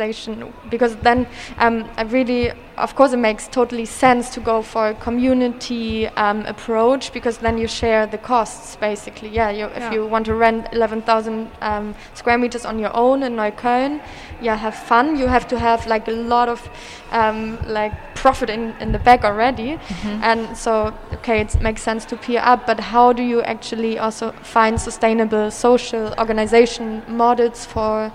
organization? 0.00 0.52
Because 0.70 0.96
then, 0.96 1.26
um, 1.58 1.84
I 1.96 2.02
really, 2.02 2.52
of 2.76 2.94
course, 2.94 3.12
it 3.12 3.18
makes 3.18 3.48
totally 3.48 3.84
sense 3.86 4.30
to 4.34 4.40
go 4.40 4.62
for 4.62 4.88
a 4.88 4.94
community 4.94 6.06
um, 6.16 6.44
approach 6.46 7.12
because 7.12 7.38
then 7.38 7.58
you 7.58 7.68
share 7.68 8.06
the 8.06 8.18
costs. 8.18 8.76
Basically, 8.76 9.28
yeah. 9.28 9.50
You, 9.50 9.66
if 9.66 9.82
Yeah. 9.82 9.92
you 9.92 10.06
want 10.06 10.26
to 10.26 10.34
rent 10.34 10.66
eleven 10.72 11.02
thousand 11.02 11.48
um, 11.60 11.94
square 12.14 12.38
meters 12.38 12.64
on 12.64 12.78
your 12.78 12.94
own 12.96 13.22
in 13.22 13.36
Neukölln, 13.36 14.00
yeah, 14.42 14.56
have 14.56 14.74
fun. 14.74 15.16
You 15.18 15.28
have 15.28 15.46
to 15.48 15.58
have 15.58 15.86
like 15.86 16.08
a 16.08 16.12
lot 16.14 16.48
of 16.48 16.60
um, 17.12 17.58
like 17.66 17.92
profit 18.14 18.50
in, 18.50 18.74
in 18.80 18.92
the 18.92 18.98
back 18.98 19.24
already, 19.24 19.78
and 20.22 20.56
so 20.56 20.92
okay, 21.12 21.40
it 21.40 21.60
makes 21.60 21.82
sense 21.82 22.06
to 22.06 22.16
peer 22.16 22.40
up. 22.44 22.66
But 22.66 22.80
how 22.80 23.12
do 23.12 23.22
you 23.22 23.42
actually 23.42 23.98
also 23.98 24.32
find 24.42 24.80
sustainable 24.80 25.50
social 25.50 26.14
organization 26.18 27.02
models 27.08 27.64
for 27.66 28.12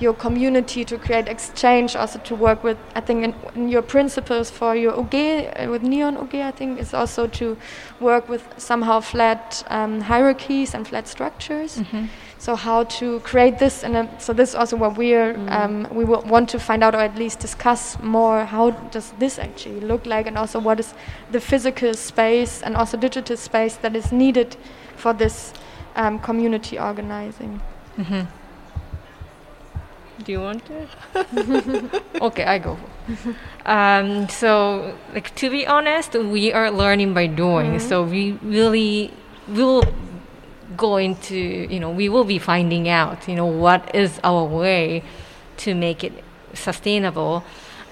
your 0.00 0.14
community 0.14 0.84
to 0.84 0.98
create 0.98 1.28
exchange, 1.28 1.96
also 1.96 2.18
to 2.20 2.34
work 2.34 2.62
with? 2.62 2.78
I 2.94 3.00
think 3.00 3.24
in, 3.24 3.34
in 3.54 3.68
your 3.68 3.82
principles 3.82 4.50
for 4.50 4.76
your 4.76 4.98
UG 4.98 5.14
uh, 5.14 5.66
with 5.70 5.82
Neon 5.82 6.16
UG, 6.16 6.34
I 6.34 6.50
think 6.52 6.78
is 6.80 6.94
also 6.94 7.26
to 7.26 7.56
work 8.00 8.28
with 8.28 8.42
somehow 8.56 9.00
flat 9.00 9.64
um, 9.68 10.00
hierarchies 10.00 10.74
and 10.74 10.86
flat 10.86 11.08
structures. 11.08 11.80
So 12.40 12.54
how 12.54 12.84
to 12.84 13.18
create 13.20 13.58
this, 13.58 13.82
and 13.82 14.08
so 14.18 14.32
this 14.32 14.50
is 14.50 14.54
also 14.54 14.76
what 14.76 14.96
we're 14.96 15.34
um, 15.48 15.88
we 15.90 16.04
w- 16.04 16.24
want 16.30 16.48
to 16.50 16.60
find 16.60 16.84
out, 16.84 16.94
or 16.94 17.00
at 17.00 17.16
least 17.18 17.40
discuss 17.40 17.98
more. 18.00 18.44
How 18.44 18.70
does 18.92 19.12
this 19.18 19.40
actually 19.40 19.80
look 19.80 20.06
like, 20.06 20.28
and 20.28 20.38
also 20.38 20.60
what 20.60 20.78
is 20.78 20.94
the 21.32 21.40
physical 21.40 21.94
space 21.94 22.62
and 22.62 22.76
also 22.76 22.96
digital 22.96 23.36
space 23.36 23.76
that 23.78 23.96
is 23.96 24.12
needed 24.12 24.56
for 24.96 25.12
this 25.12 25.52
um, 25.96 26.20
community 26.20 26.78
organizing? 26.78 27.60
Mm-hmm. 27.96 28.26
Do 30.24 30.32
you 30.32 30.40
want 30.40 30.64
to? 30.66 32.02
okay, 32.22 32.44
I 32.44 32.58
go. 32.58 32.78
um, 33.64 34.28
so, 34.28 34.96
like 35.14 35.34
to 35.36 35.50
be 35.50 35.66
honest, 35.66 36.14
we 36.14 36.52
are 36.52 36.70
learning 36.70 37.14
by 37.14 37.26
doing. 37.26 37.78
So 37.78 38.02
we 38.02 38.32
really 38.42 39.12
will 39.46 39.84
go 40.76 40.96
into 40.96 41.34
you 41.36 41.80
know 41.80 41.90
we 41.90 42.08
will 42.08 42.24
be 42.24 42.38
finding 42.38 42.88
out 42.88 43.26
you 43.26 43.34
know 43.34 43.46
what 43.46 43.94
is 43.94 44.20
our 44.22 44.44
way 44.44 45.02
to 45.58 45.74
make 45.74 46.04
it 46.04 46.12
sustainable, 46.54 47.44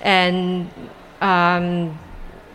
and 0.03 0.71
um, 1.21 1.99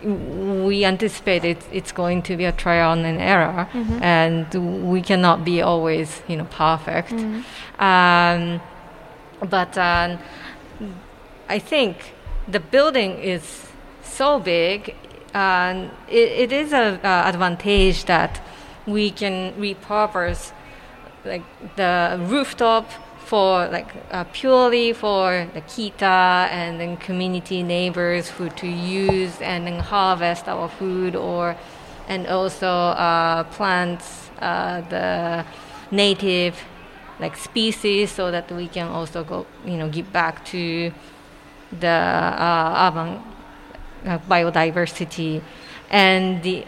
we 0.03 0.83
anticipate 0.85 1.43
it, 1.43 1.57
it's 1.71 1.91
going 1.91 2.21
to 2.23 2.35
be 2.37 2.45
a 2.45 2.51
trial 2.51 2.93
and 2.93 3.05
an 3.05 3.19
error, 3.19 3.67
and 4.01 4.91
we 4.91 5.01
cannot 5.01 5.45
be 5.45 5.61
always 5.61 6.21
you 6.27 6.37
know 6.37 6.45
perfect. 6.45 7.13
Um, 7.79 8.61
but 9.49 9.77
um, 9.77 10.19
I 11.49 11.59
think 11.59 12.13
the 12.47 12.59
building 12.59 13.19
is 13.19 13.67
so 14.03 14.39
big, 14.39 14.95
and 15.33 15.91
it, 16.07 16.31
it 16.43 16.51
is 16.51 16.73
a 16.73 16.99
uh, 17.05 17.29
advantage 17.29 18.05
that 18.05 18.41
we 18.85 19.11
can 19.11 19.53
repurpose 19.53 20.51
like 21.23 21.43
the 21.75 22.19
rooftop 22.27 22.89
for 23.19 23.67
like 23.67 23.93
uh, 24.11 24.25
purely 24.33 24.91
for 24.91 25.47
the 25.53 25.61
kita 25.61 26.49
and 26.51 26.81
then 26.81 26.97
community 26.97 27.63
neighbors 27.63 28.29
who 28.29 28.49
to 28.49 28.67
use 28.67 29.39
and 29.39 29.67
then 29.67 29.79
harvest 29.79 30.47
our 30.47 30.67
food 30.67 31.15
or 31.15 31.55
and 32.07 32.27
also 32.27 32.67
uh, 32.67 33.43
plants 33.45 34.29
uh, 34.41 34.81
the 34.89 35.45
native 35.91 36.61
like 37.21 37.37
species 37.37 38.11
so 38.11 38.31
that 38.31 38.51
we 38.51 38.67
can 38.67 38.87
also 38.87 39.23
go 39.23 39.45
you 39.63 39.77
know 39.77 39.87
give 39.87 40.11
back 40.11 40.43
to 40.43 40.91
the 41.79 41.87
uh, 41.87 42.89
urban 42.91 43.23
uh, 44.05 44.19
biodiversity. 44.29 45.41
And 45.89 46.41
the, 46.43 46.65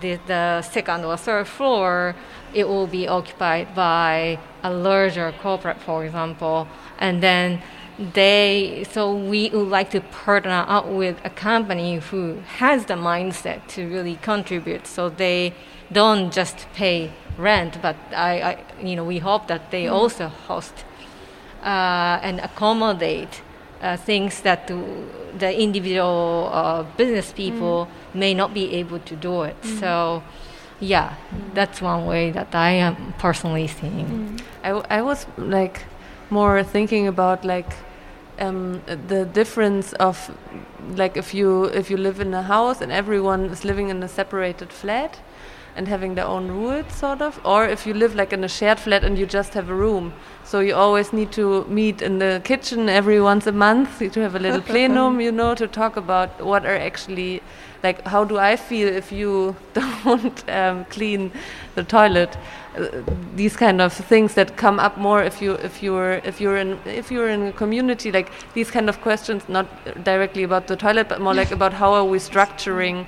the 0.00 0.18
the 0.26 0.62
second 0.62 1.04
or 1.04 1.16
third 1.16 1.46
floor 1.46 2.14
it 2.52 2.66
will 2.66 2.86
be 2.86 3.06
occupied 3.06 3.74
by 3.74 4.38
a 4.62 4.72
larger 4.72 5.32
corporate 5.42 5.80
for 5.80 6.04
example. 6.04 6.66
And 6.98 7.22
then 7.22 7.62
they 8.14 8.86
so 8.90 9.14
we 9.14 9.50
would 9.50 9.68
like 9.68 9.90
to 9.90 10.00
partner 10.00 10.64
up 10.66 10.86
with 10.86 11.20
a 11.24 11.30
company 11.30 11.98
who 11.98 12.40
has 12.58 12.86
the 12.86 12.94
mindset 12.94 13.66
to 13.68 13.86
really 13.88 14.16
contribute. 14.16 14.86
So 14.86 15.08
they 15.08 15.52
don't 15.92 16.32
just 16.32 16.66
pay 16.74 17.12
rent 17.40 17.80
but 17.82 17.96
i, 18.14 18.32
I 18.50 18.52
you 18.82 18.96
know 18.96 19.04
we 19.04 19.18
hope 19.18 19.46
that 19.48 19.70
they 19.70 19.88
also 19.88 20.28
host 20.28 20.84
uh, 21.62 22.18
and 22.22 22.40
accommodate 22.40 23.42
uh, 23.82 23.96
things 23.96 24.40
that 24.42 24.66
the, 24.66 24.76
the 25.38 25.58
individual 25.60 26.50
uh, 26.52 26.82
business 26.96 27.32
people 27.32 27.88
may 28.14 28.34
not 28.34 28.52
be 28.54 28.74
able 28.74 28.98
to 29.00 29.16
do 29.16 29.42
it. 29.42 29.56
So, 29.64 30.22
yeah, 30.80 31.14
that's 31.54 31.80
one 31.82 32.06
way 32.06 32.30
that 32.30 32.54
I 32.54 32.70
am 32.70 33.14
personally 33.18 33.66
seeing. 33.66 34.38
I, 34.62 34.68
w- 34.68 34.86
I 34.90 35.02
was 35.02 35.26
like 35.36 35.84
more 36.30 36.62
thinking 36.62 37.06
about 37.06 37.44
like 37.44 37.72
um, 38.38 38.82
the 38.86 39.24
difference 39.24 39.92
of 39.94 40.30
like 40.96 41.16
if 41.16 41.34
you 41.34 41.64
if 41.64 41.90
you 41.90 41.96
live 41.96 42.20
in 42.20 42.32
a 42.34 42.42
house 42.42 42.80
and 42.80 42.90
everyone 42.90 43.46
is 43.46 43.64
living 43.64 43.90
in 43.90 44.02
a 44.02 44.08
separated 44.08 44.72
flat 44.72 45.18
and 45.76 45.88
having 45.88 46.14
their 46.14 46.26
own 46.26 46.48
rules 46.48 46.92
sort 46.92 47.22
of. 47.22 47.40
Or 47.44 47.66
if 47.66 47.86
you 47.86 47.94
live 47.94 48.14
like 48.14 48.32
in 48.32 48.44
a 48.44 48.48
shared 48.48 48.78
flat 48.78 49.04
and 49.04 49.18
you 49.18 49.26
just 49.26 49.54
have 49.54 49.68
a 49.68 49.74
room. 49.74 50.12
So 50.44 50.60
you 50.60 50.74
always 50.74 51.12
need 51.12 51.32
to 51.32 51.64
meet 51.66 52.02
in 52.02 52.18
the 52.18 52.40
kitchen 52.44 52.88
every 52.88 53.20
once 53.20 53.46
a 53.46 53.52
month 53.52 53.98
to 53.98 54.20
have 54.20 54.34
a 54.34 54.38
little 54.38 54.60
plenum 54.72 55.20
you 55.20 55.32
know 55.32 55.54
to 55.54 55.66
talk 55.66 55.96
about 55.96 56.44
what 56.44 56.66
are 56.66 56.76
actually 56.76 57.42
like 57.82 58.06
how 58.06 58.24
do 58.24 58.38
i 58.38 58.56
feel 58.56 58.88
if 58.88 59.12
you 59.12 59.56
don't 59.74 60.48
um, 60.48 60.84
clean 60.86 61.30
the 61.74 61.84
toilet? 61.84 62.36
Uh, 62.76 63.02
these 63.34 63.56
kind 63.56 63.80
of 63.80 63.92
things 63.92 64.34
that 64.34 64.56
come 64.56 64.78
up 64.78 64.96
more 64.96 65.24
if 65.24 65.42
you 65.42 65.54
if 65.54 65.82
you're 65.82 66.20
if 66.24 66.40
you're 66.40 66.56
in 66.56 66.78
if 66.84 67.10
you're 67.10 67.28
in 67.28 67.46
a 67.48 67.52
community 67.52 68.12
like 68.12 68.30
these 68.54 68.70
kind 68.70 68.88
of 68.88 69.00
questions 69.00 69.42
not 69.48 69.66
directly 70.04 70.44
about 70.44 70.68
the 70.68 70.76
toilet 70.76 71.08
but 71.08 71.20
more 71.20 71.34
like 71.34 71.50
about 71.50 71.72
how 71.72 71.92
are 71.92 72.04
we 72.04 72.18
structuring 72.18 73.04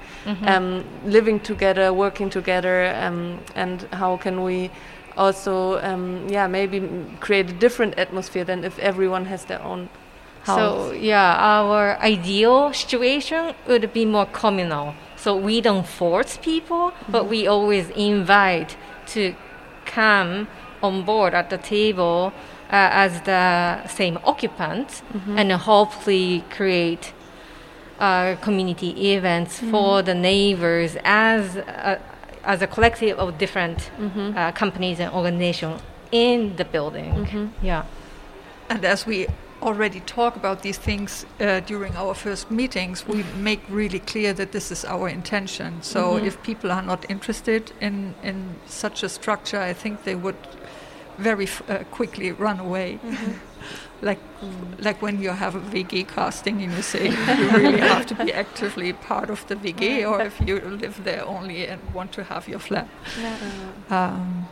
um, 0.49 0.85
living 1.05 1.39
together 1.39 1.93
working 1.93 2.29
together 2.29 2.93
um, 2.97 3.39
and 3.55 3.83
how 3.93 4.17
can 4.17 4.43
we 4.43 4.69
also 5.17 5.79
um, 5.83 6.27
yeah 6.29 6.49
maybe 6.49 6.81
create 7.21 7.49
a 7.49 7.53
different 7.53 7.97
atmosphere 7.99 8.45
than 8.45 8.65
if 8.65 8.77
everyone 8.81 9.25
has 9.27 9.45
their 9.45 9.63
own 9.63 9.89
house. 10.45 10.59
So 10.59 10.93
yeah, 10.93 11.37
our 11.37 11.99
ideal 12.01 12.73
situation 12.73 13.55
would 13.67 13.93
be 13.93 14.05
more 14.05 14.27
communal. 14.27 14.95
So 15.17 15.37
we 15.37 15.61
don't 15.61 15.87
force 15.87 16.37
people, 16.37 16.93
but 17.09 17.29
we 17.29 17.47
always 17.47 17.91
invite 17.91 18.77
to 19.09 19.35
come 19.85 20.49
on 20.83 21.05
board 21.05 21.33
at 21.35 21.49
the 21.51 21.59
table 21.59 22.33
uh, 22.73 23.05
as 23.05 23.21
the 23.23 23.87
same 23.87 24.19
occupants, 24.25 25.03
and 25.37 25.53
hopefully 25.53 26.43
create 26.51 27.13
uh, 28.01 28.35
community 28.41 29.13
events 29.13 29.61
for 29.61 30.03
the 30.03 30.15
neighbors 30.15 30.97
as 31.05 31.57
a, 31.57 32.01
as 32.43 32.63
a 32.63 32.67
collective 32.67 33.17
of 33.19 33.39
different 33.39 33.91
uh, 34.37 34.51
companies 34.53 34.99
and 34.99 35.13
organizations 35.13 35.81
in 36.11 36.57
the 36.57 36.65
building. 36.65 37.53
Yeah. 37.63 37.85
And 38.69 38.85
as 38.85 39.07
we 39.07 39.29
already 39.63 40.01
talk 40.01 40.37
about 40.37 40.63
these 40.63 40.79
things 40.79 41.25
uh, 41.41 41.61
during 41.61 41.97
our 41.97 42.15
first 42.15 42.51
meetings, 42.51 43.07
we 43.07 43.25
make 43.37 43.61
really 43.69 43.99
clear 44.01 44.33
that 44.35 44.53
this 44.53 44.71
is 44.71 44.85
our 44.85 45.09
intention. 45.09 45.83
So 45.83 46.17
if 46.27 46.43
people 46.43 46.71
are 46.73 46.83
not 46.83 47.09
interested 47.11 47.73
in, 47.81 48.15
in 48.23 48.57
such 48.67 49.03
a 49.03 49.09
structure, 49.09 49.61
I 49.61 49.73
think 49.73 50.05
they 50.05 50.15
would 50.15 50.37
very 51.19 51.45
f- 51.45 51.63
uh, 51.71 51.85
quickly 51.91 52.33
run 52.33 52.59
away. 52.61 52.99
like 54.03 54.19
like 54.81 55.01
when 55.01 55.23
you 55.23 55.31
have 55.31 55.55
a 55.55 55.61
WG 55.61 56.09
casting 56.09 56.61
and 56.63 56.73
you 56.73 56.83
say 56.83 57.05
you 57.39 57.49
really 57.51 57.79
have 57.81 58.05
to 58.07 58.15
be 58.17 58.33
actively 58.33 58.93
part 58.93 59.31
of 59.31 59.47
the 59.47 59.55
WG, 59.55 60.05
or 60.11 60.21
if 60.23 60.41
you 60.41 60.59
live 60.61 61.05
there 61.05 61.25
only 61.25 61.67
and 61.69 61.81
want 61.95 62.11
to 62.13 62.25
have 62.25 62.49
your 62.49 62.59
flat. 62.61 62.89
Um, 63.91 64.49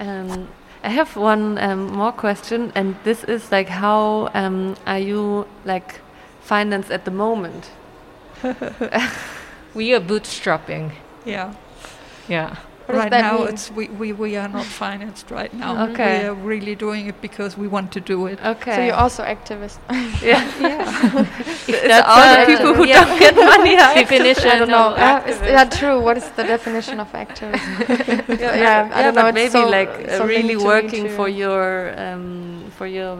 Um, 0.00 0.48
I 0.82 0.88
have 0.88 1.16
one 1.16 1.58
um, 1.58 1.92
more 1.92 2.12
question, 2.12 2.72
and 2.74 2.96
this 3.04 3.24
is 3.24 3.52
like, 3.52 3.68
how 3.68 4.30
um, 4.34 4.76
are 4.86 4.98
you 4.98 5.46
like 5.64 6.00
financed 6.40 6.90
at 6.90 7.04
the 7.04 7.10
moment? 7.10 7.70
We 9.74 9.94
are 9.94 10.00
bootstrapping. 10.00 10.92
yeah. 11.24 11.54
Yeah. 12.28 12.56
What 12.92 13.10
does 13.10 13.12
right 13.12 13.22
now 13.22 13.38
mean? 13.38 13.48
it's 13.48 13.70
we, 13.70 13.84
we, 14.00 14.12
we 14.12 14.36
are 14.36 14.48
not 14.48 14.64
financed 14.66 15.30
right 15.30 15.52
now 15.54 15.70
Okay. 15.90 16.12
we 16.22 16.28
are 16.28 16.34
really 16.34 16.74
doing 16.74 17.06
it 17.06 17.20
because 17.20 17.56
we 17.56 17.66
want 17.68 17.92
to 17.92 18.00
do 18.00 18.26
it 18.26 18.38
Okay. 18.44 18.74
So 18.76 18.80
you're 18.82 18.94
also 19.04 19.22
activist. 19.22 19.78
yeah. 20.22 20.42
yeah 20.60 21.26
It's 21.68 21.86
That's 21.92 22.08
all 22.08 22.24
the 22.40 22.46
people 22.52 22.74
who 22.74 22.84
yeah. 22.86 23.04
don't 23.04 23.18
get 23.18 23.34
money. 23.36 23.74
are 23.76 23.94
Definition 24.04 24.48
I 24.50 24.58
don't 24.58 24.68
know. 24.76 24.90
of 24.94 24.98
Uh, 24.98 25.30
is 25.30 25.38
that 25.40 25.70
true? 25.80 25.96
What 26.06 26.16
is 26.16 26.28
the 26.38 26.44
definition 26.44 27.00
of 27.00 27.08
activist? 27.12 27.64
yeah, 28.40 28.56
yeah, 28.66 28.90
I 28.94 29.02
don't 29.02 29.14
know. 29.14 29.22
but 29.22 29.36
it's 29.36 29.54
maybe 29.54 29.64
so- 29.64 29.70
like 29.78 29.92
uh, 30.08 30.18
so 30.18 30.24
really 30.26 30.54
linked 30.56 30.60
to 30.60 30.66
me 30.66 30.72
working 30.74 31.06
for 31.16 31.28
your 31.28 31.94
um, 32.04 32.64
for 32.78 32.86
your 32.86 33.18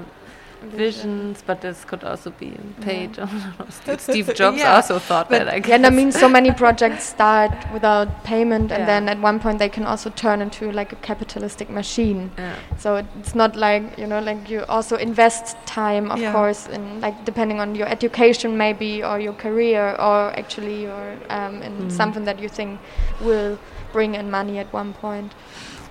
visions, 0.72 1.42
but 1.46 1.60
this 1.60 1.84
could 1.84 2.04
also 2.04 2.30
be 2.30 2.52
paid. 2.80 3.18
Steve 3.98 4.34
Jobs 4.34 4.58
Yeah, 4.58 4.74
also 4.76 4.98
thought 4.98 5.28
but- 5.28 5.38
that. 5.38 5.48
I 5.48 5.54
Yeah, 5.56 5.60
guess. 5.60 5.70
and 5.76 5.86
I 5.86 5.90
mean, 5.90 6.12
so 6.12 6.28
many 6.28 6.52
projects 6.52 7.04
start 7.04 7.52
without 7.72 8.08
payment, 8.24 8.70
and 8.72 8.80
Yeah. 8.80 8.86
then 8.86 9.08
at 9.08 9.18
one 9.20 9.38
point 9.40 9.58
they 9.58 9.68
can 9.68 9.84
also 9.86 10.10
turn 10.10 10.40
into 10.42 10.70
like 10.72 10.92
a 10.92 10.96
capitalistic 10.96 11.68
machine. 11.70 12.30
Yeah. 12.38 12.54
So 12.78 12.96
it's 13.20 13.34
not 13.34 13.56
like 13.56 13.82
you 13.98 14.06
know, 14.06 14.20
like 14.20 14.48
you 14.50 14.64
also 14.68 14.96
invest 14.96 15.56
time, 15.66 16.10
of 16.10 16.18
Yeah. 16.18 16.32
course, 16.32 16.66
in 16.68 17.00
like 17.00 17.24
depending 17.24 17.60
on 17.60 17.74
your 17.74 17.88
education 17.88 18.56
maybe 18.56 19.02
or 19.02 19.18
your 19.20 19.34
career, 19.34 19.96
or 19.98 20.32
actually 20.38 20.82
your 20.82 21.16
um, 21.30 21.62
in 21.62 21.72
Mm. 21.80 21.92
something 21.92 22.24
that 22.26 22.38
you 22.40 22.48
think 22.48 22.78
will 23.20 23.58
bring 23.92 24.14
in 24.14 24.30
money 24.30 24.58
at 24.58 24.72
one 24.72 24.92
point. 24.92 25.32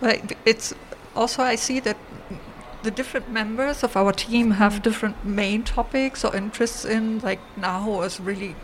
But 0.01 0.19
it's 0.45 0.73
also 1.15 1.43
I 1.43 1.55
see 1.57 1.79
that 1.81 1.97
the 2.83 2.91
different 2.91 3.29
members 3.31 3.83
of 3.83 3.95
our 3.97 4.11
team 4.13 4.51
have 4.51 4.81
different 4.81 5.15
main 5.25 5.63
topics 5.63 6.23
or 6.25 6.35
interests 6.35 6.85
in. 6.85 7.19
Like 7.19 7.39
Naho 7.57 8.05
is 8.05 8.19
really 8.19 8.55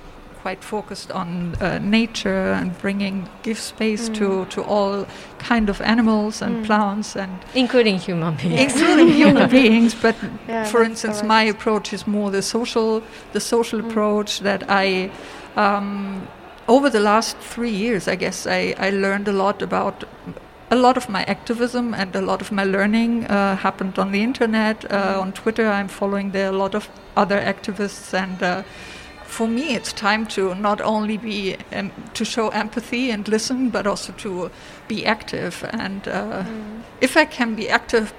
quite 0.41 0.63
focused 0.63 1.11
on 1.11 1.55
uh, 1.59 1.79
nature 1.79 2.53
and 2.53 2.77
bringing 2.77 3.27
give 3.43 3.57
space 3.59 4.09
to 4.09 4.45
to 4.45 4.61
all 4.63 5.05
kind 5.39 5.69
of 5.69 5.81
animals 5.81 6.41
and 6.41 6.55
Mm. 6.55 6.65
plants 6.65 7.15
and 7.15 7.31
including 7.55 7.97
human 7.99 8.35
beings. 8.35 8.61
including 8.65 9.09
human 9.09 9.49
beings. 9.59 9.95
But 10.01 10.15
Yeah, 10.47 10.65
for 10.71 10.83
instance, 10.83 11.17
correct. 11.17 11.27
my 11.27 11.43
approach 11.49 11.93
is 11.93 12.05
more 12.07 12.29
the 12.31 12.41
social, 12.41 13.01
the 13.33 13.39
social 13.39 13.79
Mm. 13.81 13.89
approach 13.89 14.39
that 14.41 14.61
I, 14.69 15.09
um, 15.57 16.27
over 16.67 16.89
the 16.91 16.99
last 16.99 17.37
three 17.53 17.75
years, 17.85 18.07
I 18.07 18.15
guess 18.15 18.45
I, 18.47 18.75
I 18.87 18.89
learned 18.91 19.27
a 19.27 19.33
lot 19.33 19.61
about. 19.61 20.03
A 20.75 20.83
lot 20.87 20.97
of 20.97 21.07
my 21.07 21.23
activism 21.23 21.93
and 21.93 22.13
a 22.17 22.21
lot 22.21 22.41
of 22.41 22.51
my 22.51 22.65
learning 22.65 23.27
uh, 23.27 23.55
happened 23.55 23.97
on 23.97 24.11
the 24.11 24.21
internet, 24.21 24.83
uh, 24.91 25.21
on 25.21 25.31
Twitter. 25.31 25.69
I'm 25.69 25.87
following 25.87 26.31
there 26.31 26.49
a 26.49 26.57
lot 26.63 26.75
of 26.75 26.89
other 27.15 27.39
activists, 27.39 28.13
and 28.13 28.43
uh, 28.43 28.63
for 29.23 29.47
me, 29.47 29.73
it's 29.73 29.93
time 29.93 30.25
to 30.35 30.53
not 30.53 30.81
only 30.81 31.17
be 31.17 31.55
um, 31.71 31.93
to 32.13 32.25
show 32.25 32.49
empathy 32.49 33.09
and 33.09 33.25
listen, 33.29 33.69
but 33.69 33.87
also 33.87 34.11
to 34.17 34.51
be 34.89 35.05
active. 35.05 35.63
And 35.69 36.09
uh, 36.09 36.43
if 36.99 37.15
I 37.15 37.23
can 37.23 37.55
be 37.55 37.69
active 37.69 38.11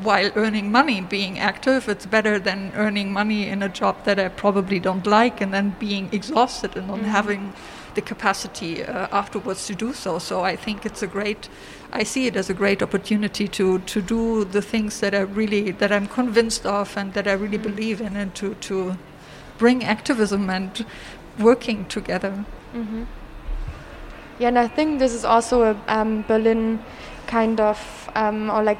while 0.00 0.30
earning 0.36 0.70
money, 0.70 1.00
being 1.00 1.40
active, 1.40 1.88
it's 1.88 2.06
better 2.06 2.38
than 2.38 2.70
earning 2.76 3.12
money 3.12 3.48
in 3.48 3.64
a 3.64 3.68
job 3.68 4.04
that 4.04 4.20
I 4.20 4.28
probably 4.28 4.78
don't 4.78 5.08
like 5.08 5.40
and 5.40 5.52
then 5.52 5.74
being 5.80 6.08
exhausted 6.12 6.76
and 6.76 6.86
not 6.86 7.00
having 7.00 7.52
the 7.96 8.02
capacity 8.02 8.84
uh, 8.84 9.08
afterwards 9.10 9.66
to 9.66 9.74
do 9.74 9.92
so. 9.92 10.20
So 10.20 10.44
I 10.44 10.54
think 10.54 10.86
it's 10.86 11.02
a 11.02 11.08
great. 11.08 11.48
I 11.98 12.04
see 12.04 12.26
it 12.26 12.36
as 12.36 12.50
a 12.50 12.54
great 12.54 12.82
opportunity 12.82 13.48
to, 13.48 13.78
to 13.78 14.02
do 14.02 14.44
the 14.44 14.60
things 14.60 15.00
that 15.00 15.14
I 15.14 15.20
really 15.20 15.70
that 15.82 15.92
I'm 15.92 16.06
convinced 16.06 16.66
of 16.66 16.96
and 16.96 17.14
that 17.14 17.26
I 17.26 17.32
really 17.32 17.56
believe 17.58 18.02
in, 18.02 18.16
and 18.16 18.34
to 18.34 18.54
to 18.68 18.96
bring 19.58 19.82
activism 19.82 20.50
and 20.50 20.84
working 21.38 21.86
together. 21.86 22.44
hmm 22.72 23.04
Yeah, 24.38 24.48
and 24.48 24.58
I 24.58 24.68
think 24.68 24.98
this 24.98 25.14
is 25.14 25.24
also 25.24 25.62
a 25.62 25.74
um, 25.88 26.24
Berlin 26.28 26.78
kind 27.26 27.60
of, 27.60 28.10
um, 28.14 28.50
or 28.50 28.62
like 28.62 28.78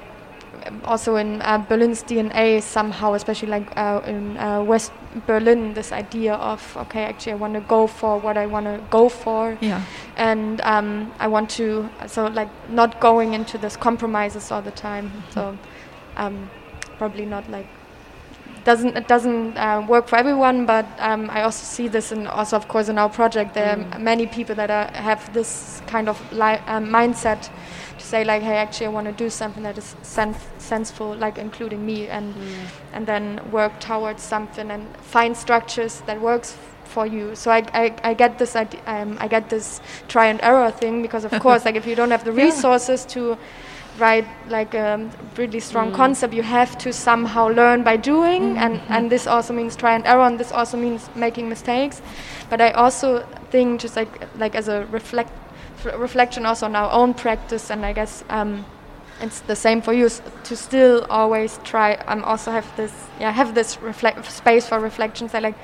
also 0.84 1.16
in 1.16 1.40
uh, 1.42 1.58
Berlin's 1.58 2.02
DNA 2.02 2.62
somehow, 2.62 3.14
especially 3.14 3.48
like 3.48 3.76
uh, 3.76 4.00
in 4.06 4.36
uh, 4.36 4.62
West 4.62 4.92
Berlin, 5.26 5.74
this 5.74 5.92
idea 5.92 6.34
of 6.34 6.76
okay, 6.76 7.04
actually, 7.04 7.32
I 7.32 7.36
want 7.36 7.54
to 7.54 7.60
go 7.60 7.86
for 7.86 8.18
what 8.18 8.36
I 8.36 8.46
want 8.46 8.66
to 8.66 8.80
go 8.90 9.08
for, 9.08 9.56
Yeah. 9.60 9.82
and 10.16 10.60
um, 10.62 11.12
I 11.18 11.28
want 11.28 11.50
to 11.50 11.88
so 12.06 12.26
like 12.26 12.48
not 12.68 13.00
going 13.00 13.34
into 13.34 13.58
this 13.58 13.76
compromises 13.76 14.50
all 14.52 14.62
the 14.62 14.70
time. 14.72 15.10
So 15.30 15.56
um, 16.16 16.50
probably 16.98 17.24
not 17.26 17.50
like 17.50 17.66
doesn't 18.64 18.96
it 18.96 19.06
doesn't 19.06 19.56
uh, 19.56 19.84
work 19.88 20.08
for 20.08 20.16
everyone, 20.16 20.66
but 20.66 20.86
um, 20.98 21.30
I 21.30 21.42
also 21.42 21.64
see 21.64 21.88
this 21.88 22.12
and 22.12 22.26
also 22.28 22.56
of 22.56 22.66
course 22.68 22.88
in 22.88 22.98
our 22.98 23.08
project 23.08 23.54
there 23.54 23.70
are 23.76 23.98
many 23.98 24.26
people 24.26 24.54
that 24.56 24.70
are, 24.70 24.90
have 24.92 25.32
this 25.32 25.80
kind 25.86 26.08
of 26.08 26.20
li- 26.32 26.60
um, 26.66 26.86
mindset 26.86 27.48
say 28.06 28.24
like, 28.24 28.42
hey, 28.42 28.56
actually 28.56 28.86
I 28.86 28.90
want 28.90 29.06
to 29.06 29.12
do 29.12 29.28
something 29.30 29.62
that 29.64 29.78
is 29.78 29.96
sense 30.02 30.38
senseful, 30.58 31.14
like 31.16 31.38
including 31.38 31.84
me, 31.84 32.08
and 32.08 32.34
mm. 32.34 32.66
and 32.92 33.06
then 33.06 33.40
work 33.50 33.78
towards 33.80 34.22
something 34.22 34.70
and 34.70 34.96
find 34.98 35.36
structures 35.36 36.02
that 36.06 36.20
works 36.20 36.56
for 36.84 37.06
you. 37.06 37.34
So 37.34 37.50
I, 37.50 37.62
I, 37.74 37.94
I 38.10 38.14
get 38.14 38.38
this 38.38 38.56
idea, 38.56 38.80
um, 38.86 39.18
I 39.20 39.28
get 39.28 39.50
this 39.50 39.80
try 40.08 40.26
and 40.26 40.40
error 40.42 40.70
thing 40.70 41.02
because 41.02 41.24
of 41.24 41.32
course 41.44 41.64
like 41.64 41.76
if 41.76 41.86
you 41.86 41.94
don't 41.94 42.10
have 42.10 42.24
the 42.24 42.32
Yeah. 42.32 42.44
resources 42.44 43.04
to 43.06 43.36
write 43.98 44.26
like 44.48 44.74
a 44.74 45.10
really 45.36 45.60
strong 45.60 45.90
mm. 45.90 45.94
concept 45.94 46.34
you 46.34 46.42
have 46.42 46.76
to 46.78 46.92
somehow 46.92 47.48
learn 47.48 47.82
by 47.82 47.96
doing 47.96 48.42
mm-hmm. 48.42 48.58
and 48.58 48.80
and 48.88 49.10
this 49.10 49.26
also 49.26 49.54
means 49.54 49.74
try 49.74 49.94
and 49.94 50.06
error 50.06 50.26
and 50.26 50.38
this 50.38 50.52
also 50.52 50.76
means 50.76 51.08
making 51.14 51.48
mistakes 51.48 52.02
but 52.50 52.60
i 52.60 52.70
also 52.72 53.24
think 53.50 53.80
just 53.80 53.96
like 53.96 54.12
like 54.38 54.54
as 54.54 54.68
a 54.68 54.84
reflect 54.92 55.30
reflection 55.98 56.46
also 56.46 56.66
on 56.66 56.76
our 56.76 56.90
own 56.92 57.14
practice 57.14 57.70
and 57.70 57.84
i 57.84 57.92
guess 57.92 58.24
um 58.30 58.64
it's 59.20 59.40
the 59.40 59.56
same 59.56 59.80
for 59.80 59.92
you 59.92 60.08
to 60.44 60.56
still 60.56 61.06
always 61.08 61.58
try 61.64 61.94
um 62.06 62.22
also 62.24 62.50
have 62.50 62.66
this 62.76 62.92
yeah 63.18 63.30
have 63.30 63.54
this 63.54 63.80
reflect 63.80 64.24
space 64.30 64.68
for 64.68 64.78
reflection 64.78 65.28
say 65.28 65.40
like 65.40 65.56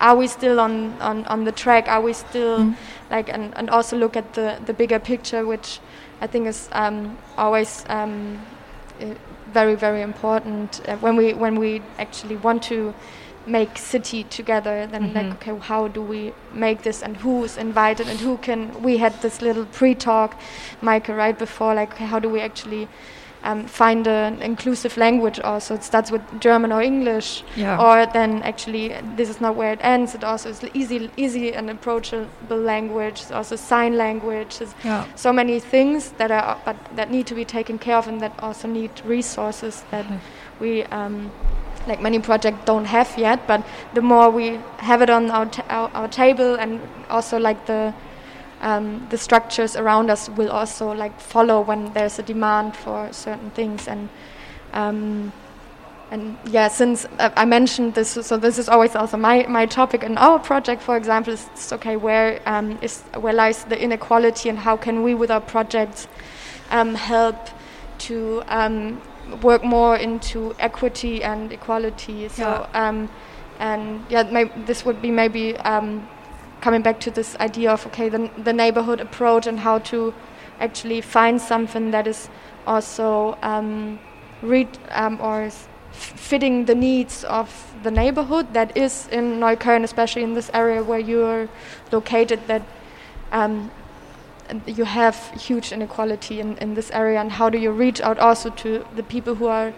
are 0.00 0.16
we 0.16 0.26
still 0.26 0.60
on 0.60 0.92
on 1.00 1.24
on 1.26 1.44
the 1.44 1.52
track? 1.52 1.88
Are 1.88 2.00
we 2.00 2.12
still 2.12 2.74
like 3.10 3.28
and 3.28 3.56
and 3.56 3.70
also 3.70 3.96
look 3.96 4.16
at 4.16 4.34
the 4.34 4.58
the 4.64 4.72
bigger 4.72 4.98
picture 4.98 5.44
which 5.44 5.80
i 6.20 6.26
think 6.26 6.46
is 6.46 6.68
um 6.72 7.18
always 7.36 7.84
um 7.88 8.38
uh, 9.00 9.06
very 9.52 9.74
very 9.74 10.02
important 10.02 10.80
uh, 10.88 10.96
when 10.96 11.16
we 11.16 11.34
when 11.34 11.58
we 11.58 11.82
actually 11.98 12.36
want 12.36 12.62
to 12.62 12.94
make 13.48 13.78
city 13.78 14.24
together 14.24 14.86
then 14.86 15.12
like 15.14 15.32
okay 15.36 15.58
how 15.58 15.88
do 15.88 16.02
we 16.02 16.32
make 16.52 16.82
this 16.82 17.02
and 17.02 17.16
who's 17.18 17.56
invited 17.56 18.06
and 18.08 18.20
who 18.20 18.36
can 18.38 18.82
we 18.82 18.98
had 18.98 19.14
this 19.22 19.40
little 19.40 19.64
pre-talk 19.66 20.38
michael 20.82 21.14
right 21.14 21.38
before 21.38 21.74
like 21.74 21.92
okay, 21.94 22.04
how 22.04 22.18
do 22.18 22.28
we 22.28 22.40
actually 22.40 22.88
um, 23.44 23.66
find 23.66 24.06
an 24.06 24.42
inclusive 24.42 24.96
language 24.96 25.38
also. 25.40 25.74
It 25.74 25.84
starts 25.84 26.10
with 26.10 26.22
German 26.40 26.72
or 26.72 26.82
English, 26.82 27.44
Yeah. 27.56 27.78
or 27.80 28.06
then 28.06 28.42
actually 28.42 28.94
this 29.16 29.28
is 29.28 29.40
not 29.40 29.54
where 29.54 29.72
it 29.72 29.80
ends. 29.80 30.14
It 30.14 30.24
also 30.24 30.48
is 30.50 30.60
easy, 30.74 31.10
easy 31.16 31.54
and 31.54 31.70
approachable 31.70 32.56
language. 32.58 33.20
It's 33.22 33.30
also 33.30 33.56
sign 33.56 33.96
language. 33.96 34.56
Yeah. 34.84 35.04
so 35.14 35.32
many 35.32 35.60
things 35.60 36.12
that 36.18 36.30
are 36.30 36.58
but 36.64 36.76
that 36.96 37.10
need 37.10 37.26
to 37.28 37.34
be 37.34 37.44
taken 37.44 37.78
care 37.78 37.96
of 37.96 38.08
and 38.08 38.20
that 38.20 38.32
also 38.40 38.68
need 38.68 38.90
resources 39.04 39.84
that 39.90 40.06
we 40.60 40.82
um, 40.84 41.30
like 41.86 42.00
many 42.02 42.18
projects 42.18 42.58
don't 42.64 42.86
have 42.86 43.16
yet. 43.18 43.46
But 43.46 43.64
the 43.94 44.02
more 44.02 44.30
we 44.30 44.58
have 44.78 45.02
it 45.02 45.10
on 45.10 45.30
our 45.30 45.50
our, 45.68 45.90
our 45.94 46.08
table 46.08 46.54
and 46.56 46.80
also 47.08 47.38
like 47.38 47.66
the 47.66 47.94
um, 48.60 49.06
the 49.10 49.18
structures 49.18 49.76
around 49.76 50.10
us 50.10 50.28
will 50.30 50.50
also 50.50 50.92
like 50.92 51.18
follow 51.20 51.60
when 51.60 51.92
there's 51.92 52.18
a 52.18 52.22
demand 52.22 52.76
for 52.76 53.12
certain 53.12 53.50
things 53.50 53.88
and 53.88 54.08
um, 54.72 55.32
and 56.10 56.36
yeah 56.46 56.68
since 56.68 57.04
uh, 57.18 57.30
I 57.36 57.44
mentioned 57.44 57.94
this 57.94 58.10
so 58.10 58.36
this 58.36 58.58
is 58.58 58.68
always 58.68 58.96
also 58.96 59.16
my, 59.16 59.46
my 59.46 59.66
topic 59.66 60.02
in 60.02 60.16
our 60.18 60.38
project 60.38 60.82
for 60.82 60.96
example 60.96 61.34
is 61.34 61.72
okay 61.72 61.96
where 61.96 62.40
um, 62.46 62.78
is 62.82 63.02
where 63.20 63.32
lies 63.32 63.64
the 63.64 63.80
inequality 63.80 64.48
and 64.48 64.58
how 64.58 64.76
can 64.76 65.02
we 65.02 65.14
with 65.14 65.30
our 65.30 65.40
projects 65.40 66.08
um, 66.70 66.94
help 66.94 67.36
to 67.98 68.42
um, 68.48 69.00
work 69.42 69.62
more 69.64 69.96
into 69.96 70.54
equity 70.58 71.22
and 71.22 71.52
equality 71.52 72.28
so 72.28 72.42
Yeah. 72.42 72.88
um, 72.88 73.08
and 73.58 74.04
yeah 74.08 74.22
may- 74.24 74.50
this 74.66 74.84
would 74.84 75.00
be 75.02 75.10
maybe 75.10 75.56
um, 75.58 76.08
coming 76.60 76.82
back 76.82 77.00
to 77.00 77.10
this 77.10 77.36
idea 77.40 77.70
of 77.72 77.86
okay 77.86 78.08
the, 78.08 78.30
the 78.44 78.52
neighborhood 78.52 79.00
approach 79.00 79.46
and 79.46 79.60
how 79.60 79.78
to 79.78 80.12
actually 80.60 81.00
find 81.00 81.40
something 81.40 81.90
that 81.90 82.06
is 82.06 82.28
also 82.66 83.36
um, 83.42 83.98
read 84.42 84.68
um, 84.90 85.18
or 85.20 85.42
f- 85.42 85.68
fitting 85.92 86.64
the 86.66 86.74
needs 86.74 87.24
of 87.24 87.48
the 87.82 87.90
neighborhood 87.90 88.52
that 88.54 88.76
is 88.76 89.08
in 89.12 89.38
Neukölln, 89.40 89.84
especially 89.84 90.22
in 90.22 90.34
this 90.34 90.50
area 90.52 90.82
where 90.82 90.98
you're 90.98 91.48
located, 91.92 92.40
that 92.46 92.62
um, 93.32 93.70
you 94.66 94.84
have 94.84 95.16
huge 95.40 95.72
inequality 95.72 96.40
in, 96.40 96.56
in 96.58 96.74
this 96.74 96.90
area, 96.90 97.20
and 97.20 97.32
how 97.32 97.50
do 97.50 97.58
you 97.58 97.70
reach 97.70 98.00
out 98.00 98.18
also 98.18 98.50
to 98.50 98.84
the 98.96 99.02
people 99.02 99.34
who 99.34 99.46
are 99.46 99.72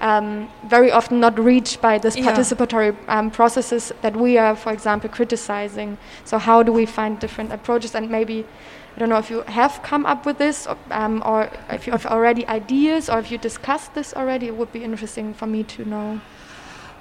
um, 0.00 0.48
very 0.68 0.90
often 0.90 1.20
not 1.20 1.38
reached 1.38 1.80
by 1.80 1.98
this 1.98 2.16
Yeah. 2.16 2.32
participatory 2.32 2.94
um, 3.08 3.30
processes 3.30 3.92
that 4.02 4.14
we 4.16 4.38
are, 4.38 4.54
for 4.56 4.72
example, 4.72 5.08
criticizing. 5.08 5.96
So 6.24 6.38
how 6.38 6.62
do 6.62 6.72
we 6.72 6.86
find 6.86 7.18
different 7.18 7.52
approaches 7.52 7.94
and 7.94 8.10
maybe 8.10 8.44
I 8.96 8.98
don't 8.98 9.10
know 9.10 9.18
if 9.18 9.30
you 9.30 9.42
have 9.42 9.82
come 9.82 10.06
up 10.06 10.24
with 10.24 10.38
this 10.38 10.66
or, 10.66 10.76
um, 10.90 11.22
or 11.24 11.50
if 11.70 11.86
you 11.86 11.92
have 11.92 12.06
already 12.06 12.46
ideas 12.48 13.10
or 13.10 13.18
if 13.18 13.30
you 13.30 13.36
discussed 13.36 13.94
this 13.94 14.14
already. 14.14 14.46
It 14.46 14.56
would 14.56 14.72
be 14.72 14.82
interesting 14.84 15.34
for 15.34 15.46
me 15.46 15.64
to 15.64 15.84
know. 15.84 16.20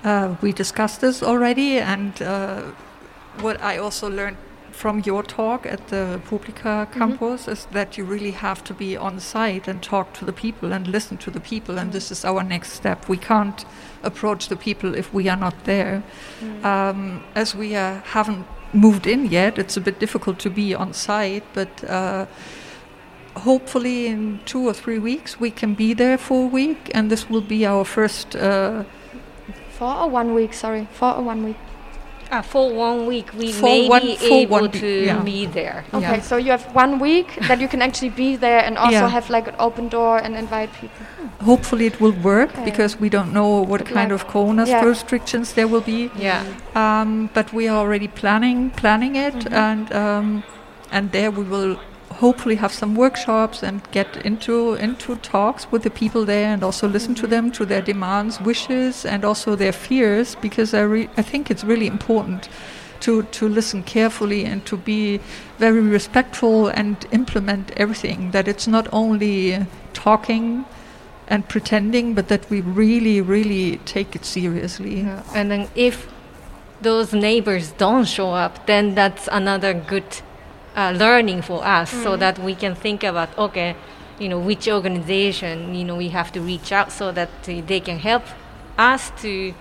Uh, 0.03 0.35
we 0.41 0.51
discussed 0.51 0.99
this 0.99 1.23
already, 1.23 1.79
and 1.79 2.21
uh, 2.21 2.61
what 3.39 3.61
I 3.61 3.77
also 3.77 4.09
learned 4.09 4.37
from 4.75 5.01
your 5.05 5.23
talk 5.23 5.65
at 5.65 5.87
the 5.87 6.19
Publica 6.29 6.87
campus 6.91 7.47
is 7.47 7.65
that 7.71 7.97
you 7.97 8.03
really 8.03 8.31
have 8.31 8.61
to 8.65 8.73
be 8.73 8.97
on 8.97 9.19
site 9.19 9.69
and 9.69 9.81
talk 9.81 10.13
to 10.13 10.25
the 10.25 10.33
people 10.33 10.73
and 10.73 10.87
listen 10.87 11.17
to 11.17 11.31
the 11.31 11.39
people, 11.39 11.79
and 11.79 11.91
this 11.93 12.11
is 12.11 12.25
our 12.25 12.43
next 12.43 12.73
step. 12.73 13.07
We 13.07 13.17
can't 13.17 13.65
approach 14.03 14.49
the 14.49 14.57
people 14.57 14.93
if 14.93 15.13
we 15.13 15.29
are 15.29 15.37
not 15.37 15.63
there. 15.63 16.03
Um, 16.63 17.23
as 17.35 17.55
we 17.55 17.75
uh, 17.75 18.01
haven't 18.01 18.45
moved 18.73 19.07
in 19.07 19.25
yet, 19.27 19.57
it's 19.57 19.77
a 19.77 19.81
bit 19.81 19.97
difficult 19.99 20.39
to 20.39 20.49
be 20.49 20.75
on 20.75 20.93
site, 20.93 21.45
but 21.53 21.83
uh, 21.89 22.25
hopefully 23.37 24.07
in 24.07 24.39
two 24.45 24.67
or 24.67 24.73
three 24.73 24.99
weeks 24.99 25.39
we 25.39 25.51
can 25.51 25.73
be 25.73 25.93
there 25.93 26.17
for 26.17 26.43
a 26.43 26.47
week, 26.47 26.91
and 26.93 27.09
this 27.09 27.29
will 27.29 27.47
be 27.47 27.65
our 27.65 27.85
first. 27.85 28.35
Uh, 28.35 28.83
Four 29.79 29.95
or 29.95 30.09
one 30.09 30.33
week, 30.33 30.53
sorry. 30.53 30.87
Four 30.91 31.15
or 31.15 31.23
one 31.23 31.43
week. 31.43 31.57
Uh, 32.31 32.41
for 32.41 32.73
one 32.73 33.05
week, 33.05 33.27
we 33.37 33.53
may 33.61 33.87
one- 33.87 34.01
be 34.01 34.17
able 34.41 34.67
to 34.67 34.87
yeah. 35.05 35.21
be 35.21 35.45
there. 35.45 35.85
Okay, 35.93 36.17
Yeah. 36.17 36.21
so 36.21 36.37
you 36.37 36.49
have 36.51 36.65
one 36.75 36.97
week 36.99 37.27
that 37.47 37.61
you 37.61 37.67
can 37.67 37.81
actually 37.81 38.09
be 38.09 38.35
there 38.35 38.59
and 38.65 38.77
also 38.77 38.91
Yeah. 39.05 39.09
have 39.09 39.29
like 39.29 39.47
an 39.47 39.55
open 39.59 39.89
door 39.89 40.17
and 40.17 40.35
invite 40.35 40.69
people. 40.81 41.05
Hopefully 41.45 41.85
it 41.85 42.01
will 42.01 42.15
work 42.23 42.49
Okay. 42.53 42.65
because 42.65 42.99
we 42.99 43.09
don't 43.09 43.31
know 43.31 43.61
what 43.61 43.85
Good 43.85 43.93
kind 43.93 44.11
luck. 44.11 44.21
of 44.25 44.27
corona 44.27 44.63
restrictions 44.83 45.53
there 45.53 45.67
will 45.67 45.81
be. 45.85 46.09
Yeah. 46.17 46.41
Um, 46.73 47.29
but 47.33 47.53
we 47.53 47.67
are 47.69 47.77
already 47.77 48.07
planning 48.07 48.71
planning 48.81 49.15
it, 49.15 49.35
Mhm. 49.45 49.53
and 49.69 49.85
um, 49.93 50.43
and 50.91 51.11
there 51.11 51.29
we 51.31 51.43
will 51.43 51.77
hopefully 52.19 52.55
have 52.55 52.73
some 52.73 52.95
workshops 52.95 53.63
and 53.63 53.81
get 53.91 54.17
into 54.25 54.75
into 54.75 55.15
talks 55.17 55.71
with 55.71 55.83
the 55.83 55.89
people 55.89 56.25
there, 56.25 56.53
and 56.53 56.63
also 56.63 56.87
listen 56.87 57.15
to 57.15 57.27
them, 57.27 57.51
to 57.51 57.65
their 57.65 57.81
demands, 57.81 58.39
wishes, 58.41 59.05
and 59.05 59.23
also 59.23 59.55
their 59.55 59.73
fears, 59.73 60.35
because 60.41 60.73
I 60.73 60.81
re- 60.81 61.09
I 61.17 61.21
think 61.21 61.49
it's 61.51 61.63
really 61.63 61.87
important. 61.87 62.49
To, 63.01 63.23
to 63.23 63.47
listen 63.47 63.83
carefully 63.83 64.45
and 64.45 64.65
to 64.65 64.77
be 64.77 65.19
very 65.59 65.81
respectful 65.81 66.69
and 66.69 66.95
implement 67.11 67.69
everything. 67.77 68.31
That 68.31 68.47
it's 68.47 68.67
not 68.67 68.87
only 68.91 69.67
talking 69.93 70.65
and 71.27 71.47
pretending, 71.47 72.15
but 72.15 72.29
that 72.29 72.49
we 72.49 72.61
really, 72.61 73.21
really 73.21 73.77
take 73.85 74.15
it 74.15 74.25
seriously. 74.25 75.01
Yeah. 75.01 75.21
And 75.35 75.51
then 75.51 75.67
if 75.75 76.07
those 76.81 77.13
neighbors 77.13 77.73
don't 77.77 78.05
show 78.05 78.31
up, 78.31 78.65
then 78.65 78.95
that's 78.95 79.27
another 79.31 79.73
good 79.73 80.21
uh, 80.75 80.91
learning 80.95 81.41
for 81.41 81.63
us, 81.65 81.89
so 82.03 82.15
that 82.17 82.39
we 82.39 82.55
can 82.55 82.75
think 82.75 83.03
about 83.03 83.29
okay, 83.37 83.75
you 84.19 84.29
know, 84.29 84.39
which 84.39 84.67
organization 84.67 85.73
you 85.75 85.83
know 85.83 85.95
we 85.95 86.09
have 86.09 86.31
to 86.33 86.41
reach 86.41 86.71
out 86.71 86.91
so 86.91 87.11
that 87.11 87.29
uh, 87.47 87.61
they 87.67 87.79
can 87.79 87.99
help 87.99 88.23
us 88.77 89.11
to 89.21 89.53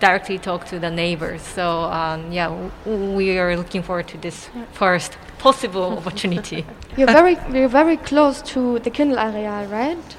directly 0.00 0.38
talk 0.38 0.66
to 0.66 0.78
the 0.78 0.90
neighbors. 0.90 1.42
So 1.42 1.82
um, 1.84 2.30
yeah, 2.32 2.48
w- 2.84 3.16
we 3.16 3.38
are 3.38 3.56
looking 3.56 3.82
forward 3.82 4.08
to 4.08 4.18
this 4.18 4.48
first 4.72 5.16
possible 5.38 5.92
opportunity. 5.98 6.64
You're 6.96 7.06
very 7.08 7.36
you're 7.52 7.68
very 7.68 7.96
close 7.96 8.42
to 8.52 8.78
the 8.80 8.90
Kindl 8.90 9.16
Areal, 9.16 9.70
right? 9.70 10.16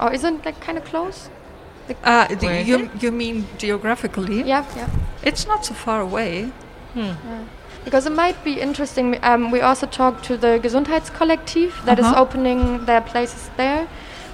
Or 0.00 0.12
isn't 0.12 0.42
that 0.44 0.60
kind 0.60 0.78
of 0.78 0.84
close? 0.84 1.28
Uh, 2.04 2.26
d- 2.28 2.46
Where 2.46 2.54
is 2.60 2.68
you, 2.68 2.90
you 3.00 3.10
mean 3.12 3.46
geographically? 3.58 4.42
Yeah, 4.42 4.64
yeah. 4.76 4.88
It's 5.22 5.46
not 5.46 5.64
so 5.64 5.74
far 5.74 6.00
away. 6.00 6.50
Hmm. 6.94 7.12
Because 7.88 8.04
it 8.04 8.12
might 8.12 8.44
be 8.44 8.60
interesting. 8.60 9.18
Um, 9.22 9.50
we 9.50 9.62
also 9.62 9.86
talked 9.86 10.22
to 10.26 10.36
the 10.36 10.60
Gesundheitskollektiv 10.62 11.72
that 11.86 11.98
is 11.98 12.04
Uh-huh. 12.04 12.20
opening 12.22 12.84
their 12.84 13.00
places 13.00 13.48
there, 13.56 13.88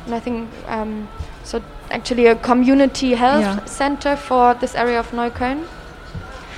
and 0.06 0.14
I 0.14 0.20
think 0.20 0.48
um, 0.66 1.06
so. 1.44 1.60
Actually, 1.90 2.26
a 2.26 2.34
community 2.34 3.14
health 3.14 3.44
Yeah. 3.44 3.64
center 3.66 4.16
for 4.16 4.54
this 4.54 4.74
area 4.74 4.98
of 4.98 5.12
Neukölln. 5.12 5.60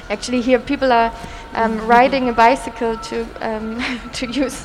Actually, 0.08 0.40
here 0.40 0.58
people 0.58 0.90
are 0.92 1.10
um, 1.54 1.76
riding 1.86 2.28
a 2.30 2.32
bicycle 2.32 2.96
to 3.10 3.26
um, 3.42 3.82
to 4.18 4.26
use 4.44 4.58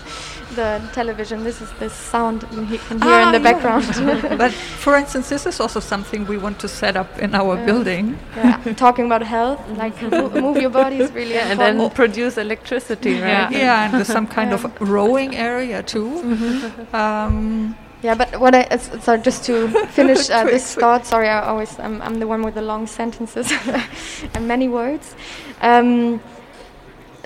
the 0.56 0.82
television. 0.94 1.44
This 1.44 1.62
is 1.62 1.70
the 1.80 1.90
sound 1.90 2.46
you 2.52 2.64
he- 2.64 2.78
can 2.78 3.02
hear 3.02 3.20
in 3.22 3.28
Ah, 3.28 3.32
the 3.32 3.40
yeah. 3.40 3.52
background. 3.52 4.38
but 4.38 4.52
for 4.54 4.96
instance, 4.98 5.30
this 5.30 5.46
is 5.46 5.60
also 5.60 5.80
something 5.80 6.26
we 6.28 6.38
want 6.38 6.60
to 6.60 6.68
set 6.68 6.96
up 6.96 7.18
in 7.20 7.34
our 7.36 7.56
Yeah. 7.58 7.66
building. 7.66 8.18
yeah, 8.36 8.58
talking 8.76 9.06
about 9.06 9.24
health, 9.24 9.60
like 9.78 10.02
mo- 10.12 10.30
move 10.30 10.58
your 10.62 10.70
body 10.72 10.98
is 11.00 11.12
really 11.12 11.34
Yeah, 11.36 11.52
and 11.52 11.60
then 11.60 11.90
produce 11.90 12.38
electricity, 12.38 13.14
right? 13.14 13.52
Yeah. 13.52 13.60
Yeah, 13.66 13.84
and 13.86 13.94
there's 13.94 14.08
some 14.20 14.28
kind 14.28 14.54
of 14.54 14.66
rowing 14.82 15.36
area 15.36 15.84
too. 15.84 16.10
Mm-hmm. 16.24 16.96
Um, 16.96 17.76
Yeah, 18.04 18.16
but 18.18 18.40
what 18.42 18.56
I 18.56 18.62
it's, 18.72 18.90
so 19.06 19.16
just 19.16 19.46
to 19.46 19.70
finish 19.98 20.30
uh, 20.32 20.44
this 20.44 20.74
thought. 20.76 21.06
Sorry, 21.06 21.30
I 21.30 21.42
always 21.46 21.78
I'm, 21.80 22.02
I'm 22.02 22.18
the 22.20 22.26
one 22.26 22.42
with 22.42 22.56
the 22.56 22.62
long 22.66 22.88
sentences 22.88 23.46
and 24.34 24.48
many 24.48 24.68
words. 24.68 25.16
Um, 25.62 26.20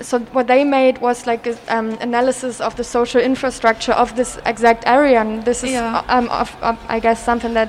so 0.00 0.18
what 0.32 0.46
they 0.46 0.64
made 0.64 0.98
was 0.98 1.26
like 1.26 1.46
an 1.46 1.56
um, 1.68 1.98
analysis 2.00 2.60
of 2.60 2.76
the 2.76 2.84
social 2.84 3.20
infrastructure 3.20 3.92
of 3.92 4.14
this 4.16 4.38
exact 4.44 4.84
area, 4.86 5.20
and 5.20 5.44
this 5.44 5.64
is 5.64 5.70
Yeah. 5.72 6.02
um, 6.08 6.28
of, 6.28 6.54
of, 6.62 6.78
I 6.88 7.00
guess 7.00 7.22
something 7.24 7.54
that 7.54 7.68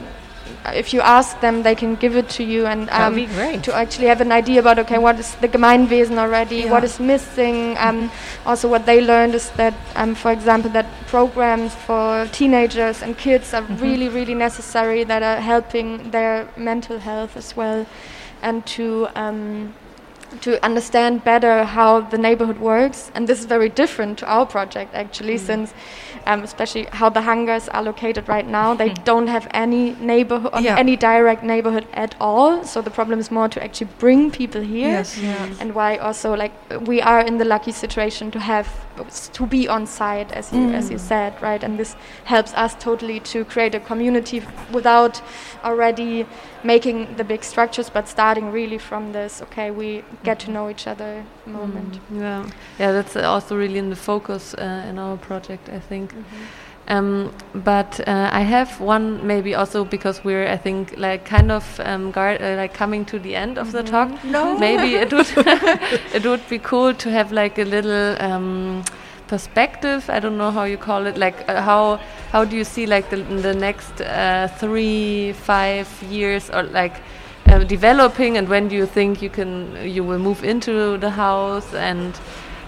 if 0.73 0.93
you 0.93 0.99
ask 1.01 1.39
them, 1.39 1.63
they 1.63 1.75
can 1.75 1.95
give 1.95 2.17
it 2.17 2.27
to 2.29 2.43
you, 2.43 2.65
and 2.65 2.89
um, 2.89 3.15
be 3.15 3.25
great. 3.27 3.63
to 3.63 3.73
actually 3.73 4.07
have 4.07 4.19
an 4.19 4.31
idea 4.33 4.59
about 4.59 4.79
okay, 4.79 4.97
what 4.97 5.17
is 5.19 5.35
the 5.35 5.47
Gemeinwesen 5.47 6.17
already, 6.17 6.57
Yeah. 6.57 6.71
what 6.71 6.83
is 6.83 6.99
missing. 6.99 7.77
Um, 7.77 8.11
also, 8.45 8.67
what 8.67 8.85
they 8.85 8.99
learned 9.01 9.35
is 9.35 9.49
that, 9.51 9.73
um, 9.95 10.15
for 10.15 10.31
example, 10.31 10.69
that 10.71 10.85
programs 11.07 11.73
for 11.73 12.27
teenagers 12.33 13.01
and 13.01 13.17
kids 13.17 13.53
are 13.53 13.63
really, 13.79 14.09
really 14.09 14.35
necessary 14.35 15.05
that 15.05 15.23
are 15.23 15.39
helping 15.41 16.11
their 16.11 16.47
mental 16.57 16.99
health 16.99 17.37
as 17.37 17.55
well, 17.55 17.85
and 18.41 18.65
to 18.65 19.07
um, 19.15 19.73
to 20.41 20.63
understand 20.65 21.23
better 21.23 21.63
how 21.63 22.01
the 22.01 22.17
neighborhood 22.17 22.59
works. 22.59 23.11
And 23.15 23.27
this 23.27 23.39
is 23.39 23.45
very 23.45 23.69
different 23.69 24.17
to 24.19 24.25
our 24.25 24.45
project 24.45 24.93
actually, 24.93 25.35
Mm. 25.35 25.45
since 25.45 25.73
um, 26.25 26.43
especially 26.43 26.87
how 26.91 27.09
the 27.09 27.21
hangars 27.21 27.69
are 27.69 27.81
located 27.83 28.27
right 28.27 28.47
now, 28.47 28.73
they 28.73 28.89
don't 29.05 29.27
have 29.27 29.47
any 29.53 29.95
neighborhood, 30.01 30.51
Yeah. 30.61 30.77
any 30.77 30.95
direct 30.97 31.41
neighborhood 31.43 31.85
at 31.93 32.15
all. 32.19 32.63
So 32.63 32.81
the 32.81 32.89
problem 32.91 33.19
is 33.19 33.31
more 33.31 33.47
to 33.49 33.63
actually 33.63 33.89
bring 33.99 34.31
people 34.31 34.61
here 34.61 34.89
Yes. 34.89 35.17
and 35.61 35.73
why 35.73 35.95
also 35.97 36.33
like 36.35 36.51
we 36.85 37.01
are 37.01 37.21
in 37.21 37.37
the 37.37 37.45
lucky 37.45 37.71
situation 37.71 38.31
to 38.31 38.39
have 38.39 38.67
to 39.33 39.45
be 39.45 39.67
on 39.69 39.85
site 39.85 40.31
as 40.31 40.51
you 40.51 40.73
as 40.73 40.89
you 40.89 40.97
said 40.97 41.31
right 41.39 41.63
and 41.63 41.77
this 41.77 41.95
helps 42.25 42.51
us 42.55 42.75
totally 42.79 43.19
to 43.19 43.45
create 43.45 43.75
a 43.75 43.79
community 43.79 44.41
without 44.73 45.21
already 45.63 46.25
making 46.63 47.15
the 47.17 47.23
big 47.23 47.43
structures 47.43 47.89
but 47.91 48.07
starting 48.07 48.51
really 48.51 48.77
from 48.79 49.13
this 49.13 49.41
okay 49.43 49.69
we 49.69 50.03
get 50.27 50.39
to 50.45 50.51
know 50.51 50.69
each 50.69 50.87
other 50.87 51.23
moment 51.45 51.99
Yeah, 52.11 52.45
yeah, 52.79 52.91
that's 52.91 53.15
also 53.15 53.55
really 53.57 53.79
in 53.79 53.89
the 53.89 53.95
focus 53.95 54.53
uh, 54.53 54.89
in 54.89 54.99
our 54.99 55.17
project, 55.17 55.69
I 55.69 55.79
think. 55.79 56.13
Um, 56.89 57.33
but 57.53 57.99
uh, 58.07 58.29
I 58.31 58.41
have 58.41 58.79
one 58.79 59.27
maybe 59.27 59.53
also 59.55 59.83
because 59.83 60.23
we're 60.23 60.47
I 60.47 60.57
think 60.57 60.93
like 60.97 61.25
kind 61.25 61.51
of 61.51 61.81
um, 61.83 62.11
guard, 62.11 62.41
uh, 62.41 62.55
like 62.55 62.73
coming 62.73 63.05
to 63.05 63.19
the 63.19 63.35
end 63.35 63.57
of 63.57 63.71
the 63.71 63.83
talk. 63.83 64.23
No. 64.23 64.57
Maybe 64.67 64.95
it 64.95 65.11
would 65.11 65.27
it 66.13 66.25
would 66.25 66.47
be 66.49 66.59
cool 66.59 66.93
to 66.93 67.09
have 67.09 67.33
like 67.33 67.59
a 67.59 67.65
little 67.65 68.15
um, 68.21 68.83
perspective. 69.27 70.09
I 70.09 70.19
don't 70.21 70.37
know 70.37 70.51
how 70.51 70.63
you 70.63 70.77
call 70.77 71.07
it. 71.07 71.17
Like 71.17 71.49
uh, 71.49 71.61
how 71.61 71.99
how 72.31 72.45
do 72.45 72.55
you 72.55 72.63
see 72.63 72.85
like 72.85 73.09
the 73.09 73.17
the 73.41 73.53
next 73.53 73.99
uh, 74.01 74.47
three 74.59 75.33
five 75.33 75.87
years 76.03 76.49
or 76.49 76.63
like. 76.63 77.01
Uh, 77.49 77.63
developing 77.63 78.37
and 78.37 78.49
when 78.49 78.67
do 78.67 78.75
you 78.75 78.85
think 78.85 79.21
you 79.21 79.29
can 79.29 79.75
you 79.89 80.03
will 80.03 80.19
move 80.19 80.43
into 80.43 80.97
the 80.97 81.09
house? 81.09 81.73
And 81.73 82.13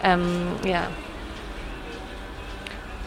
um, 0.03 0.57
yeah. 0.63 0.89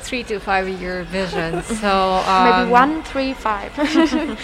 Three 0.00 0.22
to 0.24 0.38
five 0.38 0.68
year 0.68 1.04
vision. 1.04 1.62
so 1.80 2.22
um, 2.26 2.44
maybe 2.50 2.70
one 2.70 3.02
three 3.02 3.34
five. 3.34 3.72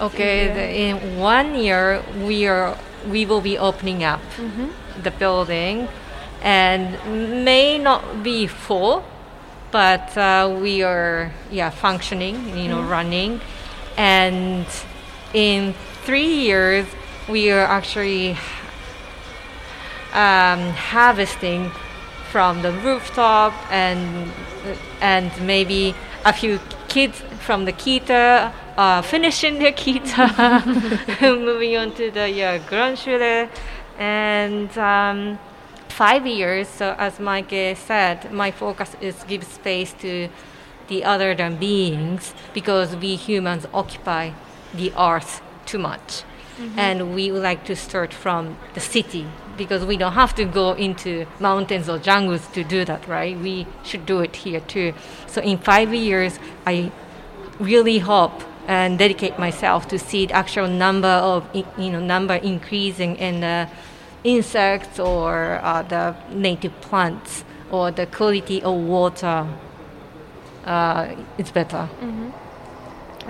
Okay, 0.00 0.46
the, 0.48 0.66
in 0.80 1.18
one 1.18 1.54
year 1.54 2.02
we 2.24 2.46
are 2.46 2.74
we 3.06 3.26
will 3.26 3.42
be 3.42 3.58
opening 3.58 4.02
up 4.02 4.20
Mm-hmm. 4.38 5.02
the 5.02 5.10
building, 5.10 5.88
and 6.40 6.96
may 7.44 7.76
not 7.76 8.22
be 8.22 8.46
full, 8.46 9.04
but 9.70 10.16
uh, 10.16 10.48
we 10.58 10.82
are 10.82 11.30
yeah 11.50 11.68
functioning, 11.68 12.56
you 12.56 12.68
know, 12.68 12.80
running, 12.82 13.42
and 13.98 14.64
in 15.34 15.74
three 16.04 16.26
years 16.26 16.86
we 17.28 17.50
are 17.50 17.64
actually 17.64 18.32
um, 20.12 20.70
harvesting 20.92 21.70
from 22.30 22.62
the 22.62 22.72
rooftop 22.72 23.52
and 23.70 24.30
and 25.00 25.30
maybe 25.46 25.94
a 26.24 26.32
few 26.32 26.60
kids 26.88 27.22
from 27.40 27.64
the 27.64 27.72
kita 27.72 28.52
uh, 28.76 29.02
finishing 29.02 29.58
their 29.58 29.72
kita, 29.72 30.26
moving 31.44 31.76
on 31.76 31.94
to 31.94 32.10
the 32.10 32.28
yeah, 32.28 32.58
Grundschule, 32.58 33.48
and 33.98 34.76
um, 34.78 35.38
five 35.88 36.26
years. 36.26 36.68
So 36.68 36.94
as 36.98 37.18
Maike 37.18 37.76
said, 37.76 38.32
my 38.32 38.50
focus 38.50 38.96
is 39.00 39.22
give 39.24 39.44
space 39.44 39.92
to 40.00 40.28
the 40.88 41.04
other 41.04 41.34
than 41.34 41.56
beings 41.56 42.34
because 42.52 42.96
we 42.96 43.16
humans 43.16 43.66
occupy 43.72 44.32
the 44.74 44.92
earth 44.98 45.40
too 45.66 45.78
much. 45.78 46.24
And 46.76 47.14
we 47.14 47.32
would 47.32 47.42
like 47.42 47.64
to 47.64 47.74
start 47.74 48.12
from 48.12 48.56
the 48.74 48.80
city 48.80 49.26
because 49.56 49.84
we 49.84 49.96
don't 49.96 50.12
have 50.12 50.34
to 50.36 50.44
go 50.44 50.72
into 50.72 51.26
mountains 51.40 51.88
or 51.88 51.98
jungles 51.98 52.46
to 52.48 52.62
do 52.62 52.84
that, 52.84 53.06
right? 53.08 53.38
We 53.38 53.66
should 53.82 54.06
do 54.06 54.20
it 54.20 54.36
here 54.36 54.60
too. 54.60 54.94
So 55.26 55.40
in 55.40 55.58
five 55.58 55.92
years, 55.92 56.38
I 56.66 56.92
really 57.58 57.98
hope 57.98 58.42
and 58.66 58.98
dedicate 58.98 59.38
myself 59.38 59.88
to 59.88 59.98
see 59.98 60.26
the 60.26 60.34
actual 60.34 60.68
number 60.68 61.08
of 61.08 61.44
you 61.54 61.90
know 61.90 62.00
number 62.00 62.34
increasing 62.34 63.16
in 63.16 63.40
the 63.40 63.68
insects 64.24 64.98
or 64.98 65.60
uh, 65.62 65.82
the 65.82 66.16
native 66.30 66.80
plants 66.80 67.44
or 67.70 67.90
the 67.90 68.06
quality 68.06 68.62
of 68.62 68.74
water. 68.74 69.46
Uh, 70.64 71.14
it's 71.36 71.50
better. 71.50 71.88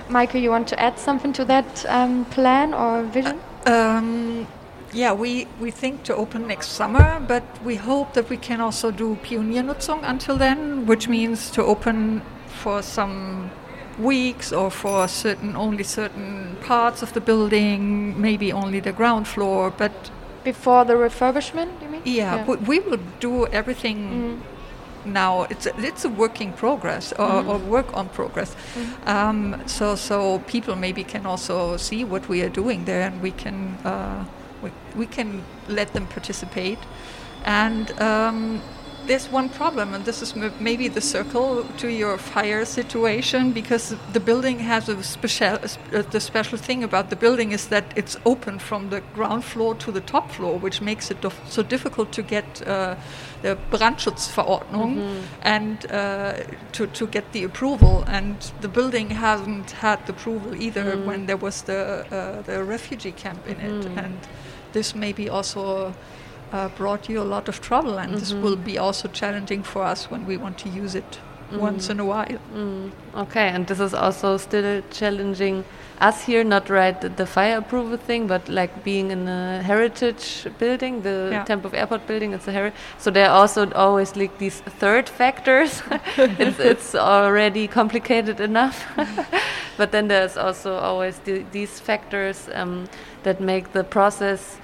Michael 0.09 0.41
you 0.41 0.49
want 0.49 0.67
to 0.67 0.79
add 0.79 0.97
something 0.99 1.33
to 1.33 1.45
that 1.45 1.85
um, 1.89 2.25
plan 2.25 2.73
or 2.73 3.03
vision? 3.03 3.39
Um, 3.65 4.47
yeah, 4.93 5.11
we, 5.11 5.47
we 5.59 5.71
think 5.71 6.03
to 6.03 6.15
open 6.15 6.47
next 6.47 6.69
summer, 6.69 7.19
but 7.27 7.43
we 7.63 7.75
hope 7.75 8.13
that 8.13 8.29
we 8.29 8.37
can 8.37 8.61
also 8.61 8.91
do 8.91 9.17
Pioniernutzung 9.23 10.01
until 10.03 10.37
then, 10.37 10.85
which 10.85 11.09
means 11.09 11.49
to 11.51 11.63
open 11.63 12.21
for 12.47 12.81
some 12.81 13.51
weeks 13.99 14.51
or 14.53 14.69
for 14.69 15.07
certain 15.07 15.55
only 15.55 15.83
certain 15.83 16.57
parts 16.61 17.01
of 17.01 17.13
the 17.13 17.21
building, 17.21 18.19
maybe 18.19 18.51
only 18.51 18.79
the 18.79 18.91
ground 18.91 19.27
floor. 19.27 19.69
But 19.69 20.11
before 20.43 20.85
the 20.85 20.93
refurbishment 20.93 21.81
you 21.81 21.89
mean? 21.89 22.01
Yeah, 22.05 22.45
We, 22.45 22.55
we 22.57 22.79
will 22.79 22.99
do 23.19 23.47
everything 23.47 24.41
now. 25.05 25.43
It's 25.43 25.65
a, 25.65 25.73
it's 25.77 26.05
a 26.05 26.09
work 26.09 26.41
in 26.41 26.53
progress 26.53 27.13
or, 27.13 27.45
or 27.45 27.57
work 27.57 27.93
on 27.93 28.09
progress. 28.09 28.55
Um, 29.05 29.61
so 29.67 29.95
so 29.95 30.39
people 30.47 30.75
maybe 30.75 31.03
can 31.03 31.25
also 31.25 31.77
see 31.77 32.03
what 32.03 32.27
we 32.29 32.41
are 32.41 32.49
doing 32.49 32.85
there, 32.85 33.01
and 33.07 33.21
we 33.21 33.31
can 33.31 33.77
uh, 33.85 34.25
we, 34.61 34.71
we 34.95 35.05
can 35.05 35.43
let 35.67 35.93
them 35.93 36.07
participate. 36.07 36.79
And 37.45 37.91
um, 38.01 38.61
there's 39.07 39.31
one 39.31 39.49
problem, 39.49 39.93
and 39.93 40.05
this 40.05 40.21
is 40.21 40.33
m- 40.35 40.53
maybe 40.59 40.87
the 40.87 41.01
circle 41.01 41.63
to 41.77 41.87
your 41.87 42.17
fire 42.17 42.65
situation, 42.65 43.51
because 43.51 43.95
the 44.13 44.19
building 44.19 44.59
has 44.59 44.89
a 44.89 45.01
special. 45.03 45.57
Uh, 45.93 46.01
the 46.11 46.19
special 46.19 46.57
thing 46.57 46.83
about 46.83 47.09
the 47.09 47.15
building 47.15 47.51
is 47.51 47.67
that 47.67 47.83
it's 47.95 48.17
open 48.25 48.59
from 48.59 48.89
the 48.89 49.01
ground 49.13 49.43
floor 49.43 49.75
to 49.75 49.91
the 49.91 50.01
top 50.01 50.31
floor, 50.31 50.59
which 50.59 50.81
makes 50.81 51.11
it 51.11 51.17
so 51.49 51.63
difficult 51.63 52.11
to 52.11 52.21
get 52.21 52.45
uh, 52.67 52.95
the 53.41 53.57
Brandschutzverordnung 53.71 55.21
and 55.41 55.85
uh, 55.91 56.33
to 56.71 56.87
to 56.87 57.07
get 57.07 57.31
the 57.31 57.43
approval. 57.43 58.03
And 58.07 58.35
the 58.61 58.67
building 58.67 59.09
hasn't 59.11 59.71
had 59.71 60.05
the 60.05 60.13
approval 60.13 60.55
either 60.55 60.97
when 61.05 61.25
there 61.25 61.37
was 61.37 61.61
the 61.63 62.05
uh, 62.11 62.41
the 62.43 62.63
refugee 62.63 63.11
camp 63.13 63.47
in 63.47 63.59
it, 63.59 63.85
and 63.97 64.17
this 64.73 64.95
maybe 64.95 65.29
also 65.29 65.93
uh, 66.55 66.69
brought 66.69 67.09
you 67.09 67.21
a 67.21 67.29
lot 67.35 67.49
of 67.49 67.61
trouble, 67.61 67.97
and 67.97 68.13
this 68.15 68.33
will 68.33 68.55
be 68.55 68.77
also 68.77 69.07
challenging 69.09 69.63
for 69.63 69.83
us 69.83 70.09
when 70.11 70.25
we 70.25 70.37
want 70.37 70.57
to 70.57 70.69
use 70.69 70.95
it 70.95 71.19
once 71.51 71.89
in 71.89 71.99
a 71.99 72.05
while. 72.05 72.39
Mm, 72.53 72.91
okay, 73.15 73.47
and 73.49 73.67
this 73.67 73.79
is 73.79 73.93
also 73.93 74.37
still 74.37 74.81
challenging 74.91 75.63
us 75.99 76.23
here, 76.23 76.43
not 76.43 76.69
right 76.69 76.99
the, 77.01 77.09
the 77.09 77.25
fire 77.25 77.57
approval 77.57 77.97
thing, 77.97 78.27
but 78.27 78.49
like 78.49 78.83
being 78.83 79.11
in 79.11 79.27
a 79.27 79.61
heritage 79.61 80.47
building, 80.59 81.01
the 81.01 81.29
Yeah. 81.31 81.45
Tempelhof 81.45 81.73
Airport 81.73 82.07
building, 82.07 82.33
it's 82.33 82.47
a 82.47 82.51
heritage. 82.51 82.79
So 82.97 83.11
there 83.11 83.29
are 83.29 83.41
also 83.41 83.71
always 83.71 84.15
like 84.15 84.37
these 84.37 84.59
third 84.79 85.07
factors. 85.07 85.81
it's, 86.17 86.59
it's 86.59 86.95
already 86.95 87.67
complicated 87.67 88.39
enough. 88.39 88.85
but 89.77 89.91
then 89.91 90.07
there's 90.07 90.37
also 90.37 90.77
always 90.77 91.19
the, 91.19 91.45
these 91.51 91.79
factors 91.79 92.49
um, 92.53 92.87
that 93.23 93.39
make 93.39 93.71
the 93.71 93.83
process 93.83 94.57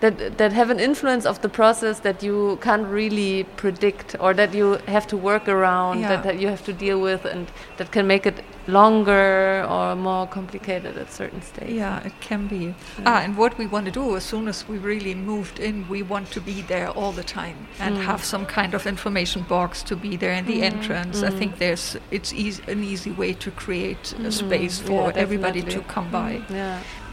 that 0.00 0.38
that 0.38 0.52
have 0.52 0.70
an 0.70 0.78
influence 0.78 1.24
of 1.24 1.40
the 1.40 1.48
process 1.48 2.00
that 2.00 2.22
you 2.22 2.58
can't 2.60 2.86
really 2.86 3.44
predict 3.56 4.16
or 4.20 4.34
that 4.34 4.54
you 4.54 4.78
have 4.86 5.06
to 5.06 5.16
work 5.16 5.48
around 5.48 6.00
Yeah. 6.00 6.08
that, 6.08 6.22
that 6.24 6.38
you 6.38 6.48
have 6.48 6.64
to 6.64 6.72
deal 6.72 7.00
with 7.00 7.24
and 7.24 7.46
that 7.78 7.90
can 7.90 8.06
make 8.06 8.26
it 8.26 8.44
longer 8.66 9.64
or 9.68 9.94
more 9.96 10.26
complicated 10.26 10.96
at 10.98 11.12
certain 11.12 11.42
stages. 11.42 11.74
Yeah, 11.74 12.04
it 12.04 12.12
can 12.20 12.46
be. 12.46 12.74
Ah, 13.04 13.20
and 13.20 13.36
what 13.36 13.56
we 13.58 13.66
want 13.66 13.86
to 13.86 13.92
do 13.92 14.16
as 14.16 14.24
soon 14.24 14.48
as 14.48 14.68
we 14.68 14.76
really 14.78 15.14
moved 15.14 15.58
in, 15.58 15.88
we 15.88 16.02
want 16.02 16.30
to 16.32 16.40
be 16.40 16.62
there 16.62 16.90
all 16.90 17.12
the 17.12 17.24
time 17.24 17.56
and 17.78 17.96
mm. 17.96 18.02
have 18.02 18.24
some 18.24 18.44
kind 18.44 18.74
of 18.74 18.86
information 18.86 19.42
box 19.42 19.82
to 19.84 19.96
be 19.96 20.16
there 20.16 20.32
in 20.32 20.46
the 20.46 20.60
mm-hmm. 20.60 20.76
entrance. 20.76 21.22
I 21.22 21.30
think 21.30 21.54
mm. 21.54 21.58
there's 21.58 21.96
it's 22.10 22.32
easy, 22.32 22.62
an 22.68 22.82
easy 22.84 23.12
way 23.12 23.32
to 23.34 23.50
create 23.50 24.12
a 24.12 24.16
mm-hmm. 24.16 24.30
space 24.30 24.80
for 24.80 25.10
Yeah, 25.10 25.22
everybody 25.24 25.62
to 25.62 25.80
come 25.82 26.10
by. 26.10 26.32
Mm-hmm. 26.34 26.54
yeah. 26.54 26.80
But 26.80 27.05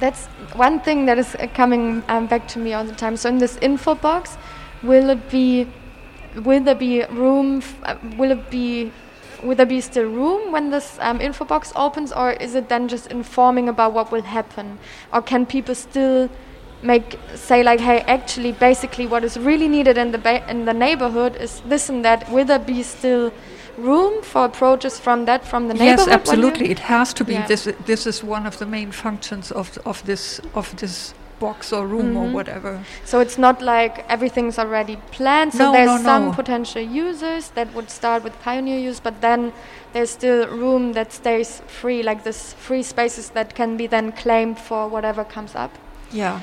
that's 0.00 0.26
one 0.56 0.80
thing 0.80 1.06
that 1.06 1.18
is 1.18 1.34
uh, 1.36 1.46
coming 1.54 2.02
um, 2.08 2.26
back 2.26 2.48
to 2.48 2.58
me 2.58 2.72
all 2.72 2.84
the 2.84 2.94
time. 2.94 3.16
So 3.16 3.28
in 3.28 3.38
this 3.38 3.56
info 3.58 3.94
box, 3.94 4.36
will 4.82 5.10
it 5.10 5.30
be, 5.30 5.68
will 6.34 6.60
there 6.60 6.74
be 6.74 7.04
room? 7.04 7.62
Uh, 7.84 7.96
will 8.16 8.32
it 8.32 8.50
be, 8.50 8.90
will 9.42 9.54
there 9.54 9.66
be 9.66 9.80
still 9.80 10.04
room 10.04 10.52
when 10.52 10.70
this 10.70 10.98
um, 11.00 11.20
info 11.20 11.44
box 11.44 11.72
opens, 11.76 12.12
or 12.12 12.32
is 12.32 12.54
it 12.54 12.68
then 12.68 12.88
just 12.88 13.06
informing 13.08 13.68
about 13.68 13.92
what 13.92 14.10
will 14.10 14.22
happen, 14.22 14.78
or 15.12 15.22
can 15.22 15.46
people 15.46 15.74
still 15.74 16.28
make 16.82 17.18
say 17.34 17.62
like, 17.62 17.80
hey, 17.80 18.00
actually, 18.00 18.52
basically, 18.52 19.06
what 19.06 19.22
is 19.22 19.38
really 19.38 19.68
needed 19.68 19.98
in 19.98 20.12
the 20.12 20.50
in 20.50 20.64
the 20.64 20.72
neighborhood 20.72 21.36
is 21.36 21.60
this 21.66 21.90
and 21.90 22.04
that. 22.04 22.30
Will 22.32 22.44
there 22.44 22.58
be 22.58 22.82
still 22.82 23.32
room 23.82 24.22
for 24.22 24.44
approaches 24.44 24.98
from 25.00 25.24
that 25.26 25.44
from 25.46 25.68
the 25.68 25.74
Yes, 25.74 25.80
neighborhood? 25.80 26.08
you- 26.08 26.14
absolutely. 26.14 26.70
It 26.70 26.78
has 26.80 27.14
to 27.14 27.24
be. 27.24 27.32
Yeah. 27.34 27.46
This 27.46 27.68
this 27.86 28.06
is 28.06 28.24
one 28.24 28.46
of 28.46 28.56
the 28.58 28.66
main 28.66 28.92
functions 28.92 29.50
of 29.52 29.78
of 29.84 30.02
this 30.04 30.40
of 30.54 30.74
this 30.76 31.14
box 31.40 31.72
or 31.72 31.86
room 31.86 32.16
or 32.16 32.24
mm-hmm. 32.24 32.34
whatever. 32.34 32.84
So 33.04 33.18
it's 33.20 33.38
not 33.38 33.62
like 33.62 34.04
everything's 34.08 34.58
already 34.58 34.96
planned. 35.10 35.54
So 35.54 35.64
No, 35.64 35.72
there's 35.72 36.02
no, 36.02 36.10
some 36.10 36.24
no. 36.26 36.32
potential 36.32 36.82
users 36.82 37.50
that 37.50 37.74
would 37.74 37.90
start 37.90 38.22
with 38.22 38.34
pioneer 38.42 38.78
use, 38.78 39.00
but 39.00 39.20
then 39.20 39.52
there's 39.92 40.10
still 40.10 40.46
room 40.48 40.92
that 40.92 41.12
stays 41.12 41.62
free, 41.66 42.02
like 42.02 42.22
this 42.24 42.52
free 42.52 42.82
spaces 42.82 43.30
that 43.30 43.54
can 43.54 43.76
be 43.76 43.86
then 43.86 44.12
claimed 44.12 44.58
for 44.58 44.86
whatever 44.86 45.24
comes 45.24 45.54
up. 45.54 45.70
Yeah. 46.12 46.40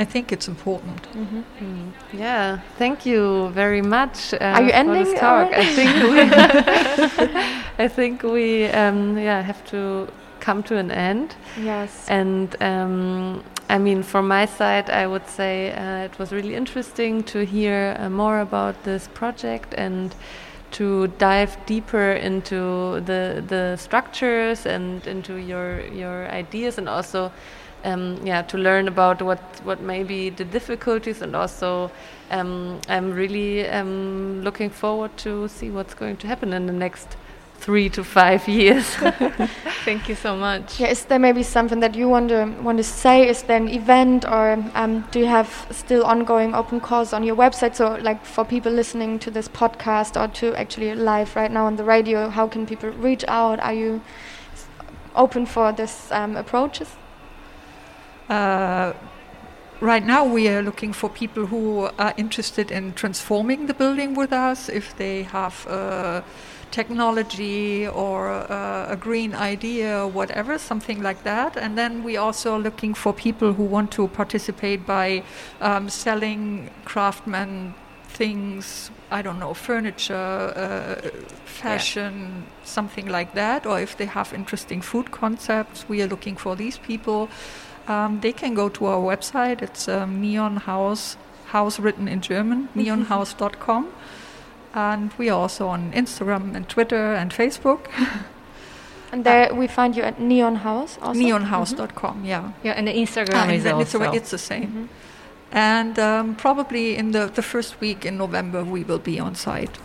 I 0.00 0.04
think 0.06 0.32
it's 0.32 0.48
important. 0.48 1.02
Mm. 1.12 1.92
Yeah, 2.14 2.60
thank 2.78 3.04
you 3.04 3.50
very 3.50 3.82
much. 3.82 4.32
Uh, 4.32 4.38
Are 4.40 4.62
you 4.62 4.70
for 4.70 4.74
ending 4.74 5.04
this 5.04 5.20
talk? 5.20 5.52
I 5.52 5.66
think 5.76 5.92
we, 6.12 6.20
I 7.84 7.88
think 7.88 8.22
we, 8.22 8.66
um, 8.68 9.18
yeah, 9.18 9.42
have 9.42 9.62
to 9.66 10.08
come 10.40 10.62
to 10.62 10.78
an 10.78 10.90
end. 10.90 11.36
Yes. 11.58 12.08
And 12.08 12.56
um, 12.62 13.44
I 13.68 13.76
mean, 13.76 14.02
from 14.02 14.26
my 14.26 14.46
side, 14.46 14.88
I 14.88 15.06
would 15.06 15.28
say 15.28 15.72
uh, 15.72 16.06
it 16.08 16.18
was 16.18 16.32
really 16.32 16.54
interesting 16.54 17.22
to 17.24 17.44
hear 17.44 17.94
uh, 17.98 18.08
more 18.08 18.40
about 18.40 18.82
this 18.84 19.06
project 19.08 19.74
and 19.74 20.14
to 20.70 21.08
dive 21.18 21.58
deeper 21.66 22.12
into 22.12 23.00
the 23.04 23.44
the 23.46 23.76
structures 23.76 24.66
and 24.66 25.06
into 25.06 25.34
your 25.34 25.80
your 25.92 26.28
ideas 26.28 26.78
and 26.78 26.88
also 26.88 27.30
um, 27.84 28.18
yeah 28.24 28.42
to 28.42 28.58
learn 28.58 28.88
about 28.88 29.22
what 29.22 29.40
what 29.64 29.80
may 29.80 30.02
be 30.02 30.30
the 30.30 30.44
difficulties 30.44 31.22
and 31.22 31.34
also 31.34 31.90
um, 32.30 32.80
I'm 32.88 33.12
really 33.12 33.68
um, 33.68 34.42
looking 34.42 34.70
forward 34.70 35.16
to 35.18 35.48
see 35.48 35.70
what's 35.70 35.94
going 35.94 36.16
to 36.18 36.26
happen 36.26 36.52
in 36.52 36.66
the 36.66 36.72
next 36.72 37.16
three 37.60 37.88
to 37.90 38.02
five 38.02 38.48
years. 38.48 38.86
Thank 39.84 40.08
you 40.08 40.14
so 40.14 40.36
much. 40.36 40.80
Yeah, 40.80 40.88
is 40.88 41.04
there 41.04 41.18
maybe 41.18 41.42
something 41.42 41.80
that 41.80 41.94
you 41.94 42.08
want 42.08 42.30
to 42.30 42.44
want 42.62 42.78
to 42.78 42.84
say? 42.84 43.28
Is 43.28 43.42
there 43.42 43.56
an 43.56 43.68
event, 43.68 44.24
or 44.24 44.64
um, 44.74 45.04
do 45.10 45.18
you 45.18 45.26
have 45.26 45.66
still 45.70 46.04
ongoing 46.04 46.54
open 46.54 46.80
calls 46.80 47.12
on 47.12 47.22
your 47.22 47.36
website? 47.36 47.74
So, 47.74 47.96
like 48.00 48.24
for 48.24 48.44
people 48.44 48.72
listening 48.72 49.18
to 49.20 49.30
this 49.30 49.48
podcast 49.48 50.20
or 50.20 50.32
to 50.34 50.54
actually 50.54 50.94
live 50.94 51.36
right 51.36 51.50
now 51.50 51.66
on 51.66 51.76
the 51.76 51.84
radio, 51.84 52.28
how 52.28 52.48
can 52.48 52.66
people 52.66 52.90
reach 52.90 53.24
out? 53.28 53.60
Are 53.60 53.74
you 53.74 54.00
open 55.14 55.46
for 55.46 55.72
this 55.72 56.10
um, 56.12 56.36
approaches? 56.36 56.96
Uh, 58.30 58.92
right 59.80 60.06
now, 60.06 60.24
we 60.24 60.48
are 60.48 60.62
looking 60.62 60.92
for 60.92 61.10
people 61.10 61.46
who 61.46 61.90
are 61.98 62.14
interested 62.16 62.70
in 62.70 62.92
transforming 62.94 63.66
the 63.66 63.74
building 63.74 64.14
with 64.14 64.32
us. 64.32 64.68
If 64.68 64.96
they 64.96 65.24
have 65.24 65.66
uh, 65.66 66.22
technology 66.70 67.88
or 67.88 68.28
uh, 68.28 68.86
a 68.88 68.96
green 68.96 69.34
idea 69.34 70.04
or 70.04 70.06
whatever, 70.06 70.58
something 70.58 71.02
like 71.02 71.24
that. 71.24 71.56
And 71.56 71.76
then 71.76 72.04
we 72.04 72.16
also 72.16 72.54
are 72.54 72.58
looking 72.60 72.94
for 72.94 73.12
people 73.12 73.52
who 73.52 73.64
want 73.64 73.90
to 73.92 74.06
participate 74.06 74.86
by 74.86 75.24
um, 75.60 75.88
selling 75.88 76.70
craftsmen 76.84 77.74
things. 78.08 78.92
I 79.10 79.22
don't 79.22 79.40
know, 79.40 79.54
furniture, 79.54 80.14
uh, 80.14 81.10
fashion, 81.44 82.46
something 82.62 83.08
like 83.08 83.34
that. 83.34 83.66
Or 83.66 83.80
if 83.80 83.96
they 83.96 84.06
have 84.06 84.32
interesting 84.32 84.80
food 84.80 85.10
concepts, 85.10 85.88
we 85.88 86.00
are 86.00 86.06
looking 86.06 86.36
for 86.36 86.54
these 86.54 86.78
people. 86.78 87.28
Um, 87.90 88.20
they 88.20 88.32
can 88.32 88.54
go 88.54 88.68
to 88.68 88.86
our 88.86 89.00
website. 89.00 89.62
It's 89.62 89.88
um, 89.88 90.20
Neon 90.20 90.56
Haus, 90.58 91.16
house 91.46 91.80
written 91.80 92.06
in 92.06 92.20
German, 92.20 92.68
neonhaus.com. 92.76 93.92
And 94.72 95.12
we 95.18 95.28
are 95.28 95.40
also 95.40 95.66
on 95.66 95.90
Instagram 95.92 96.54
and 96.54 96.68
Twitter 96.68 97.14
and 97.14 97.32
Facebook. 97.32 97.90
And 99.12 99.24
there 99.24 99.52
we 99.52 99.66
find 99.66 99.96
you 99.96 100.04
at 100.04 100.20
Neon 100.20 100.56
Haus 100.56 100.96
also. 101.02 101.20
Neonhaus.com, 101.20 102.24
yeah. 102.24 102.52
Yeah, 102.62 102.72
and 102.72 102.86
the 102.86 102.92
Instagram 102.92 103.34
Ah, 103.34 103.42
and 103.42 103.52
is 103.52 103.64
then 103.64 103.80
it's, 103.80 103.92
also. 103.92 104.12
it's 104.12 104.30
the 104.30 104.38
same. 104.38 104.88
And 105.50 105.98
um, 105.98 106.36
probably 106.36 106.96
in 106.96 107.10
the, 107.10 107.26
the 107.26 107.42
first 107.42 107.80
week 107.80 108.06
in 108.06 108.16
November, 108.16 108.62
we 108.62 108.84
will 108.84 109.00
be 109.00 109.18
on 109.18 109.34
site. 109.34 109.78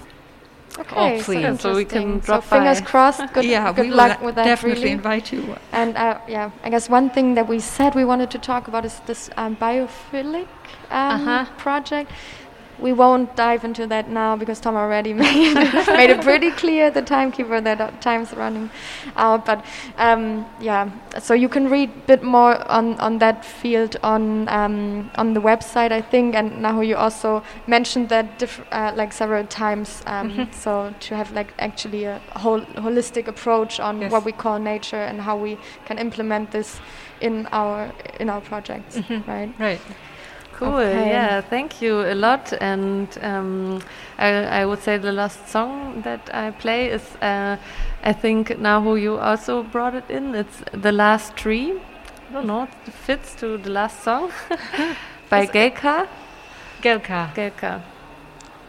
Okay, 0.80 1.22
please. 1.24 1.42
so, 1.44 1.56
So 1.58 1.76
we 1.76 1.86
can 1.86 2.02
interesting. 2.02 2.20
drop 2.20 2.44
so 2.44 2.50
fingers 2.50 2.82
by. 2.82 2.86
crossed. 2.88 3.34
Good, 3.34 3.46
yeah, 3.46 3.72
good 3.74 3.86
we 3.86 3.92
luck 3.92 4.20
will 4.20 4.28
with 4.28 4.36
that. 4.36 4.44
definitely 4.46 4.82
really. 4.84 4.92
invite 4.92 5.32
you. 5.32 5.56
And 5.72 5.96
uh, 5.96 6.20
yeah, 6.28 6.52
I 6.64 6.70
guess 6.70 6.90
one 6.90 7.10
thing 7.10 7.36
that 7.36 7.48
we 7.48 7.60
said 7.60 7.96
we 7.96 8.04
wanted 8.06 8.30
to 8.32 8.38
talk 8.40 8.68
about 8.68 8.84
is 8.86 9.00
this 9.06 9.30
um, 9.38 9.56
biophilic 9.56 10.48
um, 10.92 11.28
Uh-huh. 11.28 11.46
project. 11.58 12.12
We 12.80 12.92
won't 12.94 13.36
dive 13.36 13.64
into 13.64 13.88
that 13.88 14.10
now 14.10 14.36
because 14.36 14.60
Tom 14.60 14.76
already 14.76 15.14
made, 15.26 15.54
made 15.56 16.10
it 16.10 16.22
pretty 16.22 16.52
clear, 16.52 16.92
the 16.92 17.02
timekeeper, 17.02 17.62
that 17.62 17.80
uh, 17.80 17.92
time's 18.02 18.34
running 18.34 18.70
out. 19.16 19.46
But 19.46 19.64
um, 19.98 20.46
yeah, 20.60 20.90
so 21.20 21.34
you 21.34 21.48
can 21.50 21.70
read 21.70 21.90
a 21.90 22.08
bit 22.08 22.24
more 22.24 22.56
on, 22.70 23.00
on 23.00 23.20
that 23.20 23.46
field 23.46 23.96
on 24.04 24.48
um, 24.50 25.10
on 25.16 25.34
the 25.34 25.42
website, 25.42 25.92
I 25.92 26.02
think. 26.02 26.36
And 26.36 26.62
now 26.62 26.82
you 26.82 26.96
also 26.98 27.44
mentioned 27.68 28.10
that 28.10 28.40
diff- 28.40 28.62
uh, 28.72 28.92
like 28.96 29.14
several 29.14 29.46
times. 29.48 30.02
Um, 30.06 30.26
Mhm. 30.32 30.54
So 30.54 30.94
to 31.00 31.16
have 31.16 31.32
like 31.34 31.54
actually 31.60 32.06
a 32.06 32.20
whole 32.36 32.62
holistic 32.76 33.28
approach 33.28 33.80
on 33.80 34.02
Yes. 34.02 34.12
what 34.12 34.26
we 34.26 34.32
call 34.32 34.60
nature 34.60 35.02
and 35.10 35.22
how 35.22 35.38
we 35.38 35.58
can 35.86 35.98
implement 35.98 36.52
this 36.52 36.80
in 37.22 37.48
our 37.52 37.92
in 38.20 38.30
our 38.30 38.42
projects, 38.42 38.98
Mhm. 38.98 39.28
right? 39.28 39.54
Right. 39.60 39.80
Cool. 40.58 40.76
Okay. 40.76 41.10
Yeah, 41.10 41.42
thank 41.42 41.82
you 41.82 42.02
a 42.02 42.16
lot. 42.16 42.54
And 42.62 43.08
um, 43.22 43.82
I, 44.18 44.62
I 44.62 44.66
would 44.66 44.82
say 44.82 44.98
the 44.98 45.12
last 45.12 45.50
song 45.50 46.02
that 46.04 46.30
I 46.34 46.52
play 46.52 46.88
is, 46.90 47.16
uh, 47.22 47.58
I 48.04 48.14
think 48.14 48.50
Nahu, 48.50 49.00
you 49.02 49.18
also 49.18 49.64
brought 49.64 49.96
it 49.96 50.10
in. 50.10 50.34
It's 50.36 50.64
The 50.72 50.92
Last 50.92 51.36
Tree. 51.36 51.74
I 52.30 52.34
don't 52.34 52.48
know, 52.48 52.68
it 52.88 52.94
fits 52.94 53.36
to 53.36 53.58
the 53.58 53.70
last 53.70 54.02
song 54.04 54.32
by 55.30 55.46
Gelka. 55.46 56.08
Gelka. 56.82 57.34
Gelka. 57.36 57.82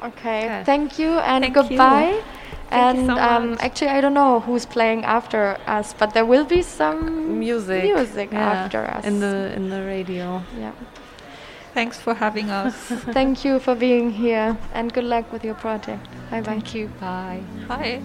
Okay. 0.02 0.44
Okay. 0.44 0.62
Thank 0.64 0.98
you 0.98 1.18
and 1.20 1.44
Thank 1.44 1.56
you. 1.56 1.62
goodbye. 1.62 2.22
Thank 2.70 2.96
you 2.96 3.00
and 3.06 3.06
so 3.06 3.16
um, 3.18 3.50
much. 3.50 3.60
actually, 3.62 3.90
I 3.90 4.00
don't 4.00 4.14
know 4.14 4.40
who's 4.40 4.66
playing 4.66 5.04
after 5.04 5.56
us, 5.66 5.94
but 5.94 6.12
there 6.14 6.26
will 6.26 6.44
be 6.44 6.62
some 6.62 7.38
Music. 7.38 7.82
music 7.84 8.30
Yeah, 8.32 8.52
after 8.52 8.84
us. 8.84 9.04
In 9.04 9.20
the 9.20 9.52
in 9.56 9.68
the 9.70 9.82
radio. 9.84 10.42
yeah. 10.58 10.72
Thanks 11.76 12.00
for 12.00 12.14
having 12.14 12.48
us. 12.48 12.74
Thank 13.12 13.44
you 13.44 13.58
for 13.58 13.74
being 13.74 14.10
here, 14.10 14.56
and 14.72 14.90
good 14.90 15.04
luck 15.04 15.30
with 15.30 15.44
your 15.44 15.52
project. 15.54 16.08
Bye 16.30 16.40
bye. 16.40 16.52
Thank 16.52 16.74
you. 16.74 16.88
Bye. 16.98 17.42
Bye. 17.68 18.00